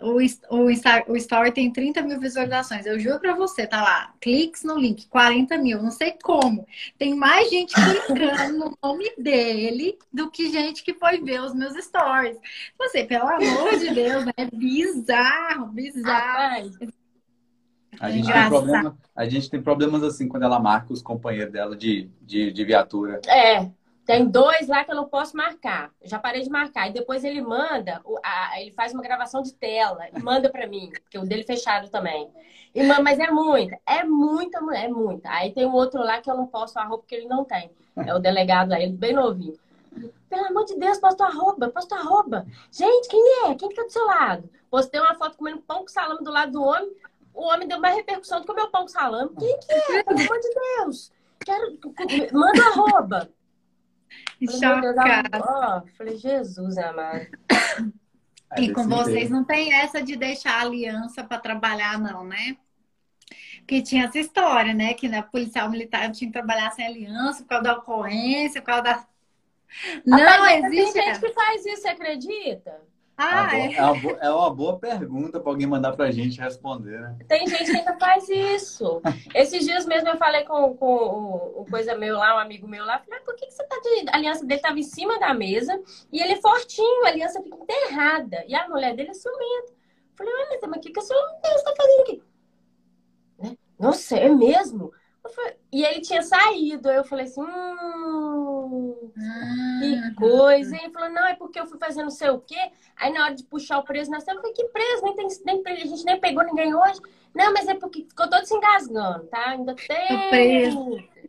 o, 0.03 0.17
o, 0.57 0.71
Insta, 0.71 1.05
o 1.09 1.17
Story 1.17 1.53
tem 1.53 1.73
30 1.73 2.03
mil 2.03 2.19
visualizações. 2.19 2.87
Eu 2.87 2.99
juro 2.99 3.21
pra 3.21 3.35
você, 3.35 3.67
tá 3.67 3.83
lá. 3.83 4.15
Cliques 4.21 4.65
no 4.65 4.79
link, 4.79 5.07
40 5.09 5.59
mil. 5.59 5.83
Não 5.83 5.91
sei 5.91 6.15
como. 6.23 6.67
Tem 6.99 7.15
mais 7.15 7.51
gente 7.51 7.75
clicando 7.75 8.59
no 8.59 8.79
nome 8.83 9.13
dele 9.17 9.99
do 10.13 10.31
que 10.31 10.51
gente 10.51 10.83
que 10.83 10.95
foi 10.95 11.21
ver 11.21 11.43
os 11.43 11.55
meus 11.55 11.75
stories. 11.85 12.39
Você, 12.79 13.05
pelo 13.05 13.29
amor 13.29 13.79
de 13.79 13.95
Deus, 13.95 14.25
né? 14.25 14.33
Bizarro, 14.53 15.67
bizarro. 15.67 16.71
A 17.99 18.11
gente, 18.11 18.33
tem 18.33 18.49
problema, 18.49 18.99
a 19.15 19.29
gente 19.29 19.51
tem 19.51 19.63
problemas 19.63 20.03
assim 20.03 20.27
quando 20.27 20.45
ela 20.45 20.59
marca 20.59 20.93
os 20.93 21.03
companheiros 21.03 21.53
dela 21.53 21.77
de, 21.77 22.09
de, 22.23 22.51
de 22.51 22.65
viatura. 22.65 23.21
É, 23.27 23.69
tem 24.11 24.27
dois 24.27 24.67
lá 24.67 24.85
que 24.85 24.91
eu 24.91 24.97
não 24.97 25.09
posso 25.09 25.37
marcar. 25.37 25.93
já 26.03 26.19
parei 26.19 26.43
de 26.43 26.51
marcar. 26.51 26.89
E 26.89 26.93
depois 26.93 27.23
ele 27.23 27.41
manda, 27.41 28.03
a, 28.25 28.61
ele 28.61 28.73
faz 28.73 28.93
uma 28.93 29.03
gravação 29.03 29.41
de 29.41 29.55
tela 29.55 30.09
e 30.13 30.19
manda 30.21 30.51
para 30.51 30.67
mim, 30.67 30.91
porque 30.91 31.17
o 31.17 31.25
dele 31.25 31.45
fechado 31.45 31.89
também. 31.89 32.29
E, 32.75 32.83
mas 32.83 33.21
é 33.21 33.31
muita, 33.31 33.79
é 33.87 34.03
muita 34.03 34.61
mulher, 34.61 34.87
é 34.87 34.89
muita. 34.89 35.31
Aí 35.31 35.53
tem 35.53 35.65
um 35.65 35.73
outro 35.73 36.01
lá 36.01 36.21
que 36.21 36.29
eu 36.29 36.37
não 36.37 36.49
posso 36.49 36.77
arroba 36.77 36.99
porque 36.99 37.15
ele 37.15 37.29
não 37.29 37.45
tem. 37.45 37.71
É 38.05 38.13
o 38.13 38.19
delegado 38.19 38.73
aí, 38.73 38.91
bem 38.91 39.13
novinho. 39.13 39.57
Pelo 40.29 40.47
amor 40.47 40.65
de 40.65 40.77
Deus, 40.77 40.99
posto 40.99 41.23
arroba, 41.23 41.69
posto 41.69 41.95
arroba. 41.95 42.45
Gente, 42.73 43.09
quem 43.09 43.45
é? 43.45 43.55
Quem 43.55 43.69
que 43.69 43.77
tá 43.77 43.85
do 43.85 43.93
seu 43.93 44.07
lado? 44.07 44.51
Postei 44.69 45.01
uma 45.01 45.15
foto 45.15 45.37
comendo 45.37 45.63
pão 45.63 45.83
com 45.83 45.89
salame 45.89 46.25
do 46.25 46.33
lado 46.33 46.51
do 46.51 46.63
homem. 46.63 46.93
O 47.33 47.45
homem 47.45 47.69
deu 47.69 47.79
mais 47.79 47.95
repercussão 47.95 48.41
do 48.41 48.47
que 48.47 48.53
o 48.53 48.57
meu 48.57 48.71
pão 48.71 48.83
com 48.83 48.89
salame. 48.89 49.31
Quem 49.39 49.59
que 49.61 49.73
é? 49.73 50.03
Pelo 50.03 50.21
amor 50.21 50.41
de 50.41 50.51
Deus. 50.53 51.13
Quero... 51.45 51.79
Manda 52.33 52.63
arroba. 52.71 53.31
Chocada. 54.49 55.85
falei, 55.97 56.17
Jesus 56.17 56.79
amado. 56.79 57.27
E 58.59 58.73
com 58.73 58.89
vocês 58.89 59.31
não 59.31 59.45
tem 59.45 59.73
essa 59.73 60.03
de 60.03 60.17
deixar 60.17 60.61
aliança 60.61 61.23
para 61.23 61.39
trabalhar, 61.39 62.01
não, 62.01 62.25
né? 62.25 62.57
Porque 63.59 63.81
tinha 63.81 64.07
essa 64.07 64.19
história, 64.19 64.75
né? 64.75 64.93
Que 64.93 65.09
na 65.09 65.23
policial 65.23 65.71
militar 65.71 66.11
tinha 66.11 66.29
que 66.29 66.37
trabalhar 66.37 66.73
sem 66.73 66.85
aliança, 66.85 67.45
por 67.45 67.49
causa 67.49 67.65
da 67.65 67.75
ocorrência, 67.75 68.61
por 68.61 68.67
causa 68.67 68.83
da. 68.83 69.07
Não, 70.05 70.49
existe. 70.49 70.95
Tem 70.95 71.05
gente 71.05 71.21
que 71.21 71.33
faz 71.33 71.65
isso, 71.65 71.83
você 71.83 71.89
acredita? 71.91 72.81
Ah, 73.23 73.55
é, 73.55 73.75
é. 73.75 73.83
Uma 73.83 74.01
boa, 74.01 74.19
é 74.19 74.31
uma 74.31 74.55
boa 74.55 74.79
pergunta 74.79 75.39
para 75.39 75.53
alguém 75.53 75.67
mandar 75.67 75.93
para 75.93 76.07
a 76.07 76.11
gente 76.11 76.41
responder, 76.41 76.99
né? 76.99 77.19
Tem 77.29 77.47
gente 77.47 77.71
que 77.71 77.77
ainda 77.77 77.99
faz 77.99 78.27
isso. 78.31 79.03
Esses 79.35 79.63
dias 79.67 79.85
mesmo 79.85 80.09
eu 80.09 80.17
falei 80.17 80.43
com, 80.45 80.75
com 80.75 80.87
o, 80.87 81.61
o 81.61 81.67
coisa 81.69 81.95
meu 81.95 82.17
lá, 82.17 82.37
um 82.37 82.39
amigo 82.39 82.67
meu 82.67 82.83
lá, 82.83 82.99
falei, 82.99 83.21
ah, 83.21 83.23
por 83.23 83.37
que, 83.37 83.45
que 83.45 83.53
você 83.53 83.63
tá 83.65 83.77
de. 83.77 84.09
A 84.09 84.17
aliança 84.17 84.47
dele 84.47 84.59
estava 84.59 84.79
em 84.79 84.83
cima 84.83 85.19
da 85.19 85.35
mesa 85.35 85.79
e 86.11 86.19
ele 86.23 86.33
é 86.33 86.41
fortinho, 86.41 87.05
a 87.05 87.09
aliança 87.09 87.43
fica 87.43 87.59
enterrada. 87.59 88.43
E 88.49 88.55
a 88.55 88.67
mulher 88.67 88.97
dele 88.97 89.11
é 89.11 89.15
ciumenta. 89.15 89.75
Falei, 90.17 90.33
olha, 90.33 90.59
mas 90.63 90.79
o 90.79 90.81
que, 90.81 90.91
que 90.91 90.99
a 91.01 91.03
senhora 91.03 91.37
está 91.43 91.75
fazendo 91.77 92.01
aqui? 92.01 92.23
Né? 93.39 93.57
Nossa, 93.79 94.17
é 94.17 94.31
mesmo? 94.31 94.95
E 95.73 95.85
ele 95.85 96.01
tinha 96.01 96.23
saído. 96.23 96.89
Aí 96.89 96.97
eu 96.97 97.05
falei 97.05 97.27
assim: 97.27 97.43
hum, 97.43 99.11
que 99.81 99.95
ah. 99.95 100.15
coisa. 100.17 100.75
E 100.75 100.79
ele 100.81 100.93
falou: 100.93 101.11
não, 101.11 101.27
é 101.27 101.35
porque 101.35 101.61
eu 101.61 101.67
fui 101.67 101.79
fazendo 101.79 102.05
não 102.05 102.11
sei 102.11 102.31
o 102.31 102.41
quê. 102.41 102.71
Aí 102.97 103.13
na 103.13 103.25
hora 103.25 103.35
de 103.35 103.45
puxar 103.45 103.79
o 103.79 103.85
preso, 103.85 104.11
nós 104.11 104.25
falei: 104.25 104.53
que 104.53 104.65
preso? 104.69 105.03
Nem 105.05 105.15
tem, 105.15 105.29
nem, 105.45 105.83
a 105.83 105.87
gente 105.87 106.05
nem 106.05 106.21
pegou 106.21 106.45
ninguém 106.45 106.75
hoje. 106.75 107.01
Não, 107.35 107.53
mas 107.53 107.69
é 107.69 107.75
porque 107.75 108.05
ficou 108.09 108.29
todo 108.29 108.45
se 108.45 108.55
engasgando, 108.55 109.27
tá? 109.27 109.51
Ainda 109.51 109.75
tem. 109.75 110.69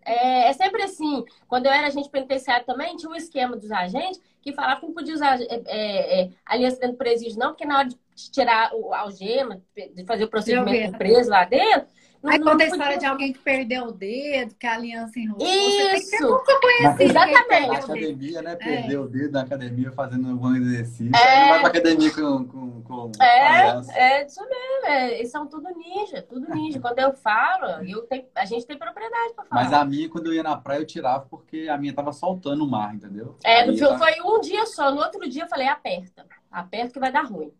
É, 0.03 0.49
é, 0.49 0.53
sempre 0.53 0.81
assim. 0.81 1.23
Quando 1.47 1.67
eu 1.67 1.71
era 1.71 1.87
agente 1.87 2.09
penitenciário 2.09 2.65
também, 2.65 2.95
tinha 2.95 3.11
um 3.11 3.15
esquema 3.15 3.55
dos 3.55 3.71
agentes 3.71 4.19
que 4.41 4.53
falava 4.53 4.79
que 4.79 4.87
não 4.87 4.93
podia 4.93 5.13
usar 5.13 5.39
é, 5.39 5.61
é, 5.67 6.21
é 6.21 6.29
aliança 6.43 6.77
dentro 6.77 6.95
do 6.95 6.97
presídio, 6.97 7.37
não, 7.37 7.49
porque 7.49 7.63
na 7.63 7.77
hora 7.77 7.89
de 7.89 8.31
tirar 8.31 8.73
o 8.73 8.91
algema, 8.91 9.61
de 9.75 10.03
fazer 10.03 10.23
o 10.23 10.29
procedimento 10.29 10.91
do 10.93 10.97
preso 10.97 11.29
lá 11.29 11.45
dentro 11.45 11.87
Aí 12.23 12.39
conta 12.39 12.63
a 12.63 12.67
história 12.67 12.97
de 12.99 13.05
alguém 13.05 13.33
que 13.33 13.39
perdeu 13.39 13.85
o 13.85 13.91
dedo, 13.91 14.53
que 14.55 14.67
a 14.67 14.75
aliança 14.75 15.19
enrolou. 15.19 15.47
Isso! 15.47 16.21
Nunca 16.21 16.59
conheci. 16.61 17.03
Exatamente. 17.03 17.67
Na 17.67 17.77
academia, 17.79 18.41
né? 18.43 18.55
Perdeu 18.55 19.01
É. 19.01 19.05
o 19.05 19.07
dedo 19.07 19.31
na 19.31 19.41
academia 19.41 19.91
fazendo 19.91 20.29
algum 20.29 20.55
exercício. 20.55 21.15
É. 21.15 21.41
Não 21.41 21.49
vai 21.49 21.59
pra 21.61 21.69
academia 21.69 22.11
com, 22.13 22.45
com, 22.47 22.81
com 22.83 23.11
É, 23.19 23.47
aliança. 23.57 23.91
é 23.93 24.25
isso 24.25 24.39
mesmo. 24.41 24.85
É, 24.85 25.17
eles 25.17 25.31
são 25.31 25.47
tudo 25.47 25.67
ninja, 25.75 26.21
tudo 26.21 26.47
ninja. 26.53 26.79
Quando 26.79 26.99
eu 26.99 27.11
falo, 27.13 27.83
eu 27.87 28.03
tenho, 28.03 28.25
a 28.35 28.45
gente 28.45 28.67
tem 28.67 28.77
propriedade 28.77 29.33
pra 29.33 29.45
falar. 29.45 29.63
Mas 29.63 29.73
a 29.73 29.83
minha, 29.83 30.07
quando 30.07 30.27
eu 30.27 30.33
ia 30.33 30.43
na 30.43 30.55
praia, 30.55 30.79
eu 30.79 30.85
tirava 30.85 31.25
porque 31.29 31.67
a 31.69 31.77
minha 31.77 31.93
tava 31.93 32.11
soltando 32.13 32.63
o 32.63 32.69
mar, 32.69 32.93
entendeu? 32.93 33.35
É, 33.43 33.65
no 33.65 33.75
tava- 33.75 33.97
foi 33.97 34.21
um 34.23 34.39
dia 34.41 34.65
só. 34.67 34.91
No 34.91 35.01
outro 35.01 35.27
dia 35.27 35.43
eu 35.43 35.49
falei, 35.49 35.67
aperta. 35.67 36.25
Aperta 36.51 36.93
que 36.93 36.99
vai 36.99 37.11
dar 37.11 37.23
ruim. 37.25 37.51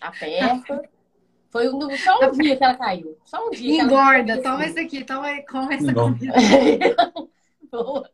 Aperta. 0.00 0.82
Foi 1.50 1.68
um, 1.68 1.96
só 1.96 2.28
um 2.28 2.30
dia 2.32 2.56
que 2.56 2.64
ela 2.64 2.76
caiu. 2.76 3.18
Só 3.24 3.46
um 3.46 3.50
dia. 3.50 3.82
ela 3.82 3.92
Engorda, 3.92 4.32
caiu. 4.34 4.42
toma 4.42 4.66
esse 4.66 4.78
aqui, 4.80 5.04
toma, 5.04 5.28
come 5.48 5.74
essa 5.74 5.90
Engorda. 5.90 6.18
comida. 6.18 7.12
Boa. 7.70 8.10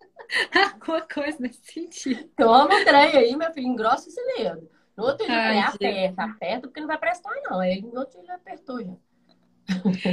Alguma 0.72 1.00
coisa 1.02 1.38
nesse 1.40 1.60
sentido. 1.64 2.28
Toma 2.36 2.74
o 2.74 2.84
trem 2.84 3.16
aí, 3.16 3.36
meu 3.36 3.52
filho, 3.52 3.66
engrossa 3.68 4.08
esse 4.08 4.20
dedo. 4.36 4.68
No 4.96 5.04
outro 5.04 5.26
dia 5.26 5.36
Ai, 5.36 5.58
aperta, 5.60 6.24
aperta, 6.24 6.68
porque 6.68 6.80
não 6.80 6.86
vai 6.86 6.98
prestar, 6.98 7.30
não. 7.44 7.60
Aí 7.60 7.82
no 7.82 7.98
outro 7.98 8.12
dia 8.12 8.22
ele 8.22 8.32
apertou 8.32 8.82
já. 8.82 8.92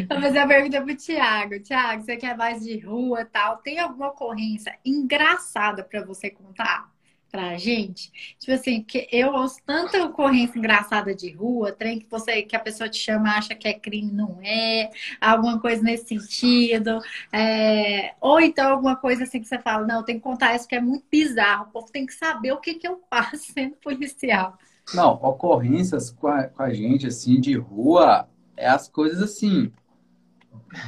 Vou 0.09 0.21
fazer 0.21 0.39
a 0.39 0.47
pergunta 0.47 0.81
pro 0.81 0.95
Thiago. 0.95 1.59
Thiago, 1.61 2.03
você 2.03 2.17
que 2.17 2.25
é 2.25 2.35
mais 2.35 2.63
de 2.63 2.79
rua 2.79 3.21
e 3.21 3.25
tal, 3.25 3.57
tem 3.57 3.79
alguma 3.79 4.07
ocorrência 4.09 4.77
engraçada 4.85 5.83
pra 5.83 6.03
você 6.05 6.29
contar 6.29 6.89
pra 7.31 7.57
gente? 7.57 8.11
Tipo 8.37 8.51
assim, 8.53 8.83
que 8.83 9.07
eu 9.11 9.33
ouço 9.33 9.57
tanta 9.65 10.03
ocorrência 10.03 10.57
engraçada 10.59 11.15
de 11.15 11.31
rua, 11.31 11.71
trem 11.71 11.99
que 11.99 12.07
você 12.09 12.43
que 12.43 12.55
a 12.55 12.59
pessoa 12.59 12.89
te 12.89 12.97
chama, 12.99 13.29
acha 13.37 13.55
que 13.55 13.67
é 13.67 13.73
crime, 13.73 14.11
não 14.11 14.39
é, 14.43 14.89
alguma 15.19 15.59
coisa 15.59 15.81
nesse 15.81 16.07
sentido. 16.07 16.99
É, 17.31 18.15
Ou 18.21 18.39
então 18.41 18.71
alguma 18.71 18.95
coisa 18.95 19.23
assim 19.23 19.39
que 19.41 19.47
você 19.47 19.59
fala, 19.59 19.85
não, 19.87 20.03
tem 20.03 20.15
que 20.15 20.21
contar 20.21 20.55
isso 20.55 20.67
que 20.67 20.75
é 20.75 20.81
muito 20.81 21.05
bizarro. 21.11 21.65
O 21.65 21.71
povo 21.71 21.91
tem 21.91 22.05
que 22.05 22.13
saber 22.13 22.51
o 22.51 22.59
que, 22.59 22.75
que 22.75 22.87
eu 22.87 23.01
faço 23.09 23.37
sendo 23.53 23.75
policial. 23.77 24.57
Não, 24.93 25.13
ocorrências 25.15 26.09
com 26.11 26.27
a, 26.27 26.47
com 26.47 26.63
a 26.63 26.73
gente, 26.73 27.07
assim, 27.07 27.39
de 27.39 27.55
rua, 27.57 28.27
é 28.55 28.67
as 28.67 28.87
coisas 28.87 29.21
assim. 29.21 29.71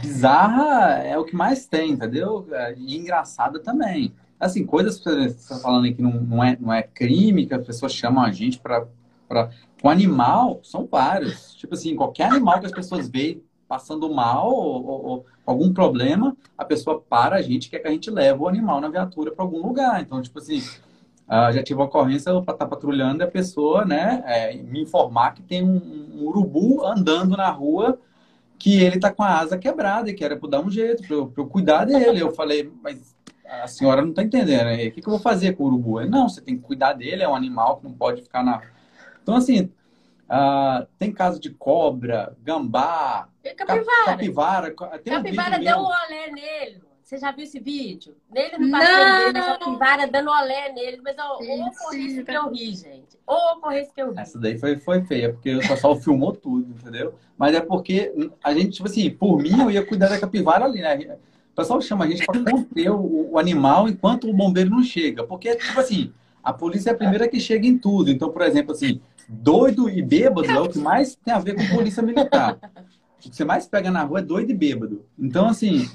Bizarra 0.02 1.00
é 1.04 1.18
o 1.18 1.26
que 1.26 1.36
mais 1.36 1.66
tem, 1.68 1.92
entendeu? 1.92 2.48
É, 2.52 2.74
E 2.78 2.96
engraçada 2.98 3.60
também. 3.62 4.14
Assim, 4.40 4.66
coisas 4.66 4.98
que 4.98 5.04
você 5.10 5.26
está 5.26 5.58
falando 5.58 5.86
aí 5.86 5.94
que 5.94 6.02
não, 6.02 6.12
não, 6.12 6.44
é, 6.44 6.58
não 6.60 6.74
é 6.74 6.84
crime, 6.84 7.46
que 7.46 7.54
as 7.54 7.66
pessoas 7.66 7.94
chamam 7.94 8.24
a 8.24 8.32
gente 8.32 8.60
para. 8.60 8.88
O 9.82 9.90
animal, 9.90 10.60
são 10.64 10.86
vários. 10.86 11.56
Tipo 11.56 11.74
assim, 11.74 11.96
qualquer 11.96 12.26
animal 12.28 12.60
que 12.60 12.66
as 12.66 12.72
pessoas 12.72 13.08
veem 13.10 13.42
passando 13.68 14.14
mal 14.14 14.52
ou, 14.52 14.86
ou- 14.86 15.06
ou 15.06 15.26
algum 15.46 15.74
problema, 15.74 16.38
a 16.58 16.64
pessoa 16.64 17.02
para 17.02 17.38
a 17.38 17.42
gente, 17.42 17.70
quer 17.70 17.80
que 17.80 17.88
a 17.88 17.92
gente 17.92 18.10
leve 18.12 18.40
o 18.40 18.48
animal 18.48 18.80
na 18.80 18.90
viatura 18.90 19.32
para 19.32 19.44
algum 19.44 19.66
lugar. 19.66 20.02
Então, 20.02 20.22
tipo 20.22 20.38
assim, 20.40 20.62
ah, 21.28 21.52
já 21.52 21.64
tive 21.64 21.80
uma 21.80 21.86
ocorrência, 21.86 22.30
eu 22.30 22.40
estar 22.40 22.66
patrulhando 22.68 23.24
e 23.24 23.26
a 23.26 23.32
pessoa, 23.32 23.86
né, 23.86 24.24
é, 24.26 24.56
me 24.56 24.82
informar 24.82 25.34
que 25.34 25.42
tem 25.42 25.64
um, 25.64 25.82
um 26.16 26.26
urubu 26.28 26.86
andando 26.86 27.36
na 27.38 27.50
rua 27.50 28.00
que 28.60 28.82
ele 28.82 29.00
tá 29.00 29.12
com 29.12 29.24
a 29.24 29.40
asa 29.40 29.58
quebrada 29.58 30.10
e 30.10 30.14
que 30.14 30.24
era 30.24 30.38
para 30.38 30.50
dar 30.50 30.62
um 30.62 30.70
jeito, 30.70 31.04
para 31.06 31.16
eu, 31.16 31.28
pra 31.28 31.44
eu 31.44 31.48
cuidar 31.48 31.86
dele. 31.86 32.22
Eu 32.22 32.32
falei, 32.34 32.72
mas 32.82 33.13
a 33.48 33.68
senhora 33.68 34.02
não 34.02 34.10
está 34.10 34.24
entendendo, 34.24 34.66
né? 34.66 34.86
o 34.88 34.92
que, 34.92 35.02
que 35.02 35.08
eu 35.08 35.12
vou 35.12 35.20
fazer 35.20 35.54
com 35.54 35.64
o 35.64 35.68
urubu? 35.68 36.00
Ele, 36.02 36.10
não, 36.10 36.28
você 36.30 36.42
tem 36.42 36.56
que 36.56 36.64
cuidar 36.64 36.94
dele, 36.94 37.24
é 37.24 37.28
um 37.30 37.36
animal 37.36 37.78
que 37.78 37.84
não 37.84 37.94
pode 37.94 38.22
ficar 38.22 38.44
na. 38.44 38.62
Então, 39.22 39.36
assim, 39.36 39.72
ah, 40.30 40.86
tem 40.98 41.12
caso 41.12 41.40
de 41.40 41.50
cobra, 41.52 42.36
gambá, 42.42 43.28
E 43.44 43.50
cap- 43.54 43.68
capivara. 43.68 44.06
capivara. 44.06 45.00
Tem 45.00 45.14
um 45.14 45.18
Capivara 45.18 45.58
vídeo 45.58 45.66
deu 45.66 45.78
meu- 45.78 45.86
um 45.86 45.90
olé 45.90 46.32
nele. 46.32 46.82
Você 47.04 47.18
já 47.18 47.32
viu 47.32 47.44
esse 47.44 47.60
vídeo? 47.60 48.16
Nele 48.32 48.58
no 48.58 48.68
Não! 48.70 48.80
passeio 48.80 49.18
dele, 49.34 49.38
a 49.38 49.58
capivara 49.60 50.08
dando 50.08 50.32
olé 50.32 50.72
nele. 50.72 51.02
Mas 51.04 51.16
ó, 51.20 51.38
Mentira. 51.38 51.66
ocorrência 51.68 52.24
que 52.24 52.32
eu 52.32 52.50
ri, 52.50 52.76
gente. 52.76 53.20
Ô 53.28 53.58
ocorrência 53.58 53.92
que 53.94 54.02
eu 54.02 54.12
ri. 54.14 54.20
Essa 54.20 54.40
daí 54.40 54.58
foi, 54.58 54.78
foi 54.78 55.04
feia, 55.04 55.34
porque 55.34 55.54
o 55.56 55.60
pessoal 55.68 55.96
filmou 56.02 56.32
tudo, 56.34 56.72
entendeu? 56.72 57.14
Mas 57.38 57.54
é 57.56 57.60
porque 57.62 58.14
a 58.44 58.54
gente, 58.54 58.72
tipo 58.72 58.88
assim, 58.88 59.12
por 59.12 59.38
mim, 59.38 59.60
eu 59.62 59.70
ia 59.70 59.86
cuidar 59.86 60.08
da 60.08 60.20
capivara 60.20 60.64
ali, 60.66 60.82
né? 60.82 61.18
O 61.54 61.56
pessoal 61.56 61.80
chama 61.80 62.06
a 62.06 62.08
gente 62.10 62.26
para 62.26 62.44
conter 62.44 62.90
o, 62.90 63.32
o 63.34 63.40
animal 63.40 63.88
enquanto 63.88 64.28
o 64.28 64.34
bombeiro 64.34 64.72
não 64.72 64.84
chega. 64.84 65.24
Porque, 65.24 65.56
tipo 65.56 65.80
assim, 65.80 66.12
a 66.44 66.52
polícia 66.52 66.90
é 66.90 66.94
a 66.94 66.98
primeira 66.98 67.28
que 67.28 67.40
chega 67.40 67.68
em 67.68 67.78
tudo. 67.78 68.10
Então, 68.10 68.32
por 68.32 68.42
exemplo, 68.42 68.72
assim, 68.72 69.00
doido 69.30 69.88
e 69.88 70.02
bêbado 70.02 70.50
é 70.50 70.60
o 70.60 70.68
que 70.68 70.80
mais 70.80 71.16
tem 71.16 71.32
a 71.32 71.38
ver 71.40 71.56
com 71.56 71.76
polícia 71.76 72.02
militar. 72.02 72.58
O 73.18 73.30
que 73.30 73.36
você 73.36 73.46
mais 73.46 73.68
pega 73.68 73.92
na 73.92 74.04
rua 74.04 74.20
é 74.20 74.24
doido 74.24 74.50
e 74.52 74.56
bêbado. 74.56 75.06
Então, 75.18 75.48
assim, 75.48 75.88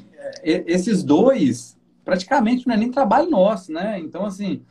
e- 0.45 0.63
esses 0.67 1.03
dois 1.03 1.77
praticamente 2.05 2.67
não 2.67 2.75
é 2.75 2.79
nem 2.79 2.91
trabalho 2.91 3.29
nosso, 3.29 3.73
né? 3.73 3.99
Então, 3.99 4.25
assim, 4.25 4.63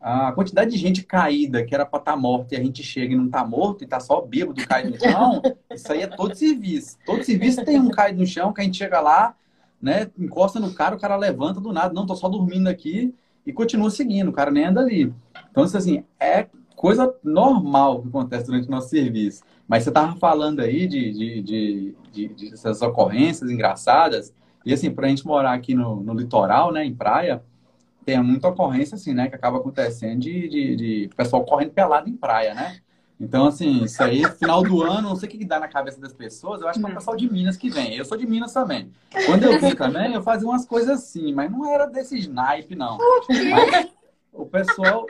a 0.00 0.32
quantidade 0.32 0.70
de 0.70 0.78
gente 0.78 1.02
caída 1.04 1.62
que 1.62 1.74
era 1.74 1.84
para 1.84 1.98
estar 2.00 2.16
morta 2.16 2.54
e 2.54 2.58
a 2.58 2.62
gente 2.62 2.82
chega 2.82 3.12
e 3.12 3.16
não 3.16 3.28
tá 3.28 3.44
morto 3.44 3.84
e 3.84 3.86
tá 3.86 4.00
só 4.00 4.20
bêbado 4.22 4.66
caído 4.66 4.90
no 4.92 4.98
chão, 4.98 5.42
isso 5.70 5.92
aí 5.92 6.00
é 6.00 6.06
todo 6.06 6.34
serviço. 6.34 6.96
Todo 7.04 7.22
serviço 7.22 7.62
tem 7.64 7.78
um 7.78 7.90
caído 7.90 8.18
no 8.18 8.26
chão 8.26 8.50
que 8.52 8.62
a 8.62 8.64
gente 8.64 8.78
chega 8.78 8.98
lá, 8.98 9.36
né, 9.82 10.08
encosta 10.16 10.60
no 10.60 10.72
cara, 10.72 10.94
o 10.94 11.00
cara 11.00 11.16
levanta 11.16 11.60
do 11.60 11.72
nada, 11.72 11.92
não, 11.92 12.06
tô 12.06 12.14
só 12.14 12.28
dormindo 12.28 12.68
aqui 12.68 13.12
e 13.44 13.52
continua 13.52 13.90
seguindo, 13.90 14.28
o 14.28 14.32
cara 14.32 14.50
nem 14.50 14.66
anda 14.66 14.80
ali. 14.80 15.12
Então, 15.50 15.64
assim, 15.64 16.04
é 16.20 16.46
coisa 16.76 17.12
normal 17.22 18.02
que 18.02 18.08
acontece 18.08 18.46
durante 18.46 18.68
o 18.68 18.70
nosso 18.70 18.88
serviço. 18.88 19.42
Mas 19.66 19.82
você 19.82 19.90
tava 19.90 20.16
falando 20.16 20.60
aí 20.60 20.86
de, 20.86 21.12
de, 21.12 21.42
de, 21.42 21.96
de, 22.12 22.28
de 22.28 22.52
essas 22.52 22.80
ocorrências 22.80 23.50
engraçadas, 23.50 24.32
e 24.64 24.72
assim, 24.72 24.90
pra 24.90 25.08
gente 25.08 25.26
morar 25.26 25.52
aqui 25.52 25.74
no, 25.74 25.96
no 26.00 26.14
litoral, 26.14 26.72
né, 26.72 26.84
em 26.84 26.94
praia, 26.94 27.42
tem 28.04 28.22
muita 28.22 28.48
ocorrência, 28.48 28.94
assim, 28.94 29.12
né, 29.12 29.28
que 29.28 29.34
acaba 29.34 29.58
acontecendo 29.58 30.20
de, 30.20 30.48
de, 30.48 30.76
de 30.76 31.10
pessoal 31.16 31.44
correndo 31.44 31.72
pelado 31.72 32.08
em 32.08 32.16
praia, 32.16 32.54
né? 32.54 32.81
Então, 33.22 33.46
assim, 33.46 33.84
isso 33.84 34.02
aí, 34.02 34.24
final 34.32 34.64
do 34.64 34.82
ano, 34.82 35.10
não 35.10 35.16
sei 35.16 35.28
o 35.28 35.30
que 35.30 35.38
que 35.38 35.44
dá 35.44 35.60
na 35.60 35.68
cabeça 35.68 36.00
das 36.00 36.12
pessoas, 36.12 36.60
eu 36.60 36.66
acho 36.66 36.80
que 36.80 36.84
é 36.84 36.88
o 36.88 36.94
pessoal 36.94 37.16
de 37.16 37.32
Minas 37.32 37.56
que 37.56 37.70
vem. 37.70 37.94
Eu 37.94 38.04
sou 38.04 38.18
de 38.18 38.26
Minas 38.26 38.52
também. 38.52 38.92
Quando 39.26 39.44
eu 39.44 39.60
vim 39.60 39.76
também, 39.76 40.12
eu 40.12 40.22
fazia 40.22 40.48
umas 40.48 40.66
coisas 40.66 40.98
assim, 40.98 41.32
mas 41.32 41.48
não 41.48 41.72
era 41.72 41.86
desse 41.86 42.18
snipe, 42.18 42.74
não. 42.74 42.98
Mas 43.28 43.88
o 44.32 44.44
pessoal 44.44 45.06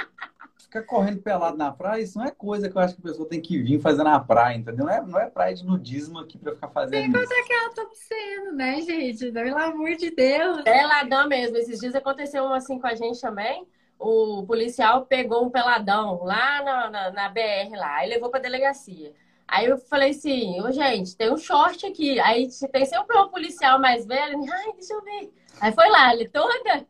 fica 0.59 0.83
correndo 0.83 1.23
pelado 1.23 1.57
na 1.57 1.73
praia, 1.73 2.03
isso 2.03 2.19
não 2.19 2.27
é 2.27 2.31
coisa 2.31 2.69
que 2.69 2.77
eu 2.77 2.83
acho 2.83 2.95
que 2.95 3.01
a 3.01 3.11
pessoa 3.11 3.27
tem 3.27 3.41
que 3.41 3.59
vir 3.63 3.81
fazer 3.81 4.03
na 4.03 4.21
praia, 4.21 4.59
entendeu? 4.59 4.85
Não 4.85 4.93
é, 4.93 5.01
não 5.01 5.19
é 5.19 5.31
praia 5.31 5.55
de 5.55 5.65
nudismo 5.65 6.19
aqui 6.19 6.37
pra 6.37 6.53
ficar 6.53 6.69
fazendo 6.69 7.17
isso. 7.17 7.33
é 7.33 7.43
que 7.43 7.53
ela 7.53 7.71
tá 7.71 7.87
sendo, 7.95 8.53
né, 8.53 8.81
gente? 8.83 9.33
Pelo 9.33 9.59
amor 9.59 9.97
de 9.97 10.11
Deus. 10.11 10.63
Peladão 10.63 11.29
mesmo. 11.29 11.57
Esses 11.57 11.81
dias 11.81 11.95
aconteceu 11.95 12.45
um 12.45 12.53
assim 12.53 12.79
com 12.79 12.87
a 12.87 12.95
gente 12.95 13.19
também. 13.19 13.67
O 13.99 14.45
policial 14.47 15.07
pegou 15.07 15.45
um 15.45 15.51
peladão 15.51 16.25
lá 16.25 16.63
na, 16.63 16.91
na, 16.91 17.11
na 17.11 17.29
BR 17.29 17.77
lá 17.77 18.05
e 18.05 18.09
levou 18.09 18.31
pra 18.31 18.41
delegacia. 18.41 19.15
Aí 19.47 19.67
eu 19.67 19.79
falei 19.79 20.11
assim, 20.11 20.61
ô 20.61 20.73
gente, 20.73 21.17
tem 21.17 21.31
um 21.31 21.37
short 21.37 21.87
aqui. 21.87 22.19
Aí 22.21 22.49
tem 22.73 22.85
sempre 22.87 23.17
um 23.19 23.29
policial 23.29 23.79
mais 23.79 24.07
velho. 24.07 24.41
Ai, 24.51 24.73
deixa 24.73 24.95
eu 24.95 25.03
ver. 25.03 25.33
Aí 25.61 25.73
foi 25.73 25.89
lá, 25.89 26.15
ele 26.15 26.29
toda 26.29 26.87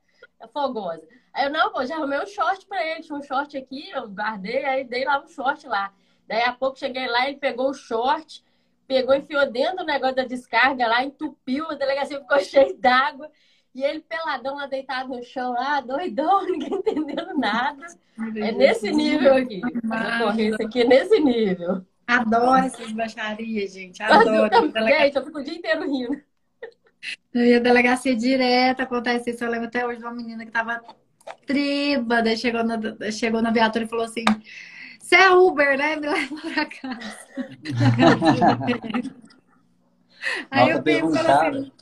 fogosa. 0.53 1.03
Aí 1.33 1.47
eu, 1.47 1.51
não, 1.51 1.73
pô, 1.73 1.85
já 1.85 1.97
arrumei 1.97 2.21
um 2.21 2.27
short 2.27 2.67
pra 2.67 2.85
ele. 2.87 3.03
Tinha 3.03 3.19
um 3.19 3.23
short 3.23 3.57
aqui, 3.57 3.91
eu 3.91 4.09
guardei, 4.09 4.65
aí 4.65 4.85
dei 4.85 5.05
lá 5.05 5.21
um 5.21 5.29
short 5.29 5.67
lá. 5.67 5.93
Daí 6.27 6.43
a 6.43 6.53
pouco 6.53 6.79
cheguei 6.79 7.07
lá, 7.07 7.29
ele 7.29 7.39
pegou 7.39 7.71
o 7.71 7.75
short, 7.75 8.45
pegou, 8.87 9.15
enfiou 9.15 9.51
dentro 9.51 9.79
do 9.79 9.85
negócio 9.85 10.17
da 10.17 10.25
descarga 10.25 10.87
lá, 10.87 11.05
entupiu, 11.05 11.71
a 11.71 11.75
delegacia 11.75 12.21
ficou 12.21 12.39
cheia 12.41 12.75
d'água. 12.77 13.31
E 13.75 13.83
ele 13.83 14.01
peladão 14.01 14.57
lá 14.57 14.67
deitado 14.67 15.09
no 15.09 15.23
chão, 15.23 15.53
lá, 15.53 15.81
doidão, 15.81 16.45
ninguém 16.51 16.75
entendendo 16.75 17.37
nada. 17.39 17.87
É 18.37 18.53
nesse 18.53 18.91
nível 18.91 19.35
aqui. 19.35 19.61
A 19.91 20.25
ocorrência 20.25 20.67
aqui 20.67 20.81
é 20.83 20.85
nesse 20.85 21.19
nível. 21.21 21.85
Adoro 22.07 22.67
essas 22.67 22.93
baixarias, 22.93 23.73
gente. 23.73 24.03
Eu 24.03 24.13
Adoro. 24.13 24.51
também, 24.51 24.71
Delega- 24.73 24.99
Gente, 25.05 25.17
eu 25.17 25.25
fico 25.25 25.39
o 25.39 25.45
dia 25.45 25.55
inteiro 25.55 25.91
rindo. 25.91 26.21
E 27.35 27.55
a 27.55 27.59
delegacia 27.59 28.15
direta 28.15 28.83
acontece 28.83 29.31
isso. 29.31 29.43
Eu 29.43 29.51
lembro 29.51 29.69
até 29.69 29.87
hoje 29.87 29.99
de 29.99 30.05
uma 30.05 30.13
menina 30.15 30.45
que 30.45 30.51
tava 30.53 30.81
tribada, 31.47 32.37
chegou 32.37 32.63
na, 32.63 32.79
chegou 33.11 33.41
na 33.41 33.51
viatura 33.51 33.85
e 33.87 33.89
falou 33.89 34.05
assim: 34.05 34.25
Você 35.01 35.17
é 35.17 35.31
Uber, 35.31 35.79
né? 35.79 35.97
Me 35.97 36.09
leva 36.09 36.37
pra 36.41 36.67
casa. 36.67 37.17
Aí 40.51 40.73
Nossa, 40.73 40.91
eu 40.91 41.11
cara- 41.11 41.49
assim: 41.49 41.73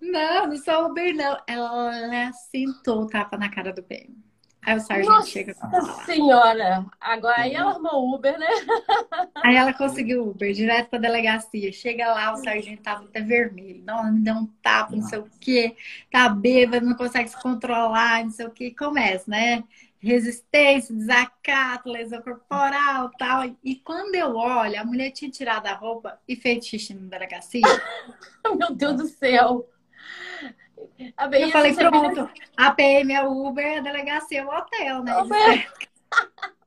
Não, 0.00 0.46
não 0.46 0.56
sou 0.56 0.86
Uber, 0.86 1.14
não. 1.14 1.38
Ela 1.46 2.32
sentou 2.32 3.02
o 3.02 3.06
tapa 3.06 3.36
na 3.36 3.50
cara 3.50 3.72
do 3.72 3.82
PM. 3.82 4.16
Aí 4.62 4.76
o 4.76 4.80
sargento 4.80 5.10
Nossa 5.10 5.30
chega 5.30 5.54
com 5.54 5.82
senhora. 6.04 6.84
Agora 7.00 7.40
aí 7.40 7.54
ela 7.54 7.70
arrumou 7.70 8.14
Uber, 8.14 8.38
né? 8.38 8.46
Aí 9.42 9.56
ela 9.56 9.72
conseguiu 9.72 10.28
Uber, 10.28 10.52
direto 10.52 10.90
pra 10.90 10.98
delegacia. 10.98 11.72
Chega 11.72 12.12
lá, 12.12 12.32
o 12.32 12.36
sargento 12.36 12.82
tava 12.82 13.04
até 13.04 13.22
vermelho. 13.22 13.82
Não, 13.84 14.12
me 14.12 14.20
deu 14.20 14.34
um 14.34 14.46
tapa, 14.62 14.94
não 14.94 15.02
sei 15.02 15.18
o 15.18 15.30
quê. 15.40 15.74
Tá 16.10 16.28
bêbado, 16.28 16.84
não 16.84 16.94
consegue 16.94 17.30
se 17.30 17.40
controlar, 17.40 18.22
não 18.22 18.30
sei 18.30 18.46
o 18.46 18.50
quê. 18.50 18.74
Começa, 18.76 19.30
né? 19.30 19.64
resistência, 20.02 20.94
desacato, 20.94 21.90
lesão 21.90 22.22
corporal 22.22 23.10
tal. 23.18 23.44
E 23.62 23.76
quando 23.76 24.14
eu 24.14 24.34
olho, 24.34 24.80
a 24.80 24.84
mulher 24.84 25.10
tinha 25.10 25.30
tirado 25.30 25.66
a 25.66 25.74
roupa 25.74 26.18
e 26.26 26.34
feito 26.34 26.64
xixi 26.64 26.94
na 26.94 27.06
delegacia. 27.06 27.60
Meu 28.56 28.74
Deus 28.74 28.96
do 28.96 29.06
céu! 29.06 29.68
Eu 31.32 31.50
falei, 31.50 31.74
pronto, 31.74 32.30
a 32.56 32.70
PM 32.72 33.12
é 33.12 33.22
o 33.24 33.46
Uber, 33.46 33.78
a 33.78 33.80
delegacia 33.80 34.40
é 34.40 34.44
o 34.44 34.48
hotel, 34.48 35.02
né? 35.02 35.16
Uber. 35.18 35.72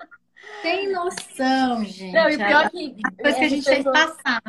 Tem 0.62 0.92
noção, 0.92 1.84
gente. 1.84 2.12
Não, 2.14 2.30
e 2.30 2.38
pior 2.38 2.70
que. 2.70 2.96
Depois 3.18 3.36
que 3.36 3.44
a 3.44 3.50
gente 3.50 3.66
pessoas... 3.66 3.66
tem 3.66 3.84
que 3.84 3.92
passar. 3.92 4.42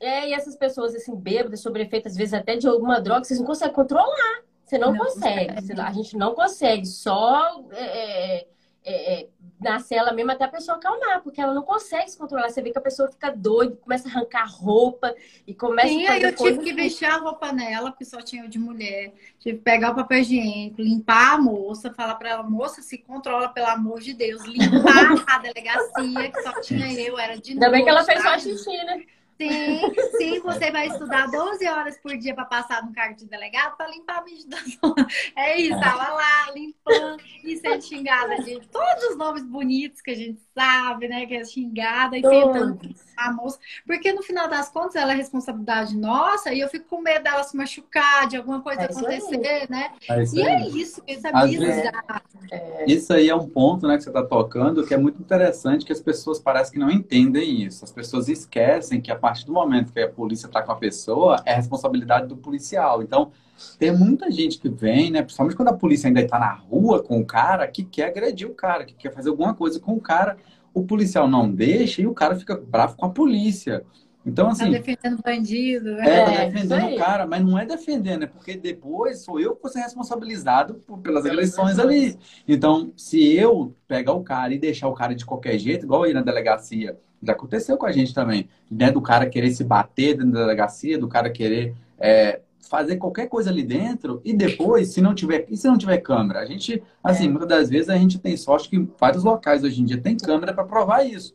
É, 0.00 0.28
e 0.28 0.34
essas 0.34 0.56
pessoas, 0.56 0.94
assim, 0.94 1.14
bêbadas, 1.14 1.60
sobre 1.60 1.82
efeito, 1.82 2.08
às 2.08 2.16
vezes 2.16 2.34
até 2.34 2.56
de 2.56 2.66
alguma 2.66 3.00
droga, 3.00 3.24
vocês 3.24 3.38
não 3.38 3.46
conseguem 3.46 3.74
controlar. 3.74 4.42
Você 4.64 4.78
não, 4.78 4.92
não 4.92 4.98
consegue. 4.98 5.54
Consegue. 5.54 5.80
A 5.80 5.92
gente 5.92 6.16
não 6.16 6.34
consegue. 6.34 6.86
Só 6.86 7.64
é, 7.72 7.84
é, 7.84 8.46
é, 8.84 9.20
é, 9.20 9.28
na 9.60 9.78
cela 9.78 10.12
mesmo 10.12 10.32
até 10.32 10.44
a 10.44 10.48
pessoa 10.48 10.76
acalmar, 10.76 11.22
porque 11.22 11.40
ela 11.40 11.54
não 11.54 11.62
consegue 11.62 12.10
se 12.10 12.18
controlar. 12.18 12.50
Você 12.50 12.60
vê 12.60 12.70
que 12.70 12.78
a 12.78 12.82
pessoa 12.82 13.10
fica 13.10 13.30
doida, 13.30 13.76
começa 13.76 14.08
a 14.08 14.12
arrancar 14.12 14.46
roupa 14.46 15.14
e 15.46 15.54
começa 15.54 15.88
Sim, 15.88 16.04
a 16.04 16.12
fazer 16.12 16.26
aí 16.26 16.32
eu 16.32 16.36
tive 16.36 16.58
que 16.58 16.72
vestir 16.72 17.06
a 17.06 17.16
roupa 17.16 17.52
nela, 17.52 17.90
porque 17.90 18.04
só 18.04 18.20
tinha 18.20 18.48
de 18.48 18.58
mulher. 18.58 19.12
Tive 19.38 19.58
que 19.58 19.64
pegar 19.64 19.92
o 19.92 19.94
papel 19.94 20.18
higiênico, 20.18 20.82
limpar 20.82 21.34
a 21.34 21.38
moça, 21.38 21.92
falar 21.92 22.16
para 22.16 22.30
ela, 22.30 22.42
moça, 22.42 22.82
se 22.82 22.98
controla, 22.98 23.48
pelo 23.48 23.68
amor 23.68 24.00
de 24.00 24.12
Deus, 24.12 24.44
limpar 24.44 25.24
a 25.26 25.38
delegacia, 25.40 26.30
que 26.30 26.42
só 26.42 26.60
tinha 26.60 26.92
eu, 27.00 27.18
era 27.18 27.38
de 27.38 27.52
Ainda 27.52 27.68
noite, 27.68 27.72
bem 27.72 27.84
que 27.84 27.90
ela 27.90 28.04
fez 28.04 28.22
só 28.22 28.38
xixi, 28.38 28.84
né? 28.84 29.04
Sim, 29.36 29.80
sim, 30.16 30.40
você 30.40 30.70
vai 30.70 30.86
estudar 30.86 31.26
12 31.26 31.66
horas 31.66 31.98
por 31.98 32.16
dia 32.16 32.34
para 32.34 32.44
passar 32.44 32.84
no 32.84 32.92
cargo 32.92 33.16
de 33.16 33.26
delegado 33.26 33.76
para 33.76 33.90
limpar 33.90 34.22
a 34.22 34.86
zona. 34.86 35.08
É 35.36 35.60
isso, 35.60 35.78
tava 35.80 36.14
lá 36.14 36.50
limpando 36.54 37.22
e 37.42 37.56
sendo 37.56 37.82
xingada 37.82 38.36
de 38.42 38.60
todos 38.68 39.04
os 39.10 39.16
nomes 39.16 39.44
bonitos 39.44 40.00
que 40.00 40.12
a 40.12 40.16
gente 40.16 40.40
sabe, 40.54 41.08
né? 41.08 41.26
Que 41.26 41.34
é 41.34 41.44
xingada 41.44 42.16
e 42.16 42.22
tentando 42.22 42.78
a 43.16 43.32
moça. 43.32 43.58
Porque 43.86 44.12
no 44.12 44.22
final 44.22 44.48
das 44.48 44.68
contas 44.68 44.96
ela 44.96 45.12
é 45.12 45.16
responsabilidade 45.16 45.96
nossa 45.96 46.52
e 46.52 46.60
eu 46.60 46.68
fico 46.68 46.86
com 46.88 47.00
medo 47.00 47.24
dela 47.24 47.42
se 47.42 47.56
machucar, 47.56 48.26
de 48.28 48.36
alguma 48.36 48.60
coisa 48.60 48.82
é 48.82 48.84
acontecer, 48.84 49.46
aí. 49.46 49.66
né? 49.68 49.90
É 50.08 50.24
e 50.24 50.40
é 50.40 50.56
aí. 50.56 50.62
é 50.62 50.68
isso, 50.68 51.02
isso 51.06 51.26
é 51.26 51.32
bizarro. 51.32 52.22
É... 52.50 52.84
Isso 52.86 53.12
aí 53.12 53.28
é 53.28 53.34
um 53.34 53.48
ponto 53.48 53.86
né, 53.86 53.96
que 53.96 54.02
você 54.02 54.10
está 54.10 54.22
tocando 54.22 54.86
que 54.86 54.94
é 54.94 54.98
muito 54.98 55.20
interessante 55.20 55.84
que 55.84 55.92
as 55.92 56.00
pessoas 56.00 56.38
parecem 56.38 56.74
que 56.74 56.78
não 56.78 56.90
entendem 56.90 57.62
isso. 57.62 57.84
As 57.84 57.92
pessoas 57.92 58.28
esquecem 58.28 59.00
que 59.00 59.10
a 59.10 59.16
partir 59.16 59.46
do 59.46 59.52
momento 59.52 59.92
que 59.92 60.00
a 60.00 60.08
polícia 60.08 60.46
está 60.46 60.62
com 60.62 60.72
a 60.72 60.76
pessoa, 60.76 61.42
é 61.44 61.54
responsabilidade 61.54 62.26
do 62.26 62.36
policial. 62.36 63.02
Então, 63.02 63.32
tem 63.78 63.92
muita 63.92 64.30
gente 64.30 64.58
que 64.58 64.68
vem, 64.68 65.10
né? 65.10 65.22
Principalmente 65.22 65.56
quando 65.56 65.68
a 65.68 65.74
polícia 65.74 66.08
ainda 66.08 66.20
está 66.20 66.38
na 66.38 66.52
rua 66.52 67.02
com 67.02 67.20
o 67.20 67.24
cara, 67.24 67.66
que 67.68 67.84
quer 67.84 68.08
agredir 68.08 68.48
o 68.48 68.54
cara, 68.54 68.84
que 68.84 68.94
quer 68.94 69.12
fazer 69.12 69.30
alguma 69.30 69.54
coisa 69.54 69.78
com 69.78 69.94
o 69.94 70.00
cara. 70.00 70.36
O 70.74 70.84
policial 70.84 71.28
não 71.28 71.50
deixa 71.50 72.02
e 72.02 72.06
o 72.06 72.12
cara 72.12 72.36
fica 72.36 72.56
bravo 72.56 72.96
com 72.96 73.06
a 73.06 73.10
polícia. 73.10 73.84
Então, 74.26 74.48
assim. 74.48 74.64
Tá 74.64 74.78
defendendo 74.78 75.22
bandido, 75.22 75.92
né? 75.92 76.08
É, 76.08 76.24
tá 76.24 76.44
defendendo 76.46 76.94
o 76.94 76.96
cara, 76.96 77.26
mas 77.26 77.44
não 77.44 77.58
é 77.58 77.66
defendendo, 77.66 78.24
é 78.24 78.26
porque 78.26 78.56
depois 78.56 79.20
sou 79.20 79.38
eu 79.38 79.54
que 79.54 79.62
vou 79.62 79.70
ser 79.70 79.80
responsabilizado 79.80 80.74
por, 80.86 80.98
pelas 80.98 81.26
agressões 81.26 81.78
ali. 81.78 82.18
Então, 82.48 82.92
se 82.96 83.34
eu 83.34 83.74
pegar 83.86 84.12
o 84.12 84.24
cara 84.24 84.54
e 84.54 84.58
deixar 84.58 84.88
o 84.88 84.94
cara 84.94 85.14
de 85.14 85.26
qualquer 85.26 85.58
jeito, 85.58 85.84
igual 85.84 86.04
aí 86.04 86.14
na 86.14 86.22
delegacia, 86.22 86.98
já 87.22 87.32
aconteceu 87.32 87.76
com 87.76 87.86
a 87.86 87.92
gente 87.92 88.14
também, 88.14 88.48
né? 88.70 88.90
Do 88.90 89.02
cara 89.02 89.26
querer 89.26 89.50
se 89.50 89.62
bater 89.62 90.16
dentro 90.16 90.32
da 90.32 90.40
delegacia, 90.40 90.98
do 90.98 91.08
cara 91.08 91.30
querer 91.30 91.74
é, 91.98 92.40
fazer 92.68 92.96
qualquer 92.96 93.28
coisa 93.28 93.50
ali 93.50 93.62
dentro 93.62 94.20
e 94.24 94.32
depois, 94.32 94.88
se 94.88 95.00
não 95.00 95.14
tiver, 95.14 95.46
e 95.48 95.56
se 95.56 95.66
não 95.66 95.78
tiver 95.78 95.98
câmera? 95.98 96.40
A 96.40 96.46
gente, 96.46 96.82
assim, 97.02 97.26
é. 97.26 97.28
muitas 97.28 97.48
das 97.48 97.70
vezes 97.70 97.88
a 97.88 97.96
gente 97.96 98.18
tem 98.18 98.36
sorte 98.36 98.68
que 98.68 98.88
vários 98.98 99.24
locais 99.24 99.62
hoje 99.62 99.80
em 99.80 99.84
dia 99.84 100.00
tem 100.00 100.16
câmera 100.16 100.52
para 100.52 100.64
provar 100.64 101.04
isso. 101.04 101.34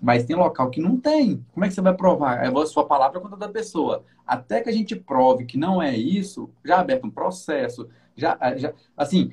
Mas 0.00 0.24
tem 0.24 0.36
local 0.36 0.70
que 0.70 0.80
não 0.80 0.96
tem. 0.96 1.44
Como 1.52 1.64
é 1.64 1.68
que 1.68 1.74
você 1.74 1.80
vai 1.80 1.94
provar? 1.94 2.44
É 2.44 2.48
a 2.48 2.66
sua 2.66 2.86
palavra 2.86 3.20
contra 3.20 3.36
da 3.36 3.48
pessoa. 3.48 4.04
Até 4.26 4.60
que 4.60 4.68
a 4.68 4.72
gente 4.72 4.94
prove 4.94 5.44
que 5.44 5.58
não 5.58 5.82
é 5.82 5.96
isso, 5.96 6.50
já 6.64 6.76
é 6.76 6.78
aberto 6.78 7.06
um 7.06 7.10
processo, 7.10 7.88
já, 8.16 8.36
já 8.56 8.72
assim, 8.96 9.30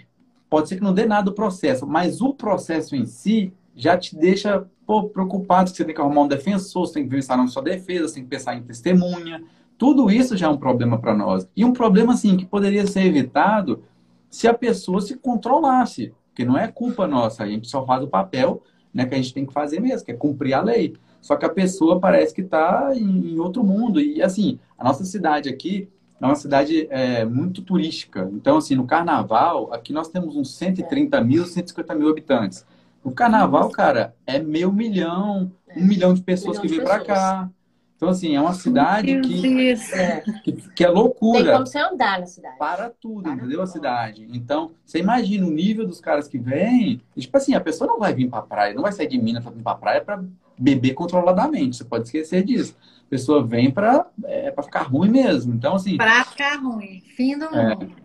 pode 0.49 0.69
ser 0.69 0.77
que 0.77 0.83
não 0.83 0.93
dê 0.93 1.05
nada 1.05 1.29
o 1.29 1.33
processo, 1.33 1.85
mas 1.85 2.21
o 2.21 2.33
processo 2.33 2.95
em 2.95 3.05
si 3.05 3.53
já 3.75 3.97
te 3.97 4.15
deixa 4.15 4.65
pô, 4.85 5.09
preocupado, 5.09 5.71
que 5.71 5.77
você 5.77 5.83
tem 5.83 5.93
que 5.93 5.99
arrumar 5.99 6.21
um 6.21 6.27
defensor, 6.27 6.87
você 6.87 6.93
tem 6.93 7.03
que 7.03 7.09
pensar 7.09 7.35
na 7.35 7.47
sua 7.47 7.61
defesa, 7.61 8.07
você 8.07 8.15
tem 8.15 8.23
que 8.23 8.29
pensar 8.29 8.55
em 8.55 8.63
testemunha. 8.63 9.43
Tudo 9.77 10.09
isso 10.09 10.37
já 10.37 10.47
é 10.47 10.49
um 10.49 10.57
problema 10.57 10.97
para 10.97 11.13
nós. 11.13 11.47
E 11.55 11.65
um 11.65 11.73
problema, 11.73 12.13
assim, 12.13 12.37
que 12.37 12.45
poderia 12.45 12.87
ser 12.87 13.05
evitado 13.05 13.83
se 14.29 14.47
a 14.47 14.53
pessoa 14.53 15.01
se 15.01 15.17
controlasse. 15.17 16.13
Porque 16.27 16.45
não 16.45 16.57
é 16.57 16.67
culpa 16.67 17.07
nossa, 17.07 17.43
a 17.43 17.47
gente 17.47 17.67
só 17.67 17.85
faz 17.85 18.03
o 18.03 18.07
papel 18.07 18.61
né, 18.93 19.05
que 19.05 19.13
a 19.13 19.17
gente 19.17 19.33
tem 19.33 19.45
que 19.45 19.53
fazer 19.53 19.81
mesmo, 19.81 20.05
que 20.05 20.11
é 20.11 20.15
cumprir 20.15 20.53
a 20.53 20.61
lei. 20.61 20.95
Só 21.21 21.35
que 21.35 21.45
a 21.45 21.49
pessoa 21.49 21.99
parece 21.99 22.33
que 22.33 22.41
está 22.41 22.91
em, 22.95 23.37
outro 23.39 23.63
mundo. 23.63 23.99
E, 23.99 24.21
assim, 24.21 24.59
a 24.77 24.83
nossa 24.83 25.03
cidade 25.03 25.49
aqui 25.49 25.89
é 26.21 26.25
uma 26.25 26.35
cidade 26.35 26.87
é, 26.89 27.25
muito 27.25 27.61
turística. 27.61 28.29
Então, 28.31 28.57
assim, 28.57 28.75
no 28.75 28.85
carnaval, 28.85 29.73
aqui 29.73 29.91
nós 29.91 30.07
temos 30.07 30.35
uns 30.35 30.55
130 30.55 31.19
mil, 31.21 31.45
150 31.45 31.95
mil 31.95 32.09
habitantes. 32.09 32.65
No 33.03 33.11
carnaval, 33.11 33.69
cara, 33.69 34.15
é 34.25 34.39
meio 34.39 34.71
milhão, 34.71 35.51
um 35.75 35.85
milhão 35.85 36.13
de 36.13 36.21
pessoas 36.21 36.57
que 36.57 36.67
vêm 36.67 36.81
para 36.81 36.99
cá. 37.03 37.49
Então, 37.95 38.09
assim, 38.09 38.35
é 38.35 38.41
uma 38.41 38.53
cidade 38.53 39.21
que 39.21 39.71
é, 39.93 40.21
que, 40.43 40.51
que, 40.51 40.83
é 40.83 40.89
loucura. 40.89 41.43
Tem 41.43 41.53
como 41.53 41.65
você 41.65 41.79
andar 41.79 42.19
na 42.19 42.25
cidade. 42.25 42.57
Para 42.57 42.89
tudo, 42.89 43.23
para 43.23 43.31
entendeu? 43.33 43.51
Tudo. 43.51 43.61
A 43.61 43.67
cidade. 43.67 44.27
Então, 44.33 44.71
você 44.85 44.99
imagina 44.99 45.47
o 45.47 45.51
nível 45.51 45.87
dos 45.87 46.01
caras 46.01 46.27
que 46.27 46.37
vêm. 46.37 47.01
Tipo 47.17 47.37
assim, 47.37 47.53
a 47.53 47.61
pessoa 47.61 47.87
não 47.87 47.97
vai 47.97 48.13
vir 48.13 48.29
para 48.29 48.41
praia, 48.41 48.73
não 48.73 48.81
vai 48.81 48.91
sair 48.91 49.07
de 49.07 49.17
Minas 49.17 49.43
para 49.43 49.53
vir 49.53 49.63
para 49.63 49.75
praia 49.75 50.01
para 50.01 50.23
beber 50.57 50.93
controladamente. 50.93 51.77
Você 51.77 51.85
pode 51.85 52.03
esquecer 52.05 52.43
disso. 52.43 52.75
A 53.07 53.09
pessoa 53.09 53.45
vem 53.45 53.71
para 53.71 54.07
é, 54.25 54.53
ficar 54.61 54.83
ruim 54.83 55.09
mesmo. 55.09 55.53
Então, 55.53 55.75
assim. 55.75 55.95
Para 55.95 56.25
ficar 56.25 56.57
ruim. 56.57 57.01
Fim 57.15 57.37
do 57.37 57.45
é. 57.45 57.75
mundo. 57.75 57.93
É. 58.01 58.04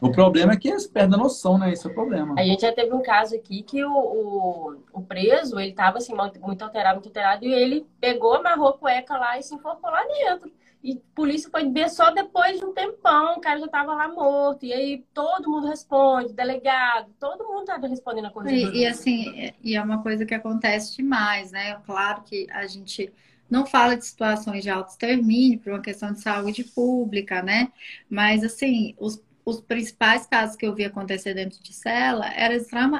O 0.00 0.10
problema 0.10 0.52
é 0.52 0.56
que 0.56 0.68
eles 0.68 0.86
perdem 0.86 1.18
a 1.18 1.22
noção, 1.22 1.58
né? 1.58 1.72
Esse 1.72 1.86
é 1.86 1.90
o 1.90 1.94
problema. 1.94 2.34
A 2.38 2.44
gente 2.44 2.62
já 2.62 2.72
teve 2.72 2.92
um 2.92 3.02
caso 3.02 3.34
aqui 3.34 3.62
que 3.62 3.84
o, 3.84 3.92
o, 3.92 4.76
o 4.92 5.02
preso, 5.02 5.58
ele 5.58 5.72
tava 5.72 5.98
assim, 5.98 6.14
muito 6.14 6.62
alterado, 6.62 6.96
muito 6.96 7.08
alterado, 7.08 7.44
e 7.44 7.52
ele 7.52 7.86
pegou, 8.00 8.34
amarrou 8.34 8.68
a 8.68 8.78
cueca 8.78 9.16
lá 9.16 9.38
e 9.38 9.42
se 9.42 9.54
enforcou 9.54 9.90
lá 9.90 10.02
dentro. 10.04 10.50
E 10.82 10.92
a 10.92 11.14
polícia 11.14 11.50
foi 11.50 11.68
ver 11.68 11.90
só 11.90 12.10
depois 12.10 12.58
de 12.58 12.64
um 12.64 12.72
tempão, 12.72 13.36
o 13.36 13.40
cara 13.40 13.58
já 13.58 13.66
tava 13.66 13.94
lá 13.94 14.08
morto. 14.08 14.64
E 14.64 14.72
aí 14.72 15.04
todo 15.12 15.50
mundo 15.50 15.66
responde, 15.66 16.32
delegado, 16.32 17.10
todo 17.18 17.44
mundo 17.46 17.64
tava 17.64 17.88
respondendo 17.88 18.26
a 18.26 18.30
coisa. 18.30 18.50
E, 18.50 18.82
e 18.82 18.86
assim, 18.86 19.52
e 19.62 19.74
é 19.74 19.82
uma 19.82 20.02
coisa 20.02 20.24
que 20.24 20.34
acontece 20.34 20.96
demais, 20.96 21.50
né? 21.50 21.74
Claro 21.84 22.22
que 22.22 22.46
a 22.50 22.66
gente 22.66 23.12
não 23.50 23.66
fala 23.66 23.96
de 23.96 24.04
situações 24.04 24.62
de 24.62 24.70
alto 24.70 24.90
extermínio 24.90 25.58
por 25.58 25.72
uma 25.72 25.82
questão 25.82 26.12
de 26.12 26.20
saúde 26.20 26.62
pública, 26.62 27.42
né? 27.42 27.72
Mas 28.08 28.44
assim, 28.44 28.94
os 28.98 29.20
os 29.48 29.62
principais 29.62 30.26
casos 30.26 30.56
que 30.56 30.66
eu 30.66 30.74
vi 30.74 30.84
acontecer 30.84 31.32
dentro 31.32 31.62
de 31.62 31.72
cela 31.72 32.30
era 32.34 32.54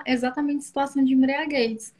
exatamente 0.07 0.64
situação 0.64 1.05
de 1.05 1.12
embriaguez. 1.12 1.94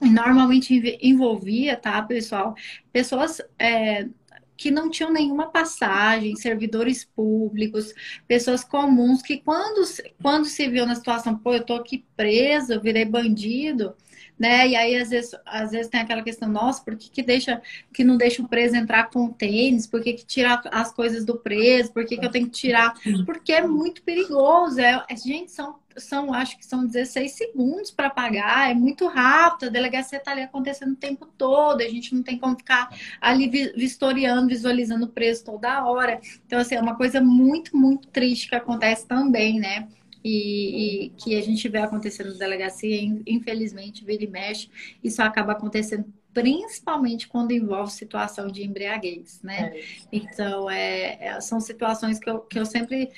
Normalmente 0.00 0.98
envolvia, 1.02 1.76
tá, 1.76 2.02
pessoal? 2.02 2.54
Pessoas 2.92 3.40
é, 3.58 4.06
que 4.54 4.70
não 4.70 4.90
tinham 4.90 5.10
nenhuma 5.10 5.46
passagem, 5.50 6.36
servidores 6.36 7.04
públicos, 7.04 7.94
pessoas 8.28 8.62
comuns 8.62 9.22
que 9.22 9.38
quando, 9.38 9.82
quando 10.22 10.44
se 10.44 10.68
viu 10.68 10.84
na 10.84 10.94
situação, 10.94 11.36
pô, 11.38 11.54
eu 11.54 11.64
tô 11.64 11.74
aqui 11.74 12.04
preso, 12.14 12.74
eu 12.74 12.80
virei 12.82 13.06
bandido, 13.06 13.94
né? 14.40 14.66
E 14.68 14.74
aí, 14.74 14.96
às 14.96 15.10
vezes, 15.10 15.32
às 15.44 15.70
vezes 15.70 15.88
tem 15.88 16.00
aquela 16.00 16.22
questão, 16.22 16.48
nossa, 16.48 16.82
por 16.82 16.96
que, 16.96 17.10
que, 17.10 17.22
deixa, 17.22 17.60
que 17.92 18.02
não 18.02 18.16
deixa 18.16 18.40
o 18.40 18.48
preso 18.48 18.74
entrar 18.74 19.10
com 19.10 19.28
tênis? 19.28 19.86
Por 19.86 20.02
que, 20.02 20.14
que 20.14 20.24
tira 20.24 20.58
as 20.72 20.90
coisas 20.90 21.26
do 21.26 21.36
preso? 21.36 21.92
Por 21.92 22.06
que, 22.06 22.16
que 22.16 22.24
eu 22.24 22.30
tenho 22.30 22.46
que 22.46 22.52
tirar? 22.52 22.94
Porque 23.26 23.52
é 23.52 23.66
muito 23.66 24.02
perigoso. 24.02 24.80
É, 24.80 25.04
é 25.10 25.14
gente, 25.14 25.50
são, 25.50 25.76
são, 25.98 26.32
acho 26.32 26.56
que 26.56 26.64
são 26.64 26.86
16 26.86 27.32
segundos 27.32 27.90
para 27.90 28.08
pagar, 28.08 28.70
é 28.70 28.74
muito 28.74 29.06
rápido, 29.06 29.68
a 29.68 29.70
delegacia 29.72 30.16
está 30.16 30.30
ali 30.32 30.40
acontecendo 30.40 30.92
o 30.92 30.96
tempo 30.96 31.26
todo, 31.36 31.82
a 31.82 31.88
gente 31.88 32.14
não 32.14 32.22
tem 32.22 32.38
como 32.38 32.56
ficar 32.56 32.88
ali 33.20 33.46
vistoriando, 33.76 34.48
visualizando 34.48 35.04
o 35.04 35.08
preso 35.10 35.44
toda 35.44 35.84
hora. 35.84 36.18
Então, 36.46 36.58
assim, 36.58 36.76
é 36.76 36.80
uma 36.80 36.96
coisa 36.96 37.20
muito, 37.20 37.76
muito 37.76 38.08
triste 38.08 38.48
que 38.48 38.54
acontece 38.54 39.06
também, 39.06 39.60
né? 39.60 39.86
E, 40.22 41.06
e, 41.06 41.10
que 41.10 41.36
a 41.36 41.42
gente 41.42 41.68
vê 41.68 41.78
acontecendo 41.78 42.32
na 42.32 42.38
delegacia, 42.38 43.00
infelizmente, 43.26 44.04
vira 44.04 44.24
e 44.24 44.28
mexe, 44.28 44.68
isso 45.02 45.22
acaba 45.22 45.52
acontecendo 45.52 46.04
principalmente 46.32 47.26
quando 47.28 47.52
envolve 47.52 47.90
situação 47.92 48.48
de 48.48 48.64
embriaguez, 48.64 49.40
né? 49.42 49.72
É. 49.74 49.82
Então, 50.12 50.70
é, 50.70 51.18
é, 51.20 51.40
são 51.40 51.60
situações 51.60 52.18
que 52.18 52.30
eu, 52.30 52.40
que 52.40 52.58
eu 52.58 52.64
sempre 52.64 53.10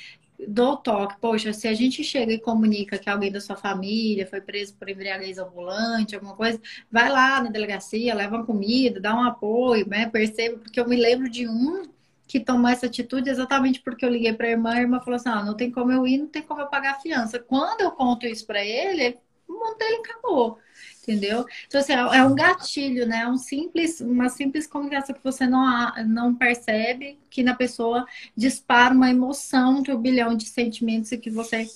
dou 0.48 0.76
toque. 0.76 1.16
Poxa, 1.20 1.52
se 1.52 1.68
a 1.68 1.74
gente 1.74 2.02
chega 2.02 2.32
e 2.32 2.40
comunica 2.40 2.98
que 2.98 3.08
alguém 3.08 3.30
da 3.30 3.40
sua 3.40 3.56
família 3.56 4.26
foi 4.26 4.40
preso 4.40 4.74
por 4.74 4.88
embriaguez 4.88 5.38
ambulante, 5.38 6.14
alguma 6.14 6.34
coisa, 6.34 6.60
vai 6.90 7.10
lá 7.10 7.42
na 7.42 7.50
delegacia, 7.50 8.14
leva 8.14 8.36
uma 8.36 8.46
comida, 8.46 9.00
dá 9.00 9.14
um 9.14 9.24
apoio, 9.24 9.86
né? 9.88 10.08
Perceba, 10.08 10.58
porque 10.58 10.80
eu 10.80 10.88
me 10.88 10.96
lembro 10.96 11.28
de 11.28 11.48
um 11.48 11.82
que 12.26 12.40
tomou 12.40 12.70
essa 12.70 12.86
atitude 12.86 13.28
exatamente 13.28 13.80
porque 13.80 14.04
eu 14.04 14.10
liguei 14.10 14.32
para 14.32 14.46
a 14.46 14.50
irmã, 14.50 14.72
a 14.72 14.80
irmã 14.80 15.00
falou 15.00 15.16
assim: 15.16 15.28
ah, 15.28 15.44
não 15.44 15.54
tem 15.54 15.70
como 15.70 15.92
eu 15.92 16.06
ir, 16.06 16.18
não 16.18 16.28
tem 16.28 16.42
como 16.42 16.60
eu 16.60 16.66
pagar 16.66 16.92
a 16.92 17.00
fiança. 17.00 17.38
Quando 17.38 17.82
eu 17.82 17.90
conto 17.90 18.26
isso 18.26 18.46
para 18.46 18.64
ele, 18.64 19.18
montei 19.48 19.88
e 19.88 19.96
acabou. 19.96 20.58
Entendeu? 21.02 21.44
Então, 21.66 21.80
assim, 21.80 21.92
é 21.92 22.22
um 22.24 22.34
gatilho, 22.34 23.06
né? 23.06 23.26
Um 23.26 23.36
simples, 23.36 24.00
uma 24.00 24.28
simples 24.28 24.68
comunicação 24.68 25.14
que 25.14 25.22
você 25.22 25.48
não, 25.48 25.92
não 26.06 26.34
percebe, 26.34 27.18
que 27.28 27.42
na 27.42 27.54
pessoa 27.54 28.06
dispara 28.36 28.94
uma 28.94 29.10
emoção, 29.10 29.78
um 29.78 29.82
turbilhão 29.82 30.36
de 30.36 30.46
sentimentos 30.46 31.10
que 31.10 31.28
você 31.28 31.66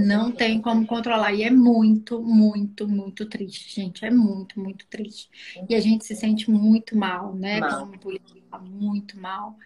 não 0.00 0.32
tem 0.32 0.60
como 0.60 0.86
controlar. 0.86 1.32
E 1.32 1.42
é 1.42 1.50
muito, 1.50 2.22
muito, 2.22 2.88
muito 2.88 3.26
triste, 3.26 3.74
gente. 3.80 4.04
É 4.04 4.10
muito, 4.10 4.60
muito 4.60 4.86
triste. 4.86 5.28
E 5.68 5.74
a 5.74 5.80
gente 5.80 6.04
se 6.04 6.14
sente 6.14 6.50
muito 6.50 6.96
mal, 6.96 7.34
né? 7.34 7.60
Mal. 7.60 7.80
Como 7.80 7.98
polícia, 7.98 8.42
muito 8.60 9.18
mal. 9.20 9.56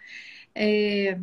É... 0.55 1.19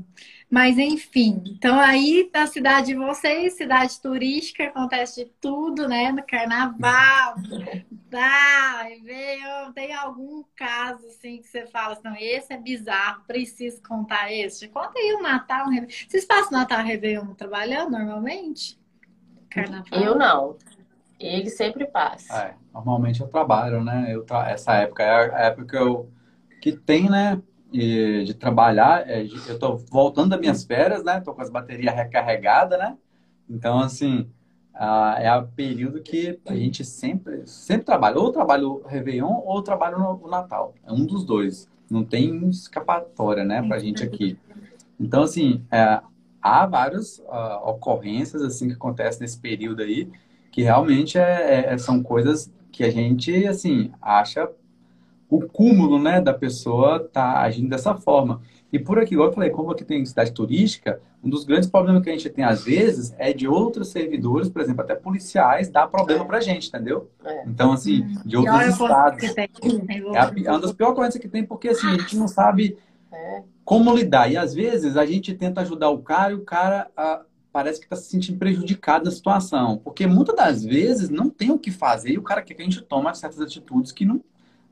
Mas 0.48 0.78
enfim, 0.78 1.42
então 1.46 1.78
aí 1.78 2.30
na 2.32 2.46
cidade 2.46 2.86
de 2.88 2.94
vocês, 2.94 3.54
cidade 3.54 4.00
turística, 4.00 4.64
acontece 4.64 5.24
de 5.24 5.30
tudo, 5.40 5.88
né? 5.88 6.12
No 6.12 6.22
carnaval, 6.24 7.34
tá, 8.09 8.86
veio, 9.02 9.72
tem 9.74 9.92
algum 9.92 10.44
caso 10.54 11.04
assim 11.09 11.38
que 11.38 11.48
você 11.48 11.66
fala 11.66 11.94
assim, 11.94 12.24
esse 12.24 12.52
é 12.52 12.57
bizarro, 12.57 13.24
preciso 13.26 13.82
contar 13.82 14.32
esse. 14.32 14.68
Conta 14.68 14.92
aí 14.96 15.12
o 15.14 15.22
Natal, 15.22 15.66
vocês 16.09 16.24
passam 16.24 16.52
Natal 16.52 16.84
Réveillon 16.84 17.34
trabalhando 17.34 17.90
normalmente? 17.90 18.78
Carnaval? 19.51 20.01
Eu 20.01 20.14
não. 20.16 20.57
Ele 21.18 21.49
sempre 21.49 21.86
passa. 21.86 22.36
É, 22.36 22.55
normalmente 22.74 23.20
eu 23.20 23.28
trabalho, 23.28 23.82
né? 23.82 24.07
Eu 24.11 24.22
tra... 24.22 24.51
Essa 24.51 24.74
época 24.74 25.03
é 25.03 25.34
a 25.34 25.40
época 25.47 25.66
que 25.66 25.76
eu 25.76 26.11
que 26.61 26.72
tem, 26.72 27.09
né? 27.09 27.40
de 27.72 28.34
trabalhar. 28.34 29.09
É, 29.09 29.22
eu 29.22 29.55
estou 29.55 29.78
voltando 29.90 30.30
das 30.30 30.40
minhas 30.40 30.64
férias, 30.64 31.05
né? 31.05 31.18
Estou 31.18 31.34
com 31.34 31.42
as 31.42 31.51
baterias 31.51 31.94
recarregadas, 31.94 32.78
né? 32.78 32.97
Então, 33.49 33.80
assim, 33.80 34.28
é 34.74 35.34
o 35.36 35.47
período 35.49 36.01
que 36.01 36.38
a 36.47 36.55
gente 36.55 36.84
sempre, 36.84 37.47
sempre 37.47 37.84
trabalha. 37.84 38.18
Ou 38.18 38.32
trabalho 38.32 38.82
o 38.84 38.86
Réveillon 38.86 39.42
ou 39.44 39.62
trabalho 39.62 39.99
no 39.99 40.28
Natal. 40.28 40.74
É 40.84 40.92
um 40.92 41.05
dos 41.05 41.24
dois. 41.24 41.68
Não 41.90 42.05
tem 42.05 42.49
escapatória, 42.49 43.44
né, 43.44 43.62
pra 43.62 43.78
gente 43.78 44.03
aqui. 44.03 44.36
Então, 44.99 45.22
assim, 45.22 45.64
é, 45.70 46.01
há 46.47 46.66
várias 46.66 47.18
uh, 47.18 47.68
ocorrências, 47.68 48.42
assim, 48.42 48.68
que 48.68 48.74
acontecem 48.74 49.20
nesse 49.20 49.38
período 49.38 49.82
aí, 49.82 50.09
que 50.53 50.62
realmente 50.62 51.18
é, 51.18 51.72
é, 51.72 51.78
são 51.78 52.03
coisas 52.03 52.53
que 52.70 52.84
a 52.84 52.90
gente, 52.90 53.47
assim, 53.47 53.90
acha 54.01 54.49
o 55.28 55.40
cúmulo, 55.40 55.99
né, 55.99 56.20
da 56.20 56.32
pessoa 56.32 57.01
tá 57.01 57.40
agindo 57.40 57.68
dessa 57.68 57.94
forma. 57.94 58.40
E 58.72 58.78
por 58.78 58.99
aqui, 58.99 59.14
igual 59.14 59.28
eu 59.28 59.34
falei, 59.34 59.51
como 59.51 59.70
aqui 59.70 59.84
tem 59.84 60.05
cidade 60.05 60.32
turística, 60.32 61.01
um 61.22 61.28
dos 61.28 61.44
grandes 61.44 61.68
problemas 61.68 62.03
que 62.03 62.11
a 62.11 62.12
gente 62.12 62.28
tem 62.30 62.44
às 62.44 62.64
vezes 62.64 63.14
é 63.18 63.32
de 63.32 63.49
outros 63.49 63.88
servidores, 63.88 64.49
por 64.49 64.62
exemplo, 64.62 64.82
até 64.82 64.94
policiais, 64.94 65.68
dar 65.68 65.88
problema 65.88 66.24
é. 66.24 66.26
pra 66.26 66.40
gente, 66.40 66.68
entendeu? 66.68 67.11
É. 67.24 67.44
Então, 67.47 67.72
assim, 67.72 68.03
uhum. 68.03 68.22
de 68.24 68.36
outros 68.36 68.66
estados. 68.66 69.24
É, 69.36 69.49
a, 70.16 70.32
é 70.44 70.51
uma 70.51 70.61
das 70.61 70.72
piores 70.72 70.94
coisas 70.94 71.16
que 71.16 71.28
tem, 71.28 71.44
porque 71.44 71.68
assim, 71.68 71.88
a 71.88 71.99
gente 71.99 72.16
não 72.16 72.28
sabe 72.28 72.76
é. 73.17 73.43
como 73.64 73.95
lidar. 73.95 74.31
E 74.31 74.37
às 74.37 74.55
vezes 74.55 74.97
a 74.97 75.07
gente 75.07 75.35
tenta 75.35 75.62
ajudar 75.62 75.91
o 75.91 76.03
cara 76.03 76.33
e 76.33 76.37
o 76.37 76.45
cara 76.45 76.91
a, 76.97 77.14
ah, 77.14 77.23
parece 77.53 77.81
que 77.81 77.87
está 77.87 77.97
se 77.97 78.11
sentindo 78.11 78.39
prejudicado 78.39 79.07
na 79.07 79.11
situação. 79.11 79.79
Porque 79.79 80.07
muitas 80.07 80.37
das 80.37 80.64
vezes 80.64 81.09
não 81.09 81.31
tem 81.31 81.51
o 81.51 81.59
que 81.59 81.71
fazer 81.71 82.11
e 82.11 82.19
o 82.19 82.23
cara 82.23 82.43
quer 82.43 82.55
que 82.55 82.62
a 82.62 82.64
gente 82.64 82.83
tome 82.83 83.12
certas 83.14 83.41
atitudes 83.41 83.93
que 83.93 84.05
não 84.05 84.23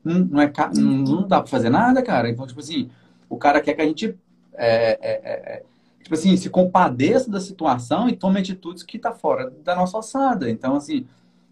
não, 0.05 0.19
não, 0.19 0.41
é, 0.41 0.53
não, 0.75 0.97
não 0.97 1.27
dá 1.27 1.41
para 1.41 1.49
fazer 1.49 1.69
nada, 1.71 2.03
cara. 2.03 2.29
Então, 2.29 2.45
tipo 2.45 2.59
assim, 2.59 2.91
o 3.27 3.37
cara 3.37 3.59
quer 3.59 3.73
que 3.73 3.81
a 3.81 3.85
gente, 3.85 4.15
é, 4.53 4.91
é, 4.91 4.99
é, 5.01 5.53
é, 5.55 5.63
tipo 6.03 6.13
assim, 6.13 6.37
se 6.37 6.47
compadeça 6.47 7.29
da 7.31 7.39
situação 7.39 8.07
e 8.07 8.15
tome 8.15 8.39
atitudes 8.39 8.83
que 8.83 8.99
tá 8.99 9.11
fora 9.11 9.51
da 9.63 9.75
nossa 9.75 9.97
alçada. 9.97 10.47
Então, 10.47 10.75
assim, 10.75 11.07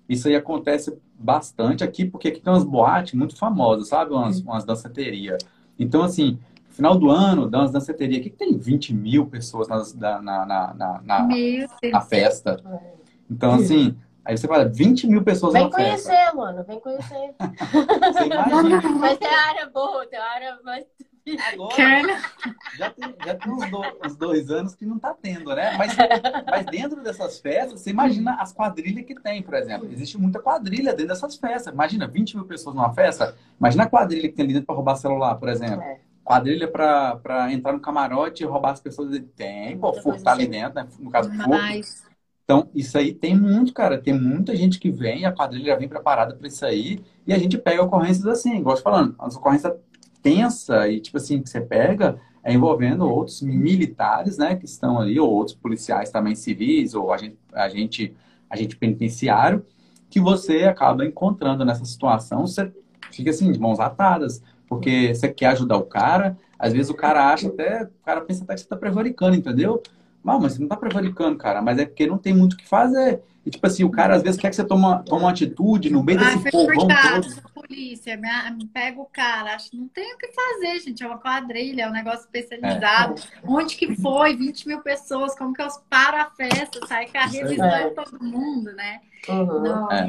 isso 0.07 0.27
aí 0.27 0.35
acontece 0.35 0.95
bastante 1.17 1.83
aqui, 1.83 2.05
porque 2.05 2.27
aqui 2.27 2.39
tem 2.39 2.53
umas 2.53 2.63
boates 2.63 3.15
muito 3.15 3.35
famosas, 3.35 3.87
sabe? 3.87 4.13
Umas, 4.13 4.39
umas 4.39 4.63
danceterias. 4.63 5.41
Então, 5.79 6.03
assim, 6.03 6.37
final 6.73 6.97
do 6.97 7.09
ano, 7.09 7.49
dá 7.49 7.59
umas 7.59 7.71
danceterias 7.71 8.19
aqui 8.19 8.29
que 8.29 8.37
tem 8.37 8.57
20 8.57 8.93
mil 8.93 9.25
pessoas 9.25 9.67
nas, 9.67 9.93
na, 9.93 10.21
na, 10.21 10.45
na, 10.45 11.01
na, 11.03 11.27
na 11.91 12.01
festa. 12.01 12.61
Então, 13.29 13.53
assim, 13.53 13.95
Aí 14.25 14.37
você 14.37 14.47
fala, 14.47 14.65
20 14.65 15.07
mil 15.07 15.21
pessoas 15.21 15.51
Vem 15.51 15.69
conhecer, 15.69 16.11
festa. 16.11 16.35
mano, 16.35 16.63
vem 16.63 16.79
conhecer. 16.79 17.35
você 17.37 18.25
imagina. 18.25 18.99
Vai 18.99 19.17
ter 19.17 19.27
área 19.27 19.69
boa, 19.69 20.07
tem 20.07 20.17
área 20.17 20.57
mais. 20.63 20.85
Agora, 21.53 21.73
já 22.77 22.89
tem, 22.89 23.15
já 23.25 23.35
tem 23.35 23.53
uns, 23.53 23.71
do, 23.71 23.81
uns, 24.05 24.15
dois 24.17 24.49
anos 24.49 24.75
que 24.75 24.85
não 24.85 24.99
tá 24.99 25.13
tendo, 25.13 25.55
né? 25.55 25.77
Mas, 25.77 25.95
mas 26.45 26.65
dentro 26.65 27.01
dessas 27.01 27.39
festas, 27.39 27.79
você 27.79 27.91
imagina 27.91 28.35
as 28.41 28.51
quadrilhas 28.51 29.05
que 29.05 29.15
tem, 29.15 29.41
por 29.41 29.53
exemplo. 29.53 29.89
Existe 29.89 30.17
muita 30.17 30.39
quadrilha 30.39 30.91
dentro 30.91 31.07
dessas 31.07 31.37
festas. 31.37 31.73
Imagina 31.73 32.07
20 32.07 32.35
mil 32.35 32.45
pessoas 32.45 32.75
numa 32.75 32.93
festa. 32.93 33.35
Imagina 33.57 33.83
a 33.83 33.89
quadrilha 33.89 34.27
que 34.27 34.35
tem 34.35 34.43
ali 34.43 34.53
dentro 34.53 34.67
pra 34.67 34.75
roubar 34.75 34.97
celular, 34.97 35.35
por 35.35 35.47
exemplo. 35.47 35.81
É. 35.81 35.99
Quadrilha 36.23 36.67
pra 36.67 37.51
entrar 37.51 37.73
no 37.73 37.79
camarote 37.79 38.43
e 38.43 38.45
roubar 38.45 38.71
as 38.71 38.79
pessoas. 38.79 39.21
Tem, 39.35 39.77
pô, 39.77 39.93
furtar 39.93 40.33
ali 40.33 40.47
dentro, 40.47 40.75
né? 40.75 40.87
No 40.99 41.11
caso, 41.11 41.29
furto. 41.29 41.51
Então, 42.43 42.69
isso 42.73 42.97
aí 42.97 43.13
tem 43.13 43.37
muito, 43.37 43.73
cara. 43.73 43.97
Tem 43.97 44.13
muita 44.13 44.55
gente 44.55 44.79
que 44.79 44.91
vem, 44.91 45.25
a 45.25 45.31
quadrilha 45.31 45.77
vem 45.77 45.87
preparada 45.87 46.35
para 46.35 46.47
isso 46.47 46.65
aí, 46.65 47.03
e 47.25 47.33
a 47.33 47.37
gente 47.37 47.57
pega 47.57 47.83
ocorrências 47.83 48.25
assim, 48.25 48.57
igual 48.57 48.75
falando, 48.77 49.15
as 49.19 49.35
ocorrências 49.35 49.73
tensa 50.21 50.87
e, 50.87 50.99
tipo 50.99 51.17
assim, 51.17 51.41
que 51.41 51.49
você 51.49 51.61
pega 51.61 52.19
é 52.43 52.53
envolvendo 52.53 53.07
outros 53.09 53.41
militares, 53.41 54.37
né, 54.37 54.55
que 54.55 54.65
estão 54.65 54.99
ali, 54.99 55.17
ou 55.17 55.29
outros 55.31 55.55
policiais 55.55 56.11
também 56.11 56.35
civis, 56.35 56.93
ou 56.93 57.13
a 57.13 57.17
gente, 57.17 57.37
a 57.53 57.69
gente, 57.69 58.13
a 58.49 58.57
gente 58.57 58.75
penitenciário, 58.75 59.65
que 60.09 60.19
você 60.19 60.63
acaba 60.63 61.05
encontrando 61.05 61.63
nessa 61.63 61.85
situação, 61.85 62.45
você 62.45 62.71
fica 63.11 63.29
assim, 63.29 63.49
de 63.51 63.59
mãos 63.59 63.79
atadas, 63.79 64.43
porque 64.73 65.13
você 65.13 65.27
quer 65.27 65.47
ajudar 65.47 65.77
o 65.77 65.85
cara, 65.85 66.37
às 66.57 66.73
vezes 66.73 66.89
o 66.89 66.93
cara 66.93 67.31
acha 67.31 67.47
até, 67.47 67.83
o 67.83 68.05
cara 68.05 68.21
pensa 68.21 68.43
até 68.43 68.53
que 68.53 68.59
você 68.61 68.65
está 68.65 68.75
prevaricando, 68.75 69.35
entendeu? 69.35 69.81
Não, 70.23 70.39
mas 70.39 70.53
você 70.53 70.61
não 70.61 70.69
tá 70.69 70.77
prevaricando, 70.77 71.37
cara. 71.37 71.61
Mas 71.61 71.77
é 71.77 71.85
porque 71.85 72.07
não 72.07 72.17
tem 72.17 72.33
muito 72.33 72.53
o 72.53 72.57
que 72.57 72.67
fazer. 72.67 73.21
E, 73.45 73.49
tipo 73.49 73.67
assim, 73.67 73.83
o 73.83 73.91
cara 73.91 74.15
às 74.15 74.23
vezes 74.23 74.39
quer 74.39 74.49
que 74.49 74.55
você 74.55 74.63
tome, 74.63 75.03
tome 75.03 75.23
uma 75.23 75.31
atitude 75.31 75.89
no 75.89 76.01
meio 76.01 76.17
desse 76.17 76.49
povão 76.49 76.87
todo. 76.87 77.43
polícia, 77.53 78.15
me, 78.15 78.65
pega 78.67 79.01
o 79.01 79.05
cara. 79.05 79.55
Acho 79.55 79.71
que 79.71 79.77
não 79.77 79.89
tem 79.89 80.13
o 80.13 80.17
que 80.17 80.31
fazer, 80.31 80.79
gente. 80.79 81.03
É 81.03 81.07
uma 81.07 81.17
quadrilha, 81.17 81.83
é 81.83 81.89
um 81.89 81.91
negócio 81.91 82.21
especializado. 82.21 83.15
É. 83.15 83.39
Onde 83.45 83.75
que 83.75 83.93
foi? 83.97 84.37
20 84.37 84.67
mil 84.69 84.79
pessoas. 84.79 85.37
Como 85.37 85.53
que 85.53 85.61
eu 85.61 85.67
paro 85.89 86.17
a 86.17 86.31
festa? 86.31 86.87
Sai 86.87 87.07
com 87.07 87.17
a 87.17 87.25
revisão 87.25 87.65
é. 87.65 87.89
todo 87.89 88.23
mundo, 88.23 88.71
né? 88.71 89.01
Uhum. 89.27 89.91
É. 89.91 90.07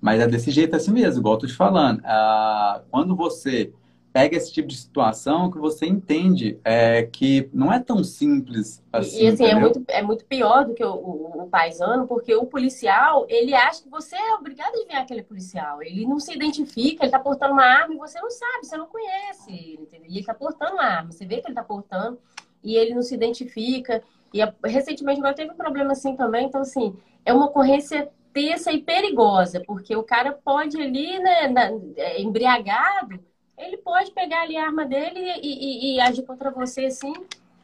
Mas 0.00 0.20
é 0.20 0.26
desse 0.26 0.50
jeito 0.50 0.76
assim 0.76 0.92
mesmo, 0.92 1.20
igual 1.20 1.34
eu 1.34 1.40
tô 1.40 1.46
te 1.46 1.54
falando. 1.54 2.00
Ah, 2.04 2.82
quando 2.90 3.16
você 3.16 3.72
pega 4.12 4.36
esse 4.36 4.52
tipo 4.52 4.66
de 4.66 4.76
situação 4.76 5.50
que 5.50 5.58
você 5.58 5.86
entende 5.86 6.58
é, 6.64 7.04
que 7.04 7.48
não 7.52 7.72
é 7.72 7.78
tão 7.78 8.02
simples 8.02 8.82
assim. 8.92 9.24
E 9.24 9.28
assim, 9.28 9.44
é 9.44 9.54
muito, 9.54 9.84
é 9.86 10.02
muito 10.02 10.24
pior 10.24 10.64
do 10.64 10.74
que 10.74 10.84
o, 10.84 10.92
o, 10.92 11.42
o, 11.42 11.48
paisano, 11.48 12.06
porque 12.06 12.34
o 12.34 12.46
policial, 12.46 13.26
ele 13.28 13.54
acha 13.54 13.82
que 13.82 13.88
você 13.88 14.16
é 14.16 14.34
obrigado 14.34 14.72
a 14.74 14.92
ver 14.92 14.96
aquele 14.96 15.22
policial. 15.22 15.82
Ele 15.82 16.06
não 16.06 16.18
se 16.18 16.34
identifica, 16.34 17.04
ele 17.04 17.12
tá 17.12 17.18
portando 17.18 17.52
uma 17.52 17.64
arma 17.64 17.94
e 17.94 17.98
você 17.98 18.20
não 18.20 18.30
sabe, 18.30 18.66
você 18.66 18.76
não 18.76 18.86
conhece 18.86 19.52
ele, 19.52 19.82
entendeu? 19.82 20.10
E 20.10 20.16
ele 20.16 20.26
tá 20.26 20.34
portando 20.34 20.72
uma 20.72 20.84
arma, 20.84 21.12
você 21.12 21.24
vê 21.24 21.40
que 21.40 21.46
ele 21.46 21.54
tá 21.54 21.62
portando 21.62 22.18
e 22.64 22.76
ele 22.76 22.94
não 22.94 23.02
se 23.02 23.14
identifica. 23.14 24.02
E 24.32 24.40
recentemente 24.64 25.20
agora 25.20 25.34
teve 25.34 25.52
um 25.52 25.56
problema 25.56 25.92
assim 25.92 26.16
também, 26.16 26.46
então 26.46 26.62
assim, 26.62 26.96
é 27.24 27.32
uma 27.32 27.46
ocorrência 27.46 28.10
tensa 28.38 28.72
e 28.72 28.80
perigosa, 28.80 29.60
porque 29.66 29.96
o 29.96 30.04
cara 30.04 30.30
pode 30.32 30.80
ali, 30.80 31.18
né, 31.18 31.48
na, 31.48 31.72
é, 31.96 32.22
embriagado, 32.22 33.18
ele 33.58 33.78
pode 33.78 34.12
pegar 34.12 34.42
ali 34.42 34.56
a 34.56 34.66
arma 34.66 34.86
dele 34.86 35.18
e, 35.42 35.94
e, 35.94 35.96
e 35.96 36.00
agir 36.00 36.22
contra 36.22 36.52
você 36.52 36.84
assim. 36.84 37.12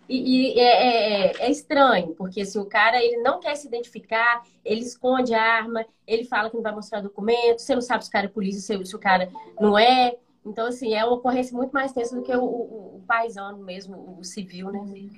E, 0.09 0.57
e 0.57 0.61
é, 0.61 0.65
é, 0.65 1.47
é, 1.47 1.51
estranho, 1.51 2.15
porque 2.15 2.45
se 2.45 2.59
o 2.59 2.67
cara 2.67 3.03
ele 3.03 3.19
não 3.19 3.39
quer 3.39 3.55
se 3.55 3.69
identificar, 3.69 4.43
ele 4.65 4.81
esconde 4.81 5.33
a 5.33 5.41
arma, 5.41 5.87
ele 6.07 6.25
fala 6.25 6.51
que 6.51 6.57
não 6.57 6.63
vai 6.63 6.75
mostrar 6.75 7.01
documento, 7.01 7.61
você 7.61 7.75
não 7.75 7.81
sabe 7.81 8.05
se 8.05 8.11
o 8.11 8.13
cara 8.13 8.27
é 8.27 8.29
polícia, 8.29 8.61
se, 8.61 8.85
se 8.85 8.97
o 8.97 8.99
cara 8.99 9.31
não 9.59 9.79
é. 9.79 10.17
Então, 10.45 10.67
assim, 10.67 10.93
é 10.93 11.05
uma 11.05 11.15
ocorrência 11.15 11.57
muito 11.57 11.71
mais 11.71 11.93
tensa 11.93 12.17
do 12.17 12.23
que 12.23 12.35
o, 12.35 12.43
o, 12.43 12.97
o 12.97 13.05
paisano 13.07 13.59
mesmo, 13.59 14.19
o 14.19 14.25
civil, 14.25 14.71
né? 14.73 15.09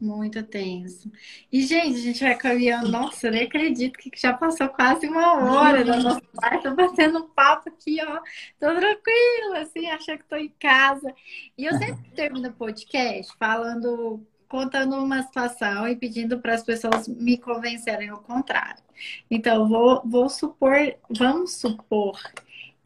Muito 0.00 0.42
tenso. 0.42 1.10
E, 1.50 1.62
gente, 1.62 1.96
a 1.96 2.02
gente 2.02 2.22
vai 2.22 2.34
caminhando. 2.36 2.90
Nossa, 2.90 3.28
eu 3.28 3.32
nem 3.32 3.44
acredito 3.44 3.98
que 3.98 4.10
já 4.14 4.32
passou 4.32 4.68
quase 4.68 5.06
uma 5.08 5.34
hora 5.42 5.84
da 5.84 5.96
nossa 5.96 6.20
parte. 6.34 6.64
Tô 6.64 6.74
batendo 6.74 7.18
um 7.18 7.28
papo 7.28 7.70
aqui, 7.70 7.98
ó. 8.02 8.20
Tô 8.60 8.74
tranquila, 8.74 9.60
assim, 9.60 9.86
achando 9.86 10.18
que 10.18 10.28
tô 10.28 10.36
em 10.36 10.52
casa. 10.60 11.14
E 11.56 11.64
eu 11.64 11.72
sempre 11.78 12.10
termino 12.10 12.50
o 12.50 12.52
podcast 12.52 13.32
falando, 13.38 14.20
contando 14.48 14.96
uma 14.96 15.22
situação 15.22 15.88
e 15.88 15.96
pedindo 15.96 16.40
para 16.40 16.54
as 16.54 16.62
pessoas 16.62 17.08
me 17.08 17.38
convencerem 17.38 18.10
ao 18.10 18.18
contrário. 18.18 18.82
Então, 19.30 19.66
vou, 19.66 20.02
vou 20.04 20.28
supor, 20.28 20.76
vamos 21.08 21.54
supor 21.54 22.20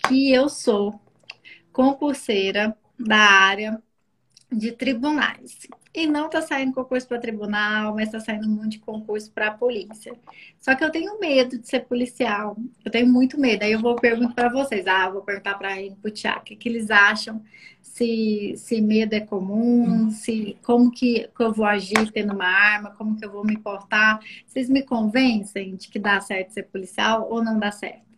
que 0.07 0.32
eu 0.32 0.48
sou 0.48 1.01
concurseira 1.72 2.76
da 2.96 3.18
área 3.18 3.82
de 4.53 4.72
tribunais. 4.72 5.59
E 5.92 6.07
não 6.07 6.26
está 6.26 6.40
saindo 6.40 6.72
concurso 6.72 7.07
para 7.07 7.18
tribunal, 7.18 7.94
mas 7.94 8.07
está 8.07 8.20
saindo 8.20 8.46
um 8.46 8.51
monte 8.51 8.72
de 8.72 8.78
concurso 8.78 9.30
para 9.32 9.51
polícia. 9.51 10.14
Só 10.61 10.74
que 10.74 10.84
eu 10.84 10.90
tenho 10.90 11.18
medo 11.18 11.59
de 11.59 11.68
ser 11.68 11.80
policial. 11.80 12.57
Eu 12.84 12.90
tenho 12.90 13.09
muito 13.09 13.38
medo. 13.38 13.64
Aí 13.64 13.72
eu 13.72 13.80
vou 13.80 13.96
perguntar 13.96 14.34
para 14.34 14.48
vocês. 14.48 14.86
Ah, 14.86 15.11
vou 15.11 15.22
perguntar 15.22 15.55
para 15.59 15.74
a 15.74 15.90
para 16.01 16.11
o 16.11 16.42
que, 16.44 16.57
que, 16.57 16.68
eles 16.68 16.90
acham, 16.90 17.42
se, 17.82 18.55
se 18.57 18.80
medo 18.80 19.14
é 19.14 19.20
comum, 19.20 20.11
se 20.11 20.57
como 20.62 20.90
que, 20.90 21.28
que 21.34 21.42
eu 21.42 21.53
vou 21.53 21.66
agir 21.66 22.11
tendo 22.12 22.34
uma 22.34 22.46
arma, 22.46 22.90
como 22.90 23.16
que 23.16 23.24
eu 23.24 23.32
vou 23.32 23.44
me 23.44 23.59
portar. 23.59 24.20
Vocês 24.46 24.68
me 24.68 24.82
convencem 24.82 25.74
de 25.74 25.88
que 25.88 25.98
dá 25.98 26.20
certo 26.20 26.53
ser 26.53 26.64
policial 26.64 27.28
ou 27.30 27.42
não 27.42 27.59
dá 27.59 27.72
certo? 27.72 28.11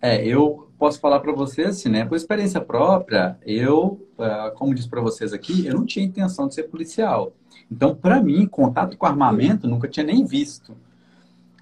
É, 0.00 0.24
eu 0.24 0.70
posso 0.84 1.00
falar 1.00 1.20
para 1.20 1.32
vocês 1.32 1.68
assim, 1.68 1.88
né? 1.88 2.04
Por 2.04 2.14
experiência 2.14 2.60
própria, 2.60 3.38
eu, 3.46 4.06
ah, 4.18 4.52
como 4.54 4.74
disse 4.74 4.86
para 4.86 5.00
vocês 5.00 5.32
aqui, 5.32 5.66
eu 5.66 5.72
não 5.72 5.86
tinha 5.86 6.04
intenção 6.04 6.46
de 6.46 6.54
ser 6.54 6.64
policial. 6.64 7.32
Então, 7.72 7.94
para 7.94 8.22
mim, 8.22 8.46
contato 8.46 8.94
com 8.94 9.06
armamento 9.06 9.66
nunca 9.66 9.88
tinha 9.88 10.04
nem 10.04 10.26
visto. 10.26 10.76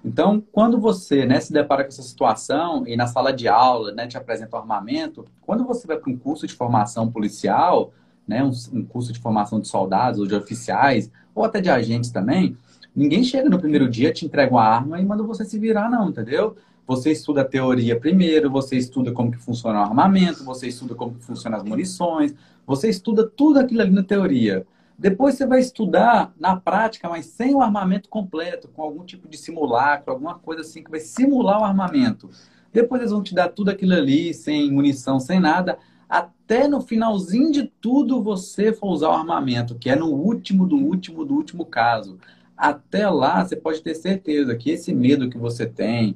Então, 0.03 0.43
quando 0.51 0.77
você 0.77 1.25
né, 1.25 1.39
se 1.39 1.53
depara 1.53 1.83
com 1.83 1.87
essa 1.87 2.01
situação 2.01 2.85
e 2.85 2.97
na 2.97 3.07
sala 3.07 3.31
de 3.31 3.47
aula 3.47 3.93
né, 3.93 4.07
te 4.07 4.17
apresenta 4.17 4.57
o 4.57 4.59
armamento, 4.59 5.23
quando 5.41 5.63
você 5.63 5.87
vai 5.87 5.95
para 5.95 6.11
um 6.11 6.17
curso 6.17 6.45
de 6.45 6.53
formação 6.53 7.09
policial, 7.09 7.93
né, 8.27 8.43
um, 8.43 8.51
um 8.73 8.83
curso 8.83 9.13
de 9.13 9.19
formação 9.19 9.57
de 9.57 9.69
soldados 9.69 10.19
ou 10.19 10.27
de 10.27 10.35
oficiais, 10.35 11.09
ou 11.33 11.45
até 11.45 11.61
de 11.61 11.69
agentes 11.69 12.11
também, 12.11 12.57
ninguém 12.93 13.23
chega 13.23 13.49
no 13.49 13.57
primeiro 13.57 13.89
dia, 13.89 14.11
te 14.11 14.25
entrega 14.25 14.51
uma 14.51 14.65
arma 14.65 14.99
e 14.99 15.05
manda 15.05 15.23
você 15.23 15.45
se 15.45 15.57
virar, 15.57 15.89
não, 15.89 16.09
entendeu? 16.09 16.57
Você 16.85 17.11
estuda 17.11 17.41
a 17.41 17.45
teoria 17.45 17.99
primeiro, 17.99 18.49
você 18.49 18.75
estuda 18.75 19.11
como 19.11 19.31
que 19.31 19.37
funciona 19.37 19.79
o 19.79 19.83
armamento, 19.83 20.43
você 20.43 20.67
estuda 20.67 20.93
como 20.95 21.15
que 21.15 21.23
funcionam 21.23 21.57
as 21.57 21.63
munições, 21.63 22.35
você 22.65 22.89
estuda 22.89 23.25
tudo 23.25 23.59
aquilo 23.59 23.81
ali 23.81 23.91
na 23.91 24.03
teoria. 24.03 24.65
Depois 24.97 25.35
você 25.35 25.45
vai 25.45 25.59
estudar 25.59 26.33
na 26.39 26.55
prática, 26.55 27.09
mas 27.09 27.25
sem 27.25 27.55
o 27.55 27.61
armamento 27.61 28.09
completo, 28.09 28.67
com 28.67 28.81
algum 28.81 29.03
tipo 29.03 29.27
de 29.27 29.37
simulacro, 29.37 30.11
alguma 30.11 30.35
coisa 30.35 30.61
assim 30.61 30.83
que 30.83 30.91
vai 30.91 30.99
simular 30.99 31.61
o 31.61 31.63
armamento. 31.63 32.29
Depois 32.71 33.01
eles 33.01 33.11
vão 33.11 33.23
te 33.23 33.33
dar 33.33 33.49
tudo 33.49 33.69
aquilo 33.69 33.93
ali, 33.93 34.33
sem 34.33 34.71
munição, 34.71 35.19
sem 35.19 35.39
nada, 35.39 35.77
até 36.07 36.67
no 36.67 36.81
finalzinho 36.81 37.51
de 37.51 37.63
tudo 37.81 38.21
você 38.21 38.71
for 38.71 38.89
usar 38.89 39.09
o 39.09 39.13
armamento, 39.13 39.75
que 39.75 39.89
é 39.89 39.95
no 39.95 40.07
último 40.07 40.65
do 40.67 40.75
último 40.75 41.25
do 41.25 41.33
último 41.33 41.65
caso. 41.65 42.17
Até 42.55 43.09
lá, 43.09 43.43
você 43.43 43.55
pode 43.55 43.81
ter 43.81 43.95
certeza 43.95 44.55
que 44.55 44.69
esse 44.69 44.93
medo 44.93 45.29
que 45.29 45.37
você 45.37 45.65
tem, 45.65 46.15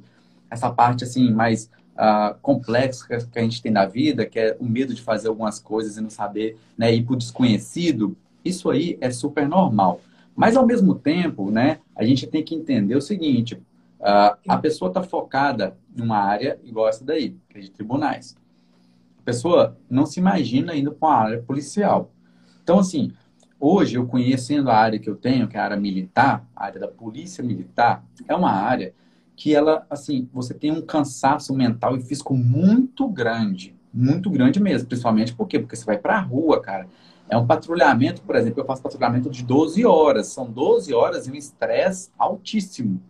essa 0.50 0.70
parte 0.70 1.04
assim 1.04 1.30
mais 1.32 1.70
uh, 1.98 2.38
complexa 2.40 3.06
que 3.30 3.38
a 3.38 3.42
gente 3.42 3.60
tem 3.60 3.72
na 3.72 3.84
vida, 3.84 4.24
que 4.24 4.38
é 4.38 4.56
o 4.58 4.64
medo 4.64 4.94
de 4.94 5.02
fazer 5.02 5.28
algumas 5.28 5.58
coisas 5.58 5.96
e 5.96 6.00
não 6.00 6.10
saber, 6.10 6.56
né, 6.76 6.94
ir 6.94 7.02
para 7.04 7.14
o 7.14 7.16
desconhecido, 7.16 8.16
isso 8.44 8.70
aí 8.70 8.96
é 9.00 9.10
super 9.10 9.48
normal. 9.48 10.00
Mas 10.34 10.56
ao 10.56 10.64
mesmo 10.64 10.94
tempo, 10.94 11.50
né, 11.50 11.80
a 11.96 12.04
gente 12.04 12.26
tem 12.26 12.44
que 12.44 12.54
entender 12.54 12.94
o 12.94 13.00
seguinte: 13.00 13.54
uh, 13.54 14.38
a 14.48 14.56
pessoa 14.56 14.88
está 14.88 15.02
focada 15.02 15.76
numa 15.94 16.18
área 16.18 16.58
igual 16.64 16.88
essa 16.88 17.04
daí, 17.04 17.36
que 17.48 17.58
é 17.58 17.60
de 17.60 17.70
tribunais. 17.70 18.36
A 19.18 19.22
pessoa 19.22 19.76
não 19.90 20.06
se 20.06 20.20
imagina 20.20 20.74
indo 20.74 20.92
para 20.92 21.08
uma 21.08 21.16
área 21.16 21.42
policial. 21.42 22.12
Então, 22.62 22.78
assim, 22.78 23.12
hoje 23.58 23.96
eu 23.96 24.06
conhecendo 24.06 24.70
a 24.70 24.76
área 24.76 24.98
que 24.98 25.10
eu 25.10 25.16
tenho, 25.16 25.48
que 25.48 25.56
é 25.56 25.60
a 25.60 25.64
área 25.64 25.76
militar, 25.76 26.46
a 26.54 26.66
área 26.66 26.80
da 26.80 26.88
polícia 26.88 27.42
militar, 27.42 28.04
é 28.26 28.34
uma 28.34 28.52
área 28.52 28.94
que 29.38 29.54
ela, 29.54 29.86
assim, 29.88 30.28
você 30.32 30.52
tem 30.52 30.72
um 30.72 30.82
cansaço 30.82 31.54
mental 31.54 31.96
e 31.96 32.02
físico 32.02 32.34
muito 32.34 33.08
grande. 33.08 33.72
Muito 33.94 34.28
grande 34.28 34.60
mesmo. 34.60 34.88
Principalmente 34.88 35.32
por 35.32 35.46
quê? 35.46 35.60
Porque 35.60 35.76
você 35.76 35.84
vai 35.84 35.96
pra 35.96 36.18
rua, 36.18 36.60
cara. 36.60 36.88
É 37.30 37.38
um 37.38 37.46
patrulhamento, 37.46 38.20
por 38.22 38.34
exemplo, 38.34 38.60
eu 38.60 38.66
faço 38.66 38.82
patrulhamento 38.82 39.30
de 39.30 39.44
12 39.44 39.86
horas. 39.86 40.26
São 40.26 40.50
12 40.50 40.92
horas 40.92 41.28
e 41.28 41.30
um 41.30 41.36
estresse 41.36 42.10
altíssimo. 42.18 43.00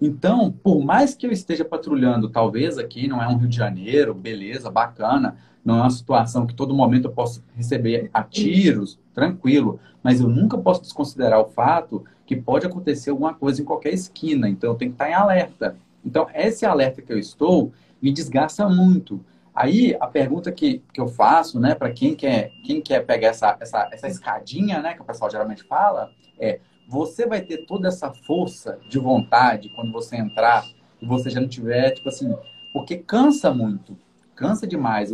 Então, 0.00 0.50
por 0.50 0.82
mais 0.82 1.14
que 1.14 1.26
eu 1.26 1.30
esteja 1.30 1.62
patrulhando, 1.62 2.30
talvez 2.30 2.78
aqui 2.78 3.06
não 3.06 3.22
é 3.22 3.28
um 3.28 3.36
Rio 3.36 3.48
de 3.48 3.56
Janeiro, 3.56 4.14
beleza, 4.14 4.70
bacana, 4.70 5.36
não 5.62 5.76
é 5.76 5.80
uma 5.82 5.90
situação 5.90 6.46
que 6.46 6.54
todo 6.54 6.74
momento 6.74 7.04
eu 7.04 7.12
posso 7.12 7.44
receber 7.54 8.08
a 8.14 8.22
tiros, 8.22 8.98
tranquilo, 9.12 9.78
mas 10.02 10.22
eu 10.22 10.28
nunca 10.28 10.56
posso 10.56 10.80
desconsiderar 10.80 11.38
o 11.38 11.50
fato 11.50 12.02
que 12.30 12.36
pode 12.36 12.64
acontecer 12.64 13.10
alguma 13.10 13.34
coisa 13.34 13.60
em 13.60 13.64
qualquer 13.64 13.92
esquina, 13.92 14.48
então 14.48 14.70
eu 14.70 14.76
tenho 14.76 14.92
que 14.92 14.94
estar 14.94 15.10
em 15.10 15.14
alerta. 15.14 15.76
Então, 16.04 16.28
esse 16.32 16.64
alerta 16.64 17.02
que 17.02 17.12
eu 17.12 17.18
estou 17.18 17.72
me 18.00 18.12
desgasta 18.12 18.68
muito. 18.68 19.20
Aí, 19.52 19.96
a 19.98 20.06
pergunta 20.06 20.52
que, 20.52 20.80
que 20.92 21.00
eu 21.00 21.08
faço, 21.08 21.58
né, 21.58 21.74
para 21.74 21.90
quem 21.90 22.14
quer, 22.14 22.52
quem 22.64 22.80
quer 22.80 23.04
pegar 23.04 23.30
essa, 23.30 23.56
essa, 23.58 23.90
essa 23.90 24.06
escadinha, 24.06 24.80
né, 24.80 24.94
que 24.94 25.02
o 25.02 25.04
pessoal 25.04 25.28
geralmente 25.28 25.64
fala, 25.64 26.12
é: 26.38 26.60
você 26.88 27.26
vai 27.26 27.40
ter 27.40 27.66
toda 27.66 27.88
essa 27.88 28.12
força 28.12 28.78
de 28.88 29.00
vontade 29.00 29.68
quando 29.74 29.90
você 29.90 30.14
entrar 30.14 30.64
e 31.02 31.06
você 31.06 31.30
já 31.30 31.40
não 31.40 31.48
tiver, 31.48 31.90
tipo 31.90 32.10
assim, 32.10 32.32
porque 32.72 32.96
cansa 32.96 33.52
muito 33.52 33.98
cansa 34.40 34.66
demais, 34.66 35.10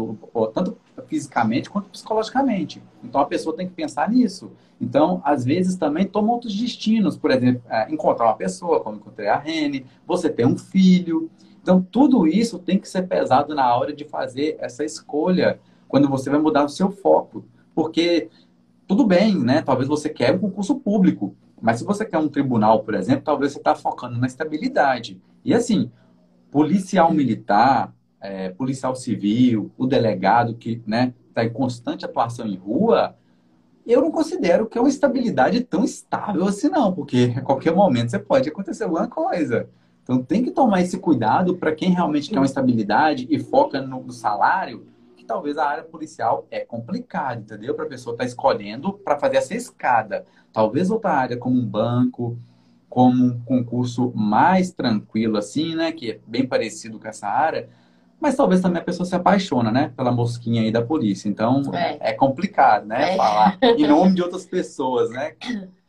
tanto 0.54 0.78
fisicamente 1.08 1.68
quanto 1.68 1.90
psicologicamente. 1.90 2.80
Então 3.02 3.20
a 3.20 3.26
pessoa 3.26 3.56
tem 3.56 3.66
que 3.66 3.74
pensar 3.74 4.08
nisso. 4.08 4.52
Então, 4.80 5.20
às 5.24 5.44
vezes 5.44 5.74
também 5.74 6.06
toma 6.06 6.32
outros 6.32 6.54
destinos, 6.54 7.16
por 7.16 7.32
exemplo, 7.32 7.60
é, 7.68 7.92
encontrar 7.92 8.26
uma 8.26 8.36
pessoa, 8.36 8.78
como 8.78 8.98
encontrei 8.98 9.26
a 9.26 9.36
Rene, 9.36 9.84
você 10.06 10.30
ter 10.30 10.46
um 10.46 10.56
filho. 10.56 11.28
Então, 11.60 11.82
tudo 11.82 12.24
isso 12.28 12.56
tem 12.60 12.78
que 12.78 12.88
ser 12.88 13.08
pesado 13.08 13.52
na 13.52 13.74
hora 13.74 13.92
de 13.92 14.04
fazer 14.04 14.56
essa 14.60 14.84
escolha, 14.84 15.58
quando 15.88 16.08
você 16.08 16.30
vai 16.30 16.38
mudar 16.38 16.64
o 16.64 16.68
seu 16.68 16.92
foco. 16.92 17.44
Porque, 17.74 18.28
tudo 18.86 19.04
bem, 19.04 19.36
né? 19.36 19.60
Talvez 19.60 19.88
você 19.88 20.08
quer 20.08 20.34
um 20.34 20.38
concurso 20.38 20.76
público, 20.76 21.34
mas 21.60 21.78
se 21.78 21.84
você 21.84 22.04
quer 22.04 22.18
um 22.18 22.28
tribunal, 22.28 22.84
por 22.84 22.94
exemplo, 22.94 23.24
talvez 23.24 23.52
você 23.52 23.58
está 23.58 23.74
focando 23.74 24.18
na 24.18 24.26
estabilidade. 24.28 25.20
E 25.44 25.52
assim, 25.52 25.90
policial 26.52 27.12
militar, 27.12 27.92
é, 28.26 28.48
policial 28.48 28.96
civil, 28.96 29.70
o 29.78 29.86
delegado 29.86 30.54
que 30.54 30.82
né, 30.84 31.14
está 31.28 31.44
em 31.44 31.52
constante 31.52 32.04
atuação 32.04 32.46
em 32.46 32.56
rua, 32.56 33.14
eu 33.86 34.00
não 34.00 34.10
considero 34.10 34.66
que 34.66 34.76
é 34.76 34.80
uma 34.80 34.90
estabilidade 34.90 35.60
tão 35.60 35.84
estável 35.84 36.44
assim, 36.44 36.68
não, 36.68 36.92
porque 36.92 37.32
a 37.36 37.40
qualquer 37.40 37.72
momento 37.72 38.10
você 38.10 38.18
pode 38.18 38.48
acontecer 38.48 38.82
alguma 38.82 39.06
coisa. 39.06 39.68
Então 40.02 40.22
tem 40.22 40.42
que 40.42 40.50
tomar 40.50 40.82
esse 40.82 40.98
cuidado 40.98 41.56
para 41.56 41.74
quem 41.74 41.90
realmente 41.90 42.28
quer 42.28 42.38
uma 42.38 42.46
estabilidade 42.46 43.28
e 43.30 43.38
foca 43.38 43.80
no, 43.80 44.10
salário, 44.10 44.86
que 45.16 45.24
talvez 45.24 45.56
a 45.56 45.68
área 45.68 45.84
policial 45.84 46.46
é 46.50 46.60
complicada, 46.60 47.40
entendeu? 47.40 47.74
Para 47.74 47.84
a 47.84 47.88
pessoa 47.88 48.14
estar 48.14 48.24
tá 48.24 48.28
escolhendo 48.28 48.92
para 48.92 49.18
fazer 49.18 49.36
essa 49.36 49.54
escada. 49.54 50.24
Talvez 50.52 50.90
outra 50.90 51.12
área 51.12 51.36
como 51.36 51.56
um 51.56 51.66
banco, 51.66 52.36
como 52.88 53.24
um 53.24 53.40
concurso 53.40 54.12
mais 54.16 54.72
tranquilo 54.72 55.36
assim, 55.36 55.76
né, 55.76 55.92
que 55.92 56.12
é 56.12 56.20
bem 56.26 56.46
parecido 56.46 56.98
com 56.98 57.06
essa 57.06 57.28
área, 57.28 57.68
mas 58.20 58.34
talvez 58.34 58.60
também 58.60 58.80
a 58.80 58.84
pessoa 58.84 59.06
se 59.06 59.14
apaixona, 59.14 59.70
né? 59.70 59.92
Pela 59.96 60.10
mosquinha 60.10 60.62
aí 60.62 60.70
da 60.70 60.82
polícia. 60.82 61.28
Então, 61.28 61.62
é, 61.74 62.10
é 62.10 62.12
complicado, 62.12 62.86
né? 62.86 63.12
É. 63.12 63.16
Falar 63.16 63.58
em 63.62 63.86
nome 63.86 64.14
de 64.14 64.22
outras 64.22 64.46
pessoas, 64.46 65.10
né? 65.10 65.34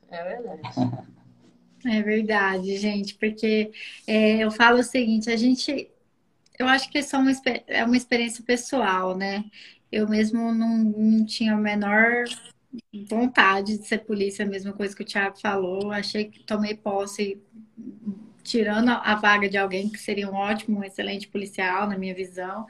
É 0.09 0.23
verdade. 0.23 1.07
É 1.85 2.01
verdade, 2.01 2.75
gente, 2.75 3.15
porque 3.15 3.71
é, 4.05 4.43
eu 4.43 4.51
falo 4.51 4.79
o 4.79 4.83
seguinte, 4.83 5.29
a 5.29 5.37
gente, 5.37 5.89
eu 6.59 6.67
acho 6.67 6.89
que 6.89 6.97
é 6.97 7.17
uma, 7.17 7.31
é 7.67 7.85
uma 7.85 7.95
experiência 7.95 8.43
pessoal, 8.43 9.15
né? 9.15 9.45
Eu 9.89 10.09
mesmo 10.09 10.53
não, 10.53 10.77
não 10.79 11.25
tinha 11.25 11.53
a 11.53 11.57
menor 11.57 12.25
vontade 13.09 13.77
de 13.77 13.87
ser 13.87 13.99
polícia, 13.99 14.43
a 14.43 14.47
mesma 14.47 14.73
coisa 14.73 14.95
que 14.95 15.03
o 15.03 15.05
Thiago 15.05 15.39
falou. 15.39 15.91
Achei 15.91 16.25
que 16.25 16.43
tomei 16.43 16.75
posse 16.75 17.41
tirando 18.47 18.89
a 18.89 19.15
vaga 19.15 19.49
de 19.49 19.57
alguém 19.57 19.89
que 19.89 19.99
seria 19.99 20.29
um 20.29 20.33
ótimo, 20.35 20.79
um 20.79 20.83
excelente 20.83 21.27
policial, 21.27 21.87
na 21.87 21.97
minha 21.97 22.15
visão. 22.15 22.65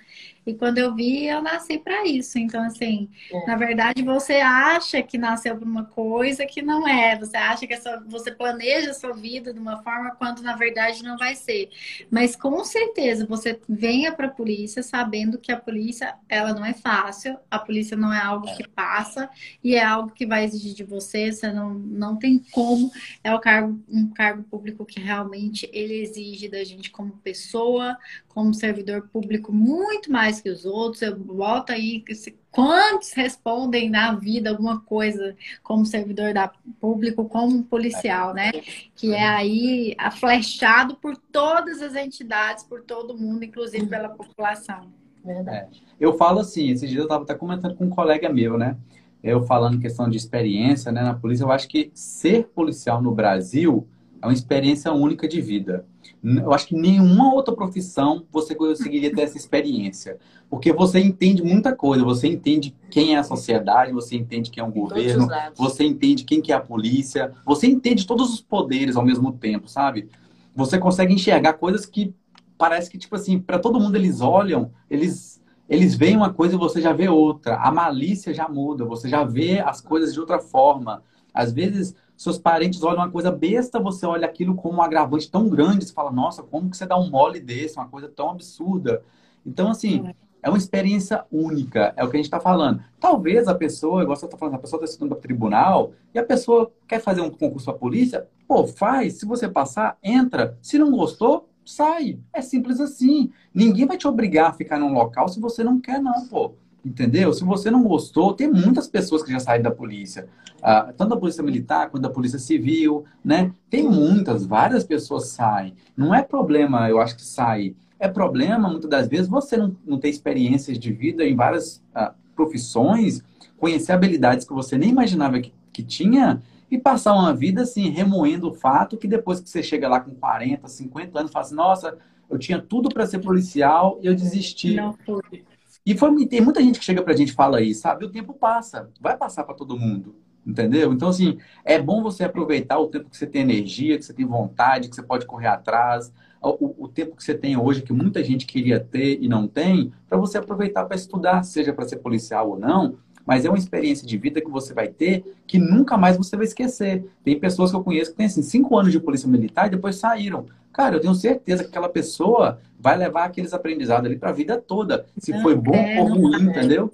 E 0.47 0.53
quando 0.53 0.77
eu 0.77 0.95
vi, 0.95 1.25
eu 1.25 1.41
nasci 1.41 1.77
para 1.77 2.07
isso. 2.07 2.39
Então, 2.39 2.63
assim, 2.63 3.09
é. 3.29 3.45
na 3.45 3.57
verdade, 3.57 4.01
você 4.01 4.35
acha 4.35 5.03
que 5.03 5.17
nasceu 5.17 5.57
para 5.57 5.65
uma 5.65 5.83
coisa 5.83 6.45
que 6.45 6.61
não 6.61 6.87
é. 6.87 7.19
Você 7.19 7.35
acha 7.35 7.67
que 7.67 7.73
essa, 7.73 8.01
você 8.07 8.31
planeja 8.31 8.91
a 8.91 8.93
sua 8.93 9.11
vida 9.11 9.53
de 9.53 9.59
uma 9.59 9.83
forma 9.83 10.15
quando 10.15 10.41
na 10.41 10.55
verdade 10.55 11.03
não 11.03 11.17
vai 11.17 11.35
ser. 11.35 11.69
Mas 12.09 12.33
com 12.33 12.63
certeza 12.63 13.25
você 13.25 13.59
venha 13.67 14.13
para 14.13 14.27
a 14.27 14.31
polícia 14.31 14.81
sabendo 14.81 15.37
que 15.37 15.51
a 15.51 15.59
polícia 15.59 16.15
ela 16.29 16.53
não 16.53 16.65
é 16.65 16.73
fácil. 16.73 17.37
A 17.51 17.59
polícia 17.59 17.97
não 17.97 18.13
é 18.13 18.21
algo 18.21 18.47
que 18.55 18.65
passa 18.69 19.29
e 19.61 19.75
é 19.75 19.83
algo 19.83 20.11
que 20.11 20.25
vai 20.25 20.45
exigir 20.45 20.73
de 20.73 20.85
você. 20.85 21.29
Você 21.29 21.51
não, 21.51 21.73
não 21.73 22.15
tem 22.15 22.39
como. 22.51 22.89
É 23.21 23.35
o 23.35 23.39
cargo, 23.39 23.83
um 23.89 24.07
cargo 24.07 24.43
público 24.43 24.85
que 24.85 25.01
realmente 25.01 25.69
ele 25.73 25.95
exige 25.95 26.47
da 26.47 26.63
gente 26.63 26.89
como 26.89 27.17
pessoa, 27.17 27.97
como 28.29 28.53
servidor 28.53 29.09
público 29.09 29.51
muito 29.51 30.09
mais 30.09 30.36
que 30.41 30.49
os 30.49 30.65
outros. 30.65 31.01
Eu 31.01 31.17
boto 31.17 31.71
aí 31.71 32.03
quantos 32.51 33.13
respondem 33.13 33.89
na 33.89 34.15
vida 34.15 34.49
alguma 34.49 34.79
coisa 34.81 35.35
como 35.63 35.85
servidor 35.85 36.33
da 36.33 36.51
público, 36.79 37.25
como 37.25 37.63
policial, 37.63 38.33
né? 38.33 38.51
Que 38.95 39.13
é 39.13 39.27
aí 39.27 39.95
aflechado 39.97 40.95
por 40.95 41.15
todas 41.17 41.81
as 41.81 41.95
entidades, 41.95 42.63
por 42.63 42.81
todo 42.81 43.17
mundo, 43.17 43.43
inclusive 43.43 43.85
pela 43.87 44.09
população. 44.09 44.91
Verdade. 45.23 45.83
É. 45.83 45.87
Eu 45.99 46.17
falo 46.17 46.39
assim, 46.39 46.69
esses 46.69 46.89
dias 46.89 46.99
eu 46.99 47.05
estava 47.05 47.23
até 47.23 47.35
comentando 47.35 47.75
com 47.75 47.85
um 47.85 47.89
colega 47.89 48.29
meu, 48.29 48.57
né? 48.57 48.77
Eu 49.23 49.43
falando 49.43 49.79
questão 49.79 50.09
de 50.09 50.17
experiência 50.17 50.91
né, 50.91 51.01
na 51.01 51.13
polícia, 51.13 51.43
eu 51.43 51.51
acho 51.51 51.67
que 51.67 51.91
ser 51.93 52.45
policial 52.47 53.01
no 53.01 53.11
Brasil 53.11 53.87
é 54.21 54.25
uma 54.25 54.33
experiência 54.33 54.91
única 54.93 55.27
de 55.27 55.41
vida. 55.41 55.85
Eu 56.23 56.53
acho 56.53 56.67
que 56.67 56.75
nenhuma 56.75 57.33
outra 57.33 57.55
profissão 57.55 58.25
você 58.31 58.55
conseguiria 58.55 59.13
ter 59.13 59.21
essa 59.21 59.37
experiência. 59.37 60.17
Porque 60.49 60.71
você 60.71 60.99
entende 60.99 61.43
muita 61.43 61.75
coisa, 61.75 62.03
você 62.03 62.27
entende 62.27 62.75
quem 62.89 63.15
é 63.15 63.19
a 63.19 63.23
sociedade, 63.23 63.91
você 63.91 64.15
entende 64.15 64.49
quem 64.49 64.63
é 64.63 64.67
o 64.67 64.71
governo, 64.71 65.27
você 65.55 65.83
entende 65.83 66.23
quem 66.23 66.41
que 66.41 66.51
é 66.51 66.55
a 66.55 66.59
polícia, 66.59 67.33
você 67.45 67.67
entende 67.67 68.07
todos 68.07 68.33
os 68.33 68.41
poderes 68.41 68.95
ao 68.95 69.05
mesmo 69.05 69.31
tempo, 69.31 69.67
sabe? 69.67 70.09
Você 70.55 70.77
consegue 70.77 71.13
enxergar 71.13 71.53
coisas 71.53 71.85
que 71.85 72.13
parece 72.57 72.89
que, 72.89 72.97
tipo 72.97 73.15
assim, 73.15 73.39
para 73.39 73.59
todo 73.59 73.79
mundo 73.79 73.95
eles 73.95 74.21
olham, 74.21 74.71
eles, 74.89 75.41
eles 75.69 75.95
veem 75.95 76.17
uma 76.17 76.33
coisa 76.33 76.55
e 76.55 76.57
você 76.57 76.81
já 76.81 76.91
vê 76.93 77.07
outra. 77.07 77.57
A 77.57 77.71
malícia 77.71 78.33
já 78.33 78.49
muda, 78.49 78.83
você 78.83 79.07
já 79.07 79.23
vê 79.23 79.59
as 79.59 79.79
coisas 79.81 80.13
de 80.13 80.19
outra 80.19 80.39
forma. 80.39 81.03
Às 81.33 81.53
vezes, 81.53 81.95
seus 82.17 82.39
parentes 82.39 82.81
olham 82.81 82.97
uma 82.97 83.11
coisa 83.11 83.31
besta, 83.31 83.79
você 83.79 84.05
olha 84.05 84.25
aquilo 84.25 84.55
como 84.55 84.79
um 84.79 84.81
agravante 84.81 85.29
tão 85.29 85.47
grande, 85.47 85.85
você 85.85 85.93
fala, 85.93 86.11
nossa, 86.11 86.41
como 86.41 86.69
que 86.69 86.75
você 86.75 86.85
dá 86.85 86.97
um 86.97 87.09
mole 87.09 87.39
desse, 87.39 87.77
uma 87.77 87.87
coisa 87.87 88.09
tão 88.09 88.31
absurda. 88.31 89.03
Então, 89.45 89.69
assim, 89.69 90.03
é 90.41 90.49
uma 90.49 90.57
experiência 90.57 91.25
única, 91.31 91.93
é 91.95 92.03
o 92.03 92.09
que 92.09 92.15
a 92.15 92.19
gente 92.19 92.25
está 92.25 92.39
falando. 92.39 92.83
Talvez 92.99 93.47
a 93.47 93.53
pessoa, 93.53 94.01
igual 94.01 94.15
você 94.15 94.25
está 94.25 94.37
falando, 94.37 94.55
a 94.55 94.59
pessoa 94.59 94.79
está 94.79 94.85
estudando 94.85 95.11
para 95.11 95.21
tribunal 95.21 95.91
e 96.13 96.17
a 96.17 96.23
pessoa 96.23 96.71
quer 96.87 96.99
fazer 96.99 97.21
um 97.21 97.29
concurso 97.29 97.65
para 97.65 97.79
polícia, 97.79 98.27
pô, 98.47 98.65
faz. 98.65 99.19
Se 99.19 99.25
você 99.25 99.47
passar, 99.47 99.97
entra. 100.01 100.57
Se 100.61 100.79
não 100.79 100.91
gostou, 100.91 101.49
sai. 101.65 102.19
É 102.33 102.41
simples 102.41 102.79
assim. 102.79 103.31
Ninguém 103.53 103.85
vai 103.85 103.97
te 103.97 104.07
obrigar 104.07 104.49
a 104.49 104.53
ficar 104.53 104.79
num 104.79 104.93
local 104.93 105.27
se 105.27 105.39
você 105.39 105.63
não 105.63 105.79
quer, 105.79 106.01
não, 106.01 106.27
pô. 106.27 106.53
Entendeu? 106.87 107.33
Se 107.33 107.43
você 107.43 107.69
não 107.69 107.83
gostou, 107.83 108.33
tem 108.33 108.49
muitas 108.49 108.87
pessoas 108.87 109.21
que 109.21 109.29
já 109.29 109.39
saem 109.39 109.61
da 109.61 109.69
polícia. 109.69 110.29
Ah, 110.63 110.93
tanto 110.95 111.09
da 111.09 111.17
polícia 111.17 111.43
militar 111.43 111.89
quanto 111.89 112.03
da 112.03 112.09
polícia 112.09 112.39
civil, 112.39 113.03
né? 113.23 113.51
Tem 113.69 113.83
muitas, 113.83 114.45
várias 114.45 114.85
pessoas 114.85 115.27
saem. 115.27 115.73
Não 115.97 116.15
é 116.15 116.23
problema, 116.23 116.89
eu 116.89 117.01
acho 117.01 117.17
que 117.17 117.21
sair. 117.23 117.75
É 117.99 118.07
problema, 118.07 118.69
muitas 118.69 118.89
das 118.89 119.07
vezes, 119.07 119.27
você 119.27 119.57
não, 119.57 119.75
não 119.85 119.99
ter 119.99 120.07
experiências 120.07 120.79
de 120.79 120.93
vida 120.93 121.25
em 121.25 121.35
várias 121.35 121.83
ah, 121.93 122.13
profissões, 122.33 123.21
conhecer 123.57 123.91
habilidades 123.91 124.47
que 124.47 124.53
você 124.53 124.77
nem 124.77 124.89
imaginava 124.89 125.41
que, 125.41 125.53
que 125.73 125.83
tinha 125.83 126.41
e 126.71 126.77
passar 126.77 127.13
uma 127.13 127.33
vida 127.33 127.63
assim, 127.63 127.89
remoendo 127.89 128.49
o 128.49 128.53
fato 128.53 128.95
que 128.95 129.07
depois 129.07 129.41
que 129.41 129.49
você 129.49 129.61
chega 129.61 129.89
lá 129.89 129.99
com 129.99 130.11
40, 130.11 130.65
50 130.65 131.19
anos, 131.19 131.31
fala 131.31 131.45
assim, 131.45 131.55
nossa, 131.55 131.97
eu 132.29 132.37
tinha 132.37 132.61
tudo 132.61 132.87
para 132.89 133.05
ser 133.05 133.19
policial 133.19 133.99
e 134.01 134.07
eu 134.07 134.15
desisti. 134.15 134.75
Não 134.75 134.93
foi. 134.93 135.43
E 135.87 135.97
foi, 135.97 136.25
tem 136.25 136.41
muita 136.41 136.61
gente 136.61 136.79
que 136.79 136.83
chega 136.83 137.01
pra 137.01 137.15
gente 137.15 137.29
e 137.29 137.33
fala 137.33 137.61
isso, 137.61 137.79
sabe? 137.79 138.03
O 138.03 138.09
tempo 138.09 138.33
passa, 138.33 138.89
vai 138.99 139.15
passar 139.15 139.45
para 139.45 139.55
todo 139.55 139.79
mundo, 139.79 140.17
entendeu? 140.45 140.91
Então, 140.91 141.07
assim, 141.07 141.37
é 141.63 141.81
bom 141.81 142.03
você 142.03 142.25
aproveitar 142.25 142.77
o 142.77 142.87
tempo 142.87 143.09
que 143.09 143.15
você 143.15 143.25
tem 143.25 143.41
energia, 143.41 143.97
que 143.97 144.03
você 144.03 144.11
tem 144.11 144.25
vontade, 144.25 144.89
que 144.89 144.95
você 144.97 145.01
pode 145.01 145.25
correr 145.25 145.47
atrás, 145.47 146.11
o, 146.41 146.83
o 146.83 146.87
tempo 146.89 147.15
que 147.15 147.23
você 147.23 147.33
tem 147.33 147.55
hoje, 147.55 147.83
que 147.83 147.93
muita 147.93 148.21
gente 148.21 148.45
queria 148.45 148.81
ter 148.81 149.17
e 149.23 149.29
não 149.29 149.47
tem, 149.47 149.93
para 150.09 150.17
você 150.17 150.37
aproveitar 150.37 150.83
para 150.83 150.97
estudar, 150.97 151.43
seja 151.43 151.71
para 151.71 151.87
ser 151.87 151.99
policial 151.99 152.49
ou 152.49 152.59
não, 152.59 152.97
mas 153.25 153.45
é 153.45 153.49
uma 153.49 153.57
experiência 153.57 154.05
de 154.05 154.17
vida 154.17 154.41
que 154.41 154.51
você 154.51 154.73
vai 154.73 154.89
ter 154.89 155.37
que 155.47 155.57
nunca 155.57 155.97
mais 155.97 156.17
você 156.17 156.35
vai 156.35 156.45
esquecer. 156.45 157.05
Tem 157.23 157.39
pessoas 157.39 157.71
que 157.71 157.77
eu 157.77 157.83
conheço 157.83 158.11
que 158.11 158.17
têm 158.17 158.25
assim, 158.25 158.41
cinco 158.41 158.77
anos 158.77 158.91
de 158.91 158.99
polícia 158.99 159.29
militar 159.29 159.67
e 159.67 159.71
depois 159.71 159.95
saíram. 159.95 160.47
Cara, 160.77 160.97
eu 160.97 160.99
tenho 160.99 161.15
certeza 161.15 161.63
que 161.63 161.69
aquela 161.69 161.89
pessoa 161.89 162.61
vai 162.79 162.95
levar 162.95 163.23
aqueles 163.23 163.51
aprendizados 163.51 164.05
ali 164.05 164.15
para 164.15 164.29
a 164.29 164.31
vida 164.31 164.61
toda. 164.61 165.07
Se 165.17 165.31
não, 165.31 165.41
foi 165.41 165.55
bom 165.55 165.73
é, 165.73 165.99
ou 165.99 166.07
ruim, 166.07 166.43
entendeu? 166.43 166.93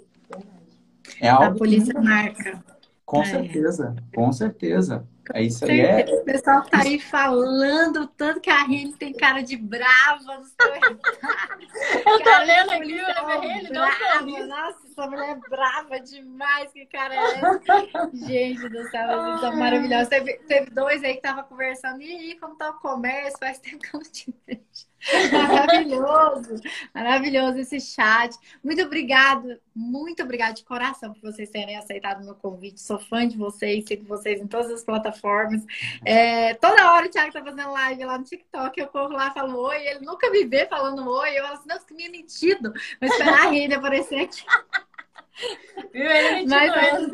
É 1.19 1.27
algo. 1.27 1.43
A 1.43 1.51
polícia 1.51 1.93
que... 1.93 1.99
marca. 1.99 2.63
Com 3.05 3.21
é. 3.23 3.25
certeza, 3.25 3.93
com 4.15 4.31
certeza. 4.31 5.05
É 5.31 5.41
isso 5.41 5.63
aí. 5.65 5.79
É... 5.79 6.05
O 6.05 6.23
pessoal 6.23 6.63
tá 6.63 6.81
aí 6.81 6.99
falando 6.99 8.07
tanto 8.07 8.41
que 8.41 8.49
a 8.49 8.63
Rene 8.63 8.93
tem 8.93 9.13
cara 9.13 9.41
de 9.41 9.55
brava 9.55 10.37
nos 10.37 10.53
Eu 12.05 12.23
tô 12.23 12.37
lendo 12.45 12.71
aqui, 12.71 12.99
a 12.99 13.39
Rene, 13.39 13.69
não 13.69 14.47
Nossa, 14.47 14.79
essa 14.85 15.07
mulher 15.07 15.29
é 15.29 15.49
brava 15.49 15.99
demais, 16.01 16.71
que 16.73 16.85
cara 16.87 17.15
é 17.15 17.17
essa? 17.17 18.11
Gente 18.27 18.67
do 18.69 18.89
céu, 18.89 19.07
vocês 19.07 19.39
são 19.39 19.55
maravilhosos. 19.57 20.09
Teve, 20.09 20.33
teve 20.39 20.69
dois 20.71 21.03
aí 21.03 21.15
que 21.15 21.21
tava 21.21 21.43
conversando, 21.43 22.01
e 22.01 22.11
aí, 22.11 22.39
como 22.39 22.55
tá 22.55 22.71
o 22.71 22.79
comércio? 22.79 23.39
Faz 23.39 23.59
tempo 23.59 23.79
que 23.79 23.95
eu 23.95 23.99
não 24.01 24.11
te 24.11 24.35
vejo. 24.45 24.92
Maravilhoso, 25.31 26.55
maravilhoso 26.93 27.59
esse 27.59 27.79
chat. 27.79 28.35
Muito 28.63 28.81
obrigado, 28.83 29.59
muito 29.75 30.23
obrigada 30.23 30.53
de 30.53 30.63
coração 30.63 31.13
por 31.13 31.31
vocês 31.31 31.49
terem 31.49 31.77
aceitado 31.77 32.21
o 32.21 32.25
meu 32.25 32.35
convite. 32.35 32.81
Sou 32.81 32.97
fã 32.97 33.27
de 33.27 33.37
vocês, 33.37 33.83
sigo 33.85 34.05
vocês 34.05 34.39
em 34.39 34.47
todas 34.47 34.71
as 34.71 34.83
plataformas. 34.83 35.65
É, 36.05 36.53
toda 36.55 36.93
hora 36.93 37.05
o 37.05 37.09
Thiago 37.09 37.33
tá 37.33 37.43
fazendo 37.43 37.71
live 37.71 38.05
lá 38.05 38.17
no 38.17 38.23
TikTok, 38.23 38.79
eu 38.79 38.87
corro 38.87 39.13
lá 39.13 39.27
e 39.27 39.33
falo 39.33 39.57
oi. 39.59 39.85
Ele 39.87 40.05
nunca 40.05 40.29
me 40.29 40.45
vê 40.45 40.65
falando 40.67 41.07
oi. 41.09 41.37
Eu 41.37 41.43
falo 41.43 41.55
assim, 41.55 41.69
nossa, 41.69 41.85
que 41.85 41.93
minha 41.93 42.09
mentido. 42.09 42.71
Vou 42.71 43.09
esperar 43.09 43.47
a 43.47 43.49
Rede 43.49 43.73
aparecer 43.73 44.21
aqui. 44.21 44.43
Mas, 46.47 47.11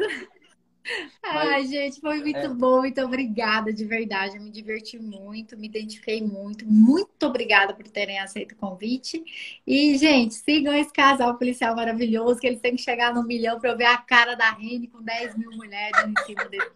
Ai, 1.23 1.67
gente, 1.67 1.99
foi 1.99 2.19
muito 2.19 2.37
é. 2.37 2.47
bom. 2.47 2.79
Muito 2.79 3.01
obrigada, 3.01 3.71
de 3.71 3.85
verdade. 3.85 4.37
Eu 4.37 4.41
me 4.41 4.49
diverti 4.49 4.97
muito, 4.97 5.57
me 5.57 5.67
identifiquei 5.67 6.21
muito. 6.21 6.65
Muito 6.65 7.25
obrigada 7.25 7.73
por 7.73 7.87
terem 7.87 8.19
aceito 8.19 8.53
o 8.53 8.55
convite. 8.55 9.23
E, 9.65 9.97
gente, 9.97 10.33
sigam 10.33 10.73
esse 10.73 10.91
casal 10.91 11.37
policial 11.37 11.75
maravilhoso, 11.75 12.39
que 12.39 12.47
eles 12.47 12.59
têm 12.59 12.75
que 12.75 12.81
chegar 12.81 13.13
no 13.13 13.23
milhão 13.23 13.59
para 13.59 13.69
eu 13.71 13.77
ver 13.77 13.85
a 13.85 13.97
cara 13.97 14.35
da 14.35 14.51
Rene 14.51 14.87
com 14.87 15.01
10 15.01 15.37
mil 15.37 15.51
mulheres 15.51 15.99
em 16.05 16.25
cima 16.25 16.45
dele. 16.45 16.71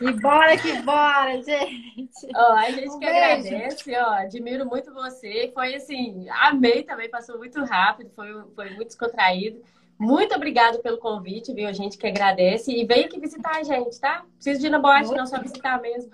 E 0.00 0.12
bora 0.20 0.56
que 0.56 0.72
bora, 0.82 1.42
gente. 1.42 2.28
Ó, 2.34 2.52
a 2.54 2.70
gente 2.70 2.88
um 2.88 2.98
que 2.98 3.06
beijo. 3.06 3.48
agradece, 3.48 3.96
ó, 3.96 4.12
admiro 4.14 4.66
muito 4.66 4.92
você. 4.94 5.50
Foi 5.52 5.74
assim, 5.74 6.26
amei 6.30 6.82
também, 6.82 7.10
passou 7.10 7.38
muito 7.38 7.62
rápido, 7.64 8.10
foi, 8.14 8.28
foi 8.54 8.70
muito 8.70 8.88
descontraído. 8.88 9.62
Muito 9.98 10.34
obrigado 10.34 10.80
pelo 10.80 10.98
convite, 10.98 11.52
viu? 11.52 11.68
A 11.68 11.72
gente 11.72 11.96
que 11.96 12.06
agradece. 12.06 12.72
E 12.72 12.84
vem 12.84 13.04
aqui 13.04 13.20
visitar 13.20 13.56
a 13.56 13.62
gente, 13.62 13.98
tá? 14.00 14.24
Preciso 14.34 14.60
de 14.60 14.66
ir 14.66 14.70
na 14.70 14.78
boate, 14.78 15.12
não 15.12 15.26
só 15.26 15.40
visitar 15.40 15.80
mesmo. 15.80 16.10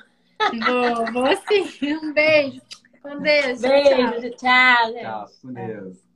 Vou, 0.66 1.12
vou 1.12 1.36
sim. 1.48 1.94
Um 1.94 2.12
beijo. 2.12 2.60
Com 3.02 3.20
Deus. 3.20 3.60
Beijo. 3.60 4.30
Tchau, 4.30 4.30
tchau 4.36 4.92
gente. 4.92 5.00
Tchau, 5.00 5.26
com 5.42 5.52
Deus. 5.52 5.98